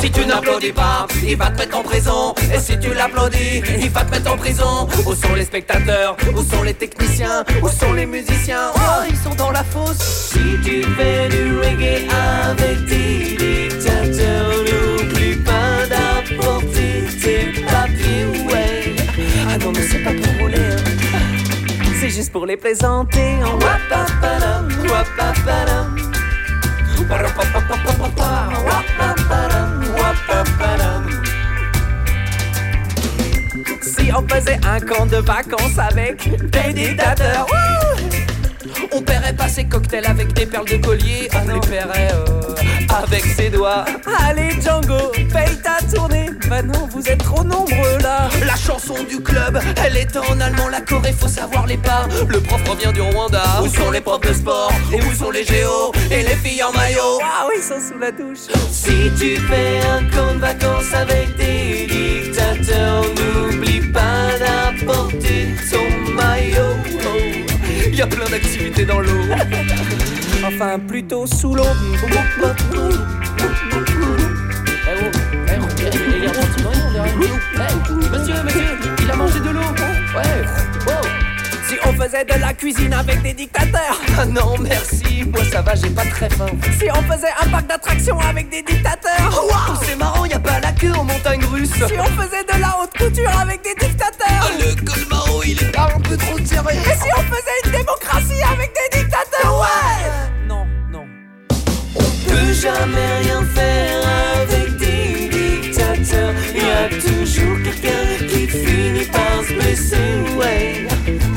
[0.00, 2.34] Si tu n'applaudis pas, il va te mettre en prison.
[2.52, 4.88] Et si tu l'applaudis, il va te mettre en prison.
[5.06, 6.16] Où sont les spectateurs?
[6.34, 7.44] Où sont les techniciens?
[7.62, 8.70] Où sont les musiciens?
[8.74, 9.98] Oh, ils sont dans la fosse.
[10.32, 18.94] Si tu fais du reggae avec des dictateurs, n'oublie pas d'apporter tes papiers, ouais.
[19.48, 20.43] Ah non, mais c'est pas pour.
[20.43, 20.43] C'est
[22.14, 23.40] juste pour les plaisanter.
[33.82, 37.46] Si on faisait un camp de vacances avec des dictateurs.
[38.96, 42.54] On paierait pas ses cocktails avec des perles de collier, on les paierait euh,
[43.02, 43.84] avec ses doigts.
[44.24, 46.30] Allez Django, paye ta tournée.
[46.48, 48.28] Bah non, vous êtes trop nombreux là.
[48.46, 52.06] La chanson du club, elle est en allemand, la Corée, faut savoir les pas.
[52.28, 53.42] Le prof revient du Rwanda.
[53.64, 56.72] Où sont les profs de sport Et où sont les géos Et les filles en
[56.72, 57.18] maillot?
[57.20, 58.46] Ah oui, ils sont sous la douche.
[58.70, 67.13] Si tu fais un camp de vacances avec des dictateurs, n'oublie pas d'apporter ton maillot.
[67.94, 69.08] Il y a plein d'activités dans l'eau.
[70.44, 71.62] Enfin, plutôt sous l'eau.
[71.62, 72.06] Eh
[72.42, 72.48] oh,
[75.46, 75.68] eh oh.
[75.86, 76.00] Eh,
[78.10, 78.64] monsieur, monsieur,
[79.00, 79.60] il a mangé de l'eau.
[80.16, 80.44] Ouais,
[81.96, 84.00] faisait de la cuisine avec des dictateurs.
[84.18, 86.46] Ah non, merci, moi ça va, j'ai pas très faim.
[86.78, 89.30] Si on faisait un parc d'attractions avec des dictateurs.
[89.32, 91.72] Oh, waouh, c'est marrant, y a pas la queue en montagne russe.
[91.72, 94.28] Si on faisait de la haute couture avec des dictateurs.
[94.28, 96.76] Ah, le colmaro, il est un peu trop serré.
[96.76, 99.60] Et si on faisait une démocratie avec des dictateurs.
[99.60, 101.06] Ouais Non, non.
[101.96, 104.02] On peut jamais rien faire
[104.42, 106.34] avec des dictateurs.
[106.54, 110.88] Y a toujours quelqu'un qui finit par se blesser, ouais.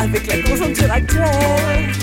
[0.07, 1.93] Avec la conjoncture actuelle.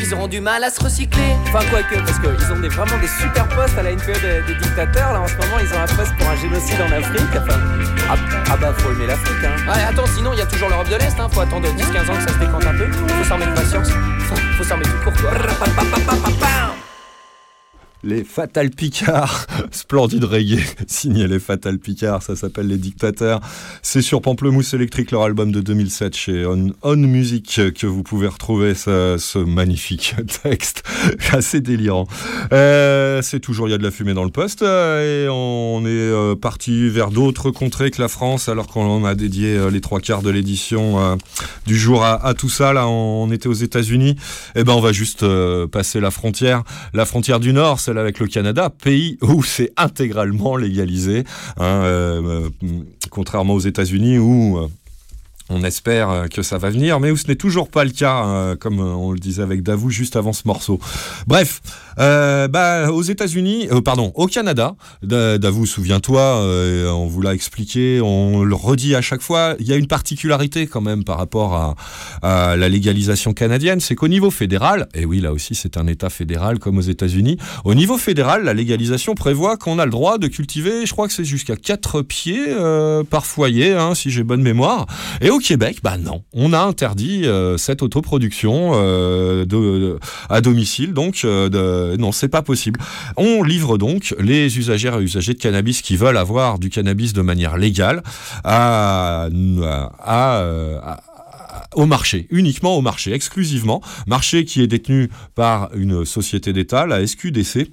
[0.00, 1.36] Ils auront du mal à se recycler.
[1.48, 4.58] Enfin, quoique, parce qu'ils ont des, vraiment des super postes à la NPE des, des
[4.60, 5.12] dictateurs.
[5.12, 7.28] Là, en ce moment, ils ont un poste pour un génocide en Afrique.
[7.36, 7.60] Enfin,
[8.10, 8.16] ah,
[8.50, 9.70] ah bah, faut aimer l'Afrique, hein.
[9.70, 11.28] Ouais, attends, sinon il y a toujours l'Europe de l'Est, hein.
[11.30, 12.90] Faut attendre 10-15 ans que ça se décante un peu.
[12.90, 13.90] Faut s'en mettre patience.
[13.90, 15.32] Faut, faut s'en mettre tout court, quoi.
[18.04, 20.58] Les Fatal Picard, splendide reggae,
[20.88, 23.40] signé les Fatal Picard, ça s'appelle Les Dictateurs.
[23.80, 28.74] C'est sur Pamplemousse électrique, leur album de 2007 chez On, Music, que vous pouvez retrouver
[28.74, 30.82] ce, ce magnifique texte,
[31.30, 32.08] assez délirant.
[32.52, 35.86] Euh, c'est toujours, il y a de la fumée dans le poste, euh, et on
[35.86, 40.00] est euh, parti vers d'autres contrées que la France, alors qu'on a dédié les trois
[40.00, 41.18] quarts de l'édition
[41.66, 42.72] du jour à, tout ça.
[42.72, 44.16] Là, on, était aux États-Unis.
[44.56, 45.24] Et ben, on va juste
[45.70, 46.64] passer la frontière,
[46.94, 51.24] la frontière du Nord, avec le Canada, pays où c'est intégralement légalisé,
[51.58, 52.68] hein, euh, euh,
[53.10, 54.68] contrairement aux États-Unis où euh,
[55.52, 58.26] on espère euh, que ça va venir, mais où ce n'est toujours pas le cas,
[58.26, 60.80] euh, comme euh, on le disait avec Davou juste avant ce morceau.
[61.26, 61.60] Bref,
[61.96, 66.40] bah, aux États-Unis, pardon, au Canada, Da- Davou, souviens-toi,
[66.92, 70.66] on vous l'a expliqué, on le redit à chaque fois, il y a une particularité
[70.66, 71.76] quand même par rapport
[72.22, 76.08] à, la légalisation canadienne, c'est qu'au niveau fédéral, et oui, là aussi c'est un État
[76.08, 80.28] fédéral comme aux États-Unis, au niveau fédéral, la légalisation prévoit qu'on a le droit de
[80.28, 82.46] cultiver, je crois que c'est jusqu'à 4 pieds
[83.10, 84.86] par foyer, hein, si j'ai bonne mémoire.
[85.20, 89.98] Et au Québec, bah non, on a interdit euh, cette autoproduction euh,
[90.30, 92.80] à domicile, donc euh, de- non, c'est pas possible.
[93.16, 97.20] On livre donc les usagères et usagers de cannabis qui veulent avoir du cannabis de
[97.22, 98.02] manière légale
[101.74, 103.80] au marché, uniquement au marché, exclusivement.
[104.06, 107.72] Marché qui est détenu par une société d'État, la SQDC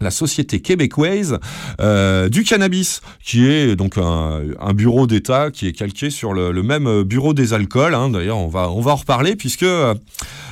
[0.00, 1.38] la société québécoise
[1.80, 4.42] euh, du cannabis, qui est donc un,
[4.74, 7.94] bureau d'État qui est calqué sur le, même bureau des alcools.
[7.94, 8.10] hein.
[8.10, 9.94] D'ailleurs, on va, on va en reparler puisque euh,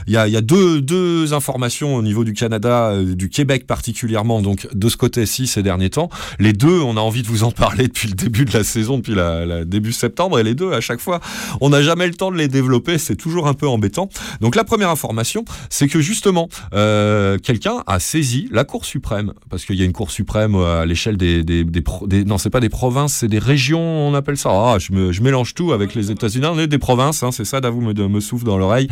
[0.07, 3.67] il y a, y a deux, deux informations au niveau du Canada, euh, du Québec
[3.67, 6.09] particulièrement, donc de ce côté-ci ces derniers temps.
[6.39, 8.99] Les deux, on a envie de vous en parler depuis le début de la saison,
[8.99, 11.21] depuis la, la début septembre, et les deux, à chaque fois,
[11.61, 14.09] on n'a jamais le temps de les développer, c'est toujours un peu embêtant.
[14.41, 19.77] Donc la première information, c'est que justement, quelqu'un a saisi la Cour suprême, parce qu'il
[19.77, 22.61] y a une Cour suprême euh, à l'échelle des, des, des, des- non, c'est pas
[22.61, 24.51] des provinces, c'est des régions, on appelle ça.
[24.51, 26.47] Ah, je, mélange tout avec les États-Unis.
[26.47, 27.61] On est des provinces, hein, c'est ça.
[27.61, 28.89] Davou me, souffle dans l'oreille.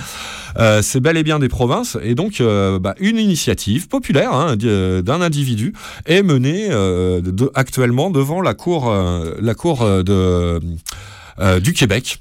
[0.58, 4.56] Euh, c'est bel et bien des provinces, et donc euh, bah, une initiative populaire hein,
[4.56, 5.72] d'un individu
[6.06, 6.68] est menée
[7.54, 8.92] actuellement devant la Cour,
[9.40, 10.60] la cour de,
[11.60, 12.18] du Québec.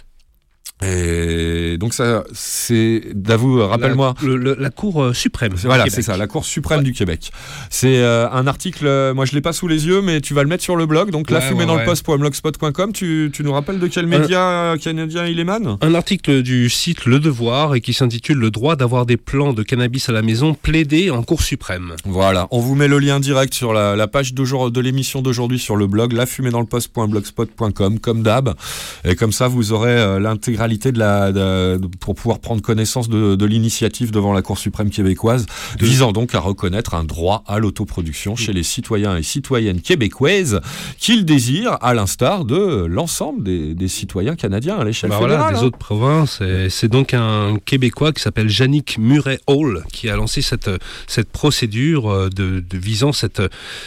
[0.81, 4.13] Et donc ça, c'est Davou, rappelle-moi.
[4.23, 5.53] La, la Cour euh, suprême.
[5.65, 7.31] Voilà, c'est ça, la Cour suprême du Québec.
[7.69, 10.41] C'est euh, un article, euh, moi je l'ai pas sous les yeux, mais tu vas
[10.43, 11.11] le mettre sur le blog.
[11.11, 11.81] Donc la Ouais, fumée ouais, dans ouais.
[11.81, 12.93] le post.blogspot.com.
[12.93, 15.77] Tu, tu nous rappelles de quel média euh, canadien il émane?
[15.81, 19.63] Un article du site Le Devoir et qui s'intitule Le droit d'avoir des plants de
[19.63, 21.93] cannabis à la maison plaidé en Cour suprême.
[22.05, 25.59] Voilà, on vous met le lien direct sur la, la page d'aujourd'hui- de l'émission d'aujourd'hui
[25.59, 28.53] sur le blog la fumée dans le post.blogspot.com comme d'hab.
[29.03, 33.35] Et comme ça, vous aurez euh, l'intégralité de la de- pour pouvoir prendre connaissance de,
[33.35, 35.45] de l'initiative devant la Cour suprême québécoise,
[35.77, 40.61] De- visant donc à reconnaître un droit à l'autoproduction chez les citoyens et citoyennes québécoises
[40.97, 45.39] qu'ils désirent, à l'instar de l'ensemble des, des citoyens canadiens à l'échelle Bah fédérale.
[45.41, 45.67] voilà, des hein.
[45.67, 46.39] autres provinces.
[46.41, 50.69] Et C'est donc un Québécois qui s'appelle Yannick Murray Hall qui a lancé cette,
[51.07, 53.41] cette procédure euh, de, de visant cette,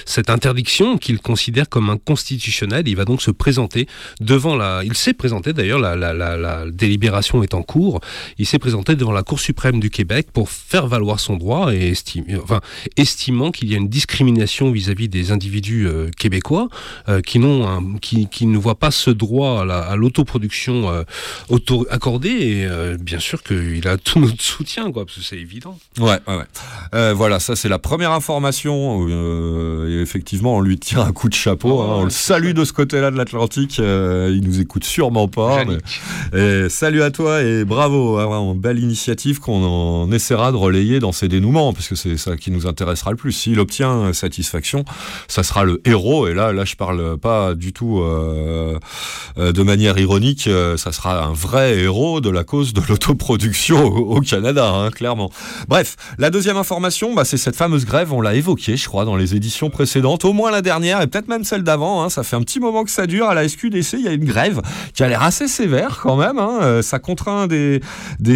[0.05, 2.89] cette interdiction qu'il considère comme inconstitutionnelle.
[2.89, 3.87] Il va donc se présenter
[4.21, 4.83] devant la.
[4.85, 8.01] Il s'est présenté d'ailleurs, la, la, la délibération est en cours.
[8.39, 11.89] Il s'est présenté devant la Cour suprême du Québec pour faire valoir son droit et
[11.91, 12.61] estime, enfin,
[12.97, 16.69] estimant qu'il y a une discrimination vis-à-vis des individus euh, québécois
[17.09, 21.03] euh, qui, n'ont un- qui, qui ne voient pas ce droit à la- l'autoproduction euh,
[21.49, 25.39] auto accordé et euh, bien sûr qu'il a tout notre soutien quoi parce que c'est
[25.39, 25.79] évident.
[25.99, 26.45] Ouais, ouais, ouais.
[26.95, 29.07] Euh, voilà, ça c'est la première information.
[29.09, 31.79] euh, et effectivement, on lui tire un coup de chapeau.
[31.79, 31.95] Oh, hein.
[32.01, 33.79] on le salue de ce côté-là de l'Atlantique.
[33.79, 35.59] euh, il nous écoute sûrement pas.
[35.59, 35.81] Yannick.
[36.33, 38.19] mais- et salut à toi et bravo.
[38.19, 42.37] hein, belle initiative qu'on en essaiera de relayer dans ses dénouements, parce que c'est ça
[42.37, 43.33] qui nous intéressera le plus.
[43.33, 44.85] S'il obtient satisfaction,
[45.29, 46.27] ça sera le héros.
[46.29, 48.79] Et là, là, je parle pas du tout euh,
[49.39, 50.47] euh, de manière ironique.
[50.47, 54.91] euh, ça sera un vrai héros de la cause de l'autoproduction au, au Canada, hein,
[54.91, 55.31] clairement.
[55.69, 58.13] Bref, la deuxième information, bah, c'est cette fameuse grève.
[58.13, 61.29] On l'a évoquée, je crois, dans les éditions précédentes, au moins la dernière et peut-être
[61.29, 62.03] même celle d'avant.
[62.03, 62.11] hein.
[62.11, 63.95] ça fait un petit moment que ça dure à la SQDC.
[63.95, 64.61] Il y a une grève
[64.95, 66.39] qui a l'air assez sévère quand même.
[66.39, 66.52] hein.
[66.61, 67.81] Euh, ça contraint des,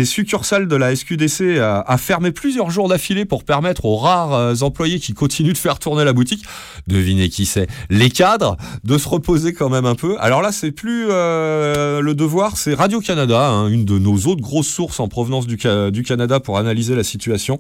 [0.05, 5.01] succursales de la SQDC à, fermer plusieurs jours d'affilée pour permettre aux rares euh, employés
[5.01, 6.45] qui continuent de faire tourner la boutique,
[6.87, 10.17] devinez qui c'est, les cadres, de se reposer quand même un peu.
[10.21, 14.69] Alors là, c'est plus euh, le devoir, c'est Radio-Canada, hein, une de nos autres grosses
[14.69, 17.59] sources en provenance du, Ca- du Canada pour analyser la situation.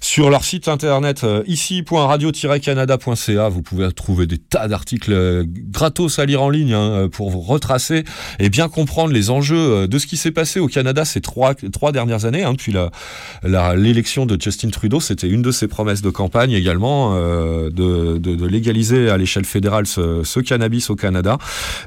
[0.00, 6.50] Sur leur site internet ici.radio-canada.ca, vous pouvez trouver des tas d'articles gratos à lire en
[6.50, 8.04] ligne hein, pour vous retracer
[8.38, 11.54] et bien comprendre les enjeux euh, ce qui s'est passé au Canada ces trois,
[11.92, 12.74] dernières années, hein, depuis
[13.42, 19.10] l'élection de Justin Trudeau, c'était une de ses promesses de campagne également, euh, de, légaliser
[19.10, 21.38] à l'échelle fédérale ce, ce cannabis au Canada.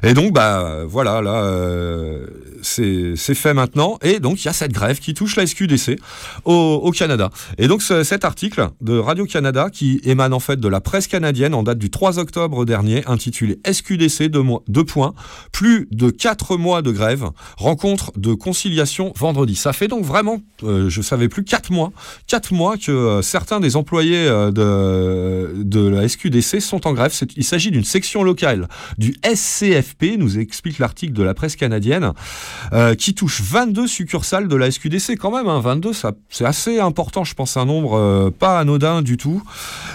[0.02, 2.26] Et donc, bah voilà, là, euh,
[2.62, 3.98] c'est fait maintenant.
[4.02, 5.98] Et donc, il y a cette grève qui touche la SQDC
[6.44, 6.52] au,
[6.82, 7.30] au Canada.
[7.58, 11.54] Et donc, ce- cet article de Radio-Canada, qui émane en fait de la presse canadienne
[11.54, 15.14] en date du 3 octobre dernier, intitulé SQDC, deux, mois, deux points,
[15.52, 17.24] plus de 4 mois de grève,
[17.56, 19.54] rencontre de conciliation vendredi.
[19.56, 21.92] Ça fait donc vraiment, euh, je savais plus, 4 mois,
[22.28, 27.12] 4 mois que euh, certains des employés euh, de, de la SQDC sont en grève.
[27.36, 28.68] Il s'agit d'une section locale
[28.98, 32.12] du SCFP, nous explique l'article de la presse canadienne,
[32.72, 35.48] euh, qui touche 22 succursales de la SQDC quand même.
[35.48, 39.42] Hein, 22, ça, c'est assez important, je pense, un nombre euh, pas anodin du tout.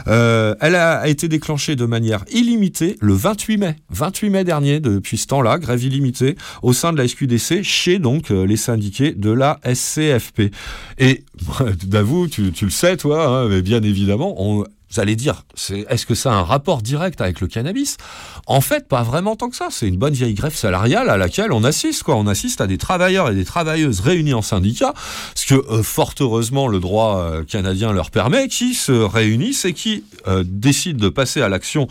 [0.08, 5.18] Euh, elle a été déclenchée de manière illimitée le 28 mai, 28 mai dernier, depuis
[5.18, 9.32] ce temps-là, grève illimitée au sein de la SQDC, chez donc euh, les syndiqués de
[9.32, 10.52] la SCFP.
[10.98, 11.24] Et
[11.84, 15.44] d'avoue, tu, tu le sais, toi, hein, mais bien évidemment, on, vous allez dire,
[15.90, 17.98] est-ce que ça a un rapport direct avec le cannabis?
[18.46, 19.68] En fait, pas vraiment tant que ça.
[19.70, 22.04] C'est une bonne vieille grève salariale à laquelle on assiste.
[22.04, 22.16] Quoi.
[22.16, 24.94] On assiste à des travailleurs et des travailleuses réunis en syndicat,
[25.36, 29.74] ce que euh, fort heureusement le droit euh, canadien leur permet, qui se réunissent et
[29.74, 31.88] qui euh, décident de passer à l'action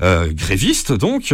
[0.00, 1.32] gréviste, donc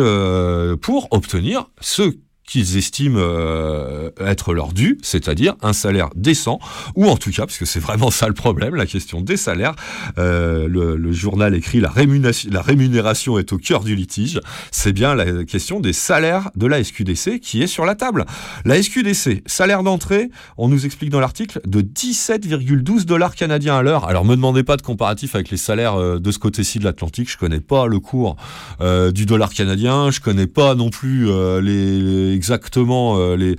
[0.80, 2.12] pour obtenir ce
[2.46, 6.58] qu'ils estiment euh, être leur dû, c'est-à-dire un salaire décent,
[6.94, 9.74] ou en tout cas, parce que c'est vraiment ça le problème, la question des salaires,
[10.18, 14.40] euh, le, le journal écrit la rémunération, la rémunération est au cœur du litige,
[14.70, 18.24] c'est bien la question des salaires de la SQDC qui est sur la table.
[18.64, 24.04] La SQDC, salaire d'entrée, on nous explique dans l'article, de 17,12 dollars canadiens à l'heure.
[24.08, 27.30] Alors me demandez pas de comparatif avec les salaires euh, de ce côté-ci de l'Atlantique,
[27.30, 28.36] je connais pas le cours
[28.80, 33.56] euh, du dollar canadien, je connais pas non plus euh, les, les- exactement euh, les,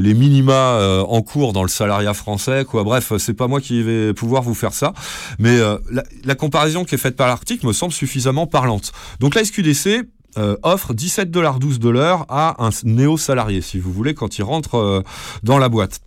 [0.00, 2.64] les, minima euh, en cours dans le salariat français.
[2.64, 2.84] Quoi.
[2.84, 4.94] Bref, c'est pas moi qui vais pouvoir vous faire ça,
[5.38, 5.76] mais euh,
[6.24, 8.92] la, comparaison qui est faite par l'article me semble suffisamment parlante.
[9.20, 10.06] Donc la SQDC
[10.36, 15.02] euh, offre 17,12$ de l'heure à un néo-salarié, si vous voulez, quand il rentre euh,
[15.42, 16.00] dans la boîte.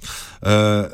[0.45, 0.87] Euh,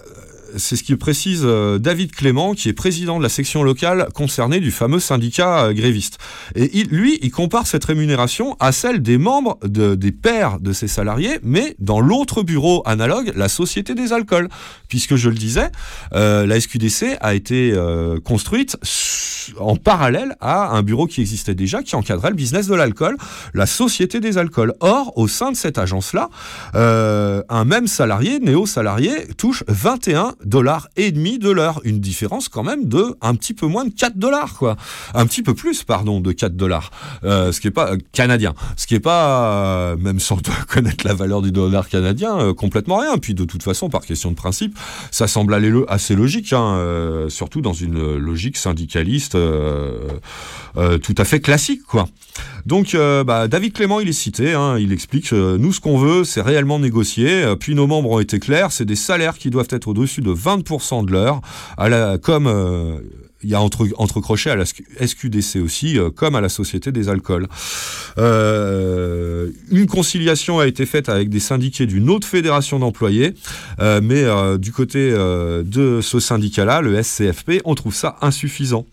[0.55, 4.59] c'est ce qu'il précise euh, David Clément, qui est président de la section locale concernée
[4.59, 6.17] du fameux syndicat euh, gréviste.
[6.55, 10.71] Et il- lui, il compare cette rémunération à celle des membres de- des pairs de
[10.73, 14.47] ses salariés, mais dans l'autre bureau analogue, la Société des alcools.
[14.87, 15.69] Puisque je le disais,
[16.13, 18.77] euh, la SQDC a été euh, construite
[19.59, 23.17] en parallèle à un bureau qui existait déjà, qui encadrait le business de l'alcool,
[23.53, 24.73] la Société des alcools.
[24.79, 26.29] Or, au sein de cette agence-là,
[26.75, 31.81] euh, un même salarié, néo-salarié, touche 21 dollars et demi de l'heure.
[31.83, 34.75] Une différence quand même de un petit peu moins de 4 dollars, quoi.
[35.13, 36.91] Un petit peu plus, pardon, de 4 dollars.
[37.23, 38.53] Euh, ce qui est pas euh, canadien.
[38.75, 39.53] Ce qui est pas,
[39.91, 40.37] euh, même sans
[40.67, 43.17] connaître la valeur du dollar canadien, complètement rien.
[43.17, 44.77] Puis de toute façon, par question de principe,
[45.11, 49.37] ça semble aller le- assez logique, hein, surtout dans une logique syndicaliste
[51.01, 52.07] tout à fait classique, quoi.
[52.65, 52.95] Donc,
[53.25, 56.79] bah, David Clément, il est cité, hein, il explique nous, ce qu'on veut, c'est réellement
[56.79, 57.55] négocier.
[57.59, 61.05] Puis nos membres ont été clairs, c'est des salaires qui doivent être au-dessus de 20%
[61.05, 61.41] de l'heure,
[62.21, 62.99] comme euh,
[63.43, 66.91] il y a entre, entre crochets à la SQDC aussi, euh, comme à la Société
[66.91, 67.47] des alcools.
[68.17, 73.33] Euh, une conciliation a été faite avec des syndiqués d'une autre fédération d'employés,
[73.79, 74.25] mais
[74.57, 78.85] du côté de ce syndicat-là, le SCFP, on trouve ça insuffisant.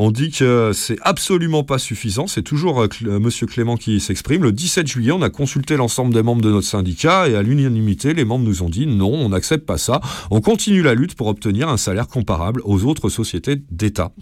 [0.00, 2.28] On dit que c'est absolument pas suffisant.
[2.28, 4.44] C'est toujours euh, euh, Monsieur Clément qui s'exprime.
[4.44, 8.14] Le 17 juillet, on a consulté l'ensemble des membres de notre syndicat et à l'unanimité,
[8.14, 10.00] les membres nous ont dit non, on n'accepte pas ça.
[10.30, 14.12] On continue la lutte pour obtenir un salaire comparable aux autres sociétés d'État.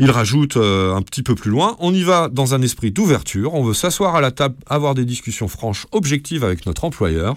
[0.00, 3.54] Il rajoute euh, un petit peu plus loin, on y va dans un esprit d'ouverture,
[3.54, 7.36] on veut s'asseoir à la table, avoir des discussions franches, objectives avec notre employeur.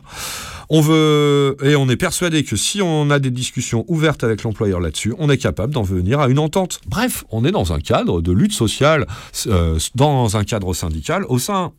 [0.69, 4.79] On veut et on est persuadé que si on a des discussions ouvertes avec l'employeur
[4.79, 6.79] là-dessus, on est capable d'en venir à une entente.
[6.87, 9.07] Bref, on est dans un cadre de lutte sociale,
[9.47, 11.73] euh, dans un cadre syndical au sein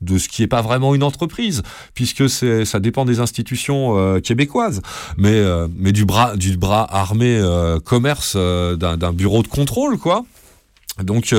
[0.00, 1.62] de ce qui n'est pas vraiment une entreprise,
[1.94, 4.80] puisque ça dépend des institutions euh, québécoises,
[5.16, 6.34] mais, euh, mais du, bras,
[6.90, 10.24] armé euh, commerce d'un, bureau de contrôle, quoi.
[11.02, 11.32] Donc,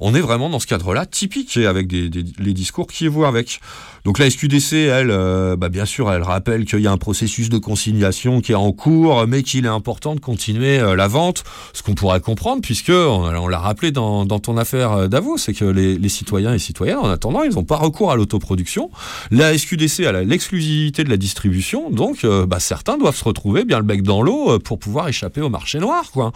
[0.00, 3.60] on est vraiment dans ce cadre-là, typique, avec les discours qui vont avec.
[4.04, 7.48] Donc, la SQDC, elle, euh, bah, bien sûr, elle rappelle qu'il y a un processus
[7.48, 11.44] de conciliation qui est en cours, mais qu'il est important de continuer euh, la vente,
[11.72, 15.64] ce qu'on pourrait comprendre, puisque, on, l'a rappelé dans, ton affaire euh, Davos, c'est que
[15.64, 18.90] les, citoyens et citoyennes, en attendant, ils n'ont pas recours à l'autoproduction.
[19.30, 23.84] La SQDC, a l'exclusivité de la distribution, donc bah, certains doivent se retrouver bien le
[23.84, 26.32] bec dans l'eau pour pouvoir échapper au marché noir, quoi,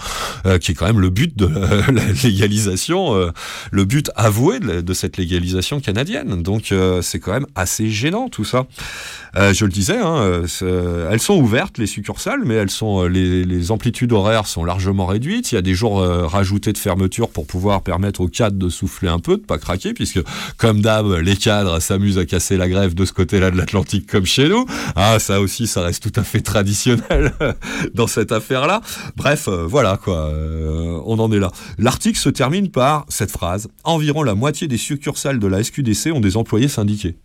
[0.61, 3.15] qui est quand même le but de la, la légalisation,
[3.71, 6.43] le but avoué de, de cette légalisation canadienne.
[6.43, 8.67] Donc c'est quand même assez gênant tout ça.
[9.37, 13.09] Euh, je le disais, hein, euh, elles sont ouvertes les succursales, mais elles sont euh,
[13.09, 15.53] les, amplitudes horaires sont largement réduites.
[15.53, 19.09] Il y a des jours rajoutés de fermeture pour pouvoir permettre aux cadres de souffler
[19.09, 20.21] un peu, de pas craquer, puisque
[20.57, 24.27] comme d'hab, les cadres s'amusent à casser la grève de ce côté-là de l'Atlantique comme
[24.27, 24.67] chez nous.
[24.97, 27.33] Ah, ça aussi, ça reste tout à fait traditionnel
[27.95, 28.81] dans cette affaire-là.
[29.17, 30.33] Bref, voilà quoi,
[31.07, 31.53] on en est là.
[31.79, 36.21] L'article se termine par cette phrase environ la moitié des succursales de la SQDC ont
[36.21, 37.17] des employés syndiqués.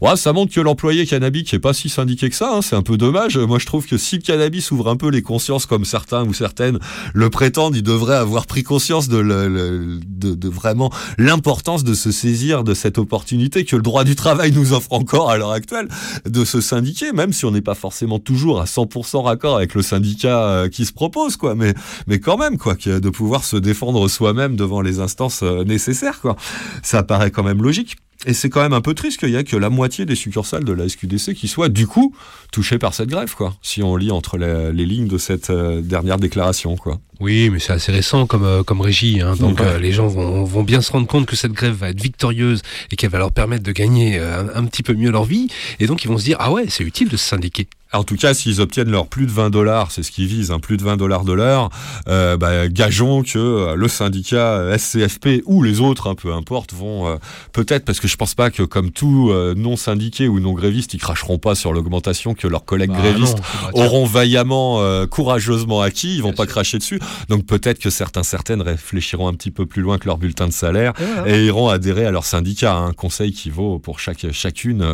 [0.00, 2.76] Ouais, ça montre que l'employé cannabis qui est pas si syndiqué que ça, hein, c'est
[2.76, 3.36] un peu dommage.
[3.38, 6.32] Moi, je trouve que si le cannabis ouvre un peu les consciences comme certains ou
[6.32, 6.78] certaines
[7.12, 12.74] le prétendent, il devrait avoir pris conscience de, de, vraiment l'importance de se saisir de
[12.74, 15.88] cette opportunité que le droit du travail nous offre encore à l'heure actuelle,
[16.26, 19.82] de se syndiquer, même si on n'est pas forcément toujours à 100% raccord avec le
[19.82, 21.54] syndicat euh, qui se propose, quoi.
[21.54, 21.74] Mais,
[22.06, 26.36] mais quand même, quoi, de pouvoir se défendre soi-même devant les instances euh, nécessaires, quoi.
[26.82, 27.96] Ça paraît quand même logique.
[28.26, 30.64] Et c'est quand même un peu triste qu'il y ait que la moitié des succursales
[30.64, 32.14] de la SQDC qui soient du coup
[32.52, 33.54] touchées par cette grève, quoi.
[33.60, 37.00] Si on lit entre les, les lignes de cette euh, dernière déclaration, quoi.
[37.20, 39.20] Oui, mais c'est assez récent comme, euh, comme régie.
[39.20, 39.34] hein.
[39.36, 39.66] donc Ouais.
[39.66, 42.62] euh, les gens vont, vont bien se rendre compte que cette grève va être victorieuse
[42.90, 45.48] et qu'elle va leur permettre de gagner un, un petit peu mieux leur vie.
[45.80, 47.66] Et donc ils vont se dire, ah ouais, c'est utile de se syndiquer.
[47.94, 50.58] En tout cas, s'ils obtiennent leur plus de 20 dollars, c'est ce qu'ils visent, hein,
[50.58, 51.70] plus de 20 dollars de l'heure,
[52.08, 56.74] euh, bah, gageons que euh, le syndicat euh, SCFP ou les autres, hein, peu importe,
[56.74, 57.16] vont euh,
[57.52, 60.92] peut-être, parce que je pense pas que comme tout euh, non syndiqué ou non gréviste,
[60.94, 63.38] ils cracheront pas sur l'augmentation que leurs collègues Bah, grévistes
[63.74, 66.52] non, auront vaillamment, courageusement acquis, ils vont Bien pas sûr.
[66.52, 67.00] cracher dessus.
[67.28, 70.52] Donc peut-être que certains, certaines réfléchiront un petit peu plus loin que leur bulletin de
[70.52, 70.92] salaire
[71.26, 74.84] Et iront adhérer à leur syndicat, un conseil qui vaut pour chaque, chacune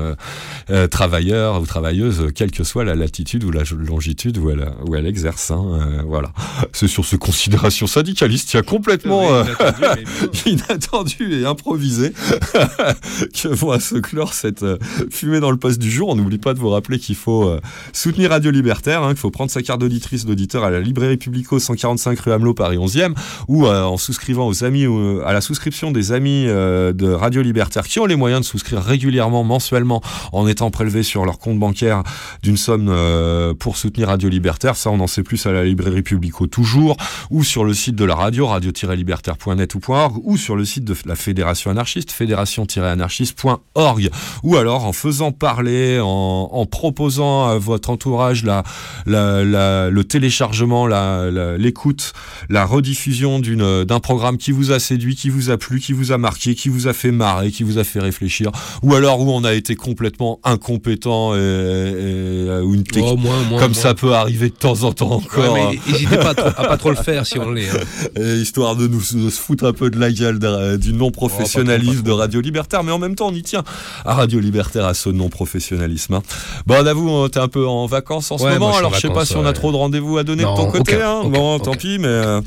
[0.91, 5.07] travailleur ou travailleuse, quelle que soit la latitude ou la longitude où elle, où elle
[5.07, 5.51] exerce.
[5.51, 6.33] hein, euh, voilà.
[6.73, 12.13] C'est sur ce considération syndicaliste, il y a complètement Oui, euh, inattendu, et improvisé
[13.43, 14.79] que va se clore cette euh,
[15.11, 16.09] fumée dans le poste du jour.
[16.09, 17.59] On n'oublie pas de vous rappeler qu'il faut
[17.93, 21.59] soutenir Radio Libertaire, hein, qu'il faut prendre sa carte d'auditrice d'auditeur à la librairie Publico
[21.59, 23.15] 145 rue Hamelot Paris 11e
[23.49, 24.87] ou euh, en souscrivant aux amis
[25.25, 28.83] à la souscription des amis euh, de Radio Libertaire qui ont les moyens de souscrire
[28.83, 30.03] régulièrement mensuellement
[30.33, 32.03] en étant prélevés sur leur compte bancaire
[32.43, 34.77] d'une somme euh, pour soutenir Radio Libertaire.
[34.77, 36.97] Ça, on en sait plus à la librairie Publico toujours,
[37.31, 39.81] ou sur le site de la radio, radio-libertaire.net ou
[40.23, 44.11] ou sur le site de la Fédération anarchiste, fédération-anarchiste.org,
[44.43, 48.63] ou alors en faisant parler, en, proposant à votre entourage la,
[49.07, 52.13] le téléchargement, l'écoute,
[52.49, 56.19] la rediffusion d'un programme qui vous a séduit, qui vous a plu, qui vous a
[56.19, 58.51] marqué, qui vous a fait marrer, qui vous a fait réfléchir,
[58.83, 63.11] ou alors où on a été complètement incompétent et, ou une technique.
[63.13, 63.81] Oh, moins, moins, comme moins.
[63.83, 65.53] ça peut arriver de temps en temps encore.
[65.53, 67.69] Ouais, mais n'hésitez pas, à trop- à pas trop le faire si on l'est.
[67.69, 68.21] hein.
[68.37, 70.39] Histoire de nous de se foutre un peu de la gueule
[70.79, 73.65] du non-professionnalisme de Radio Libertaire, mais en même temps on y tient
[74.05, 76.15] à Radio Libertaire à ce non-professionnalisme.
[76.15, 76.23] hein.
[76.67, 79.25] Bon, avoue, t'es un peu en vacances en ce moment, je alors je sais pas
[79.25, 80.95] si on a trop de rendez-vous à donner Non, de ton côté.
[81.03, 81.23] hein.
[81.25, 82.41] bon, tant pis, mais euh,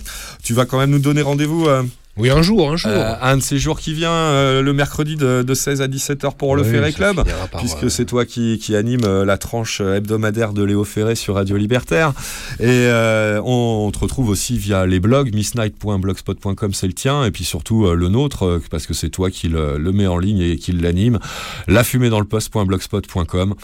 [0.43, 1.67] tu vas quand même nous donner rendez-vous.
[1.67, 1.83] euh,
[2.15, 2.91] Oui, un jour, un jour.
[2.91, 6.35] euh, un de ces jours qui vient, euh, le mercredi de, de 16 à 17h
[6.37, 7.23] pour le Ferré Club,
[7.57, 11.57] puisque euh, c'est toi qui, qui anime la tranche hebdomadaire de Léo Ferré sur Radio
[11.57, 12.13] Libertaire.
[12.59, 12.87] Et
[13.43, 17.91] on, on te retrouve aussi via les blogs, missnight.blogspot.com, c'est le tien, et puis surtout
[17.91, 21.17] le nôtre, parce que c'est toi qui le, le met en ligne et qui l'anime,
[21.67, 23.55] lafumée-dans-le-poste.blogspot.com.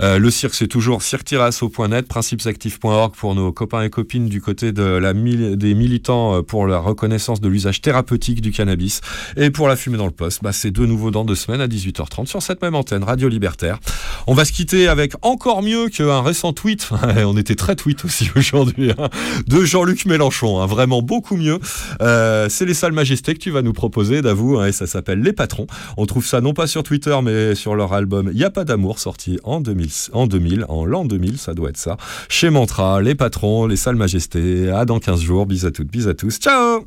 [0.00, 4.82] Euh, le cirque, c'est toujours cirque-asso.net, principesactifs.org pour nos copains et copines du côté de
[4.82, 9.00] la des militants euh, pour la reconnaissance de l'usage thérapeutique du cannabis.
[9.36, 11.68] Et pour la fumée dans le poste, bah, c'est de nouveau dans deux semaines à
[11.68, 13.78] 18h30 sur cette même antenne, Radio Libertaire.
[14.26, 16.88] On va se quitter avec encore mieux qu'un récent tweet.
[17.24, 19.08] On était très tweet aussi aujourd'hui, hein,
[19.46, 20.60] de Jean-Luc Mélenchon.
[20.60, 21.58] hein, vraiment beaucoup mieux.
[22.00, 25.20] Euh, c'est les salles majestés que tu vas nous proposer, d'avoue, hein, et ça s'appelle
[25.20, 25.66] Les Patrons.
[25.96, 28.98] On trouve ça non pas sur Twitter, mais sur leur album Y a pas d'amour,
[28.98, 29.81] sorti en 2000,
[30.12, 31.96] en 2000, en l'an 2000, ça doit être ça.
[32.28, 34.70] Chez Mantra, Les Patrons, Les Salles Majestés.
[34.70, 35.46] À dans 15 jours.
[35.46, 36.38] Bis à toutes, bis à tous.
[36.38, 36.86] Ciao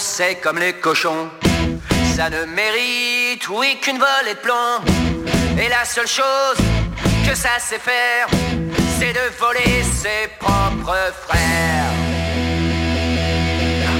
[0.00, 1.30] c'est comme les cochons.
[2.16, 4.80] Ça ne mérite, oui, qu'une volée de plomb.
[5.58, 6.56] Et la seule chose
[7.28, 8.26] que ça sait faire,
[8.98, 11.92] c'est de voler ses propres frères.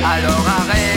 [0.05, 0.90] Alors arrêtons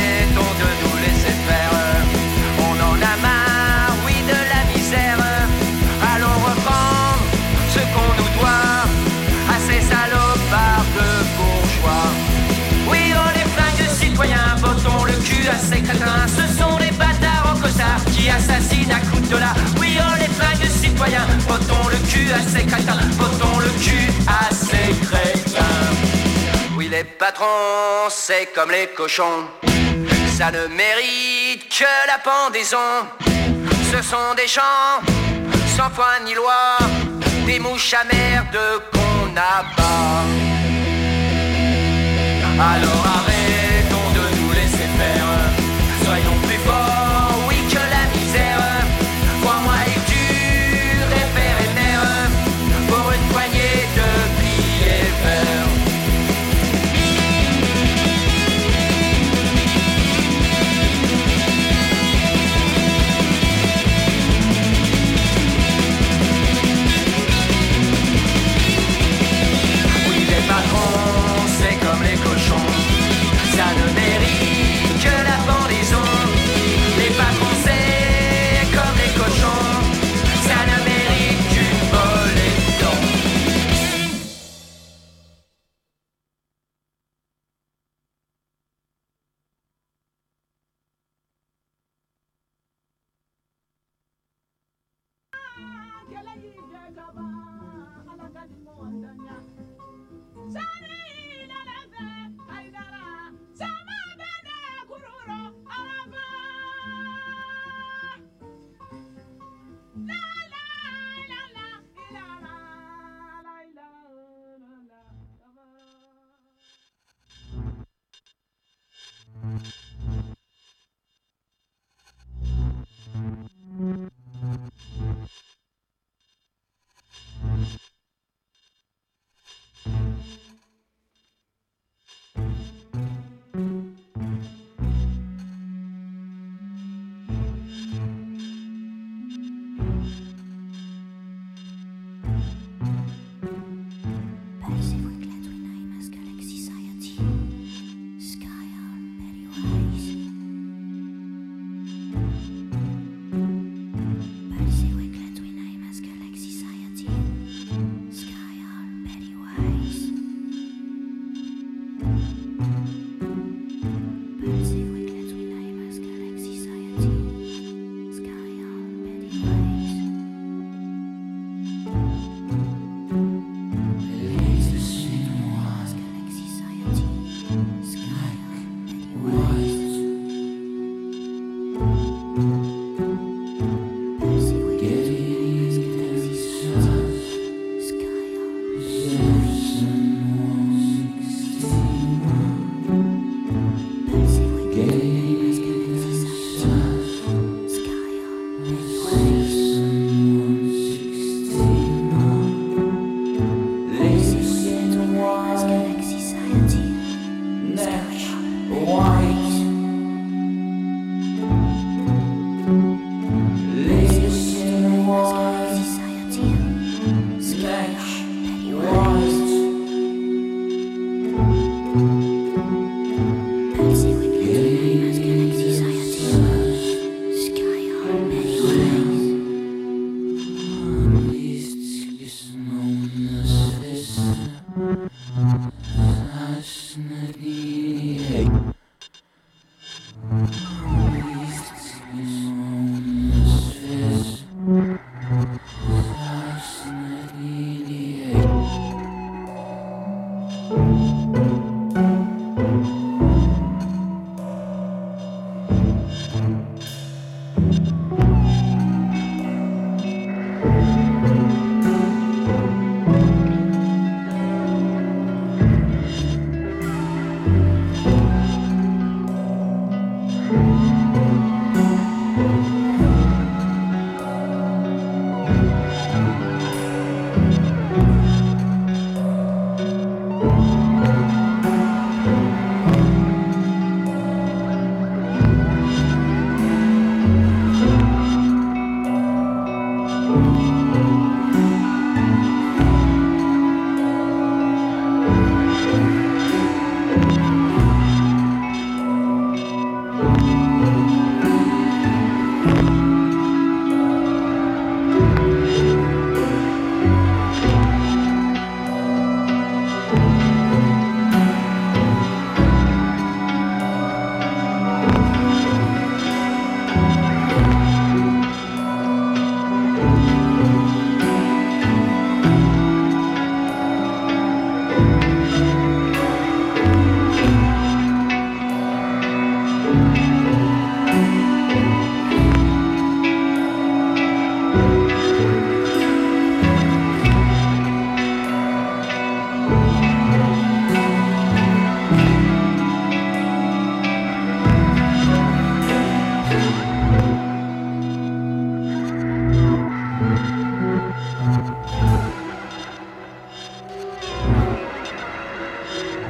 [16.38, 19.56] Ce sont les bâtards en costard qui assassinent à coups de dollars.
[19.80, 23.00] Oui, on est flingues de citoyens, votons le cul à ces crétins.
[23.12, 25.64] Votons le cul à ces crétins.
[26.76, 29.48] Oui, les patrons, c'est comme les cochons.
[30.38, 32.92] Ça ne mérite que la pendaison.
[33.92, 35.02] Ce sont des gens
[35.76, 36.78] sans foi ni loi,
[37.46, 38.58] des mouches à merde
[38.92, 40.24] qu'on abat.
[42.60, 43.23] Alors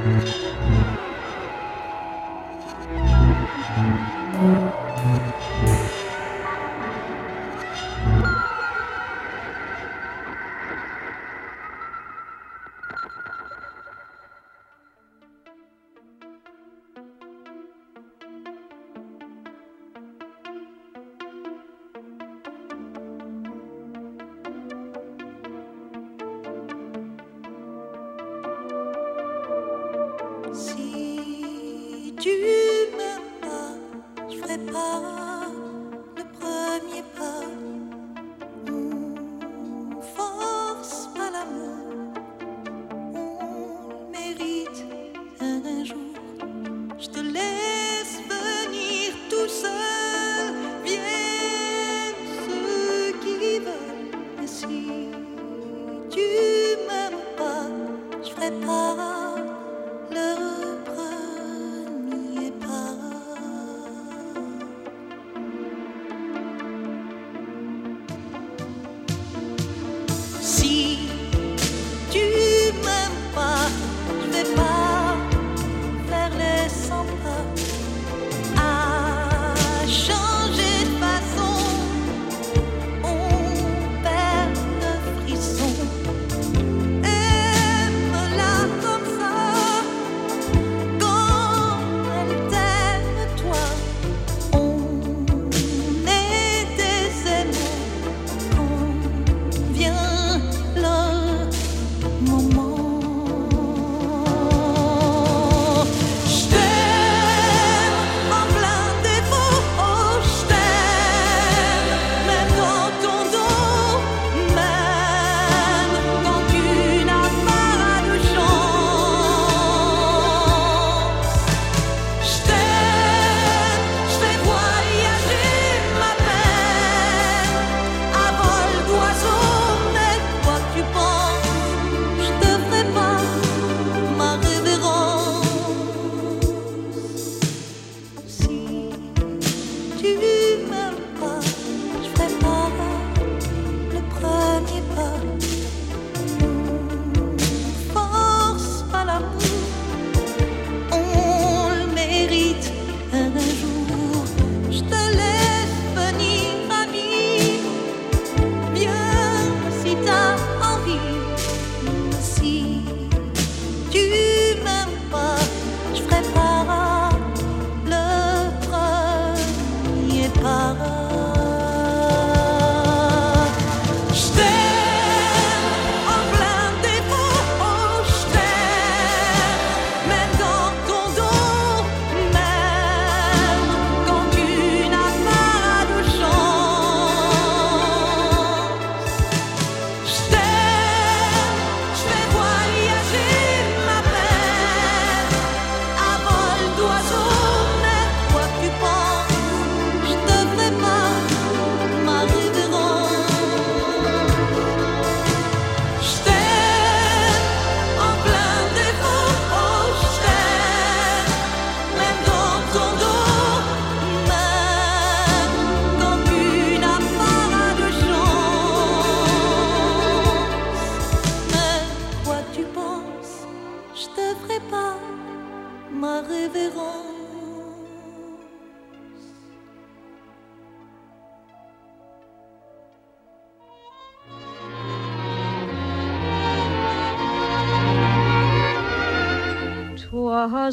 [0.04, 0.53] Si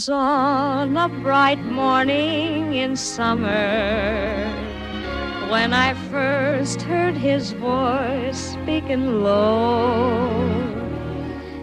[0.01, 4.49] Twas on a bright morning in summer
[5.51, 10.41] when I first heard his voice speaking low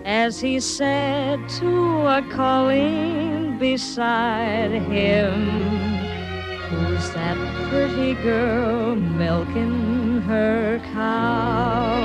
[0.06, 5.34] as he said to a colleen beside him,
[6.70, 7.38] Who's that
[7.70, 11.96] pretty girl milking her cow?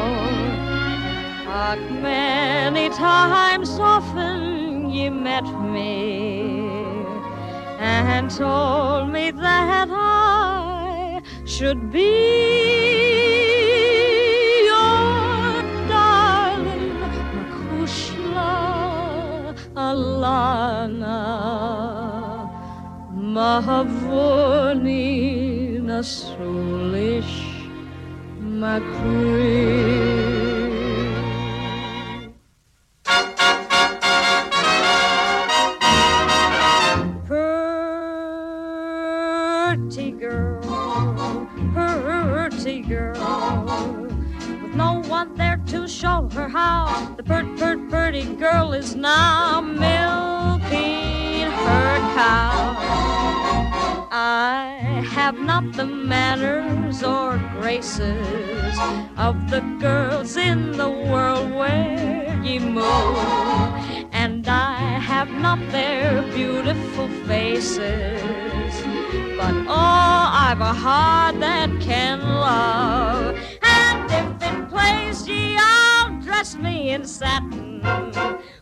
[1.46, 4.61] Ach, many times often
[4.92, 6.84] ye met me
[7.78, 12.12] and told me that I should be
[14.68, 16.92] your darling
[17.32, 18.52] Makushla
[19.74, 21.20] Alana
[23.34, 25.08] Mahavuni
[25.88, 27.34] Nasulish
[28.60, 30.61] Macree.
[45.36, 47.14] There to show her how.
[47.16, 52.76] The pert, pert, pretty girl is now milking her cow.
[54.10, 58.78] I have not the manners or graces
[59.16, 63.16] of the girls in the world where ye move,
[64.12, 68.72] and I have not their beautiful faces.
[69.36, 73.38] But oh, I've a heart that can love,
[75.26, 77.80] ye, I'll dress me in satin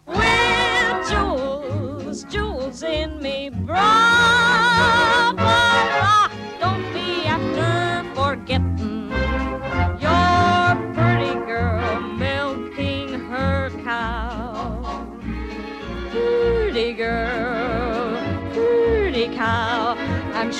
[0.06, 4.79] with jewels, jewels in me bra.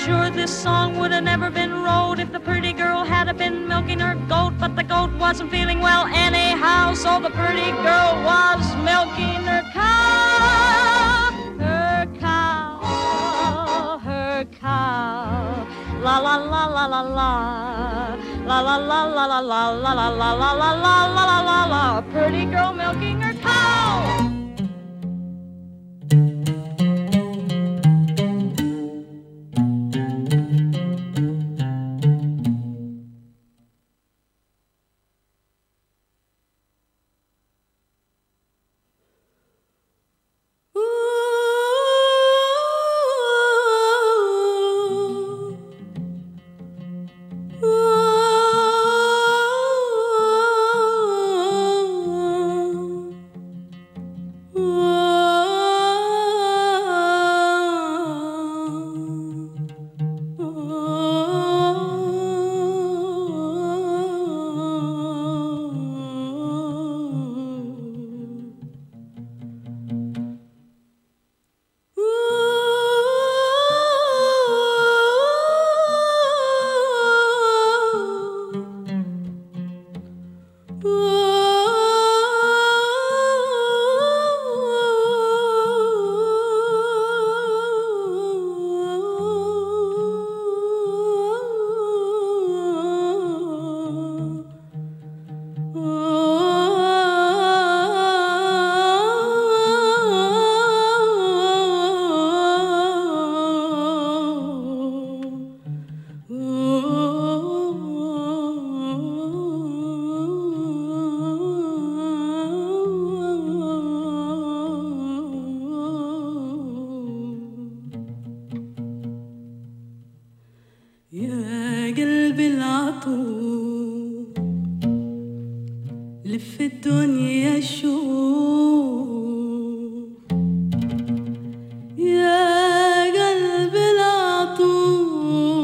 [0.04, 3.68] Sure this song would have never been wrote if the pretty girl had have been
[3.68, 8.64] milking her goat, but the goat wasn't feeling well anyhow, so the pretty girl was
[8.88, 11.30] milking her cow.
[11.58, 15.66] Her cow, her cow.
[16.00, 18.16] La la la la la la.
[18.46, 22.00] La la la la la la la la la la la la la la la.
[22.12, 23.29] Pretty girl milking her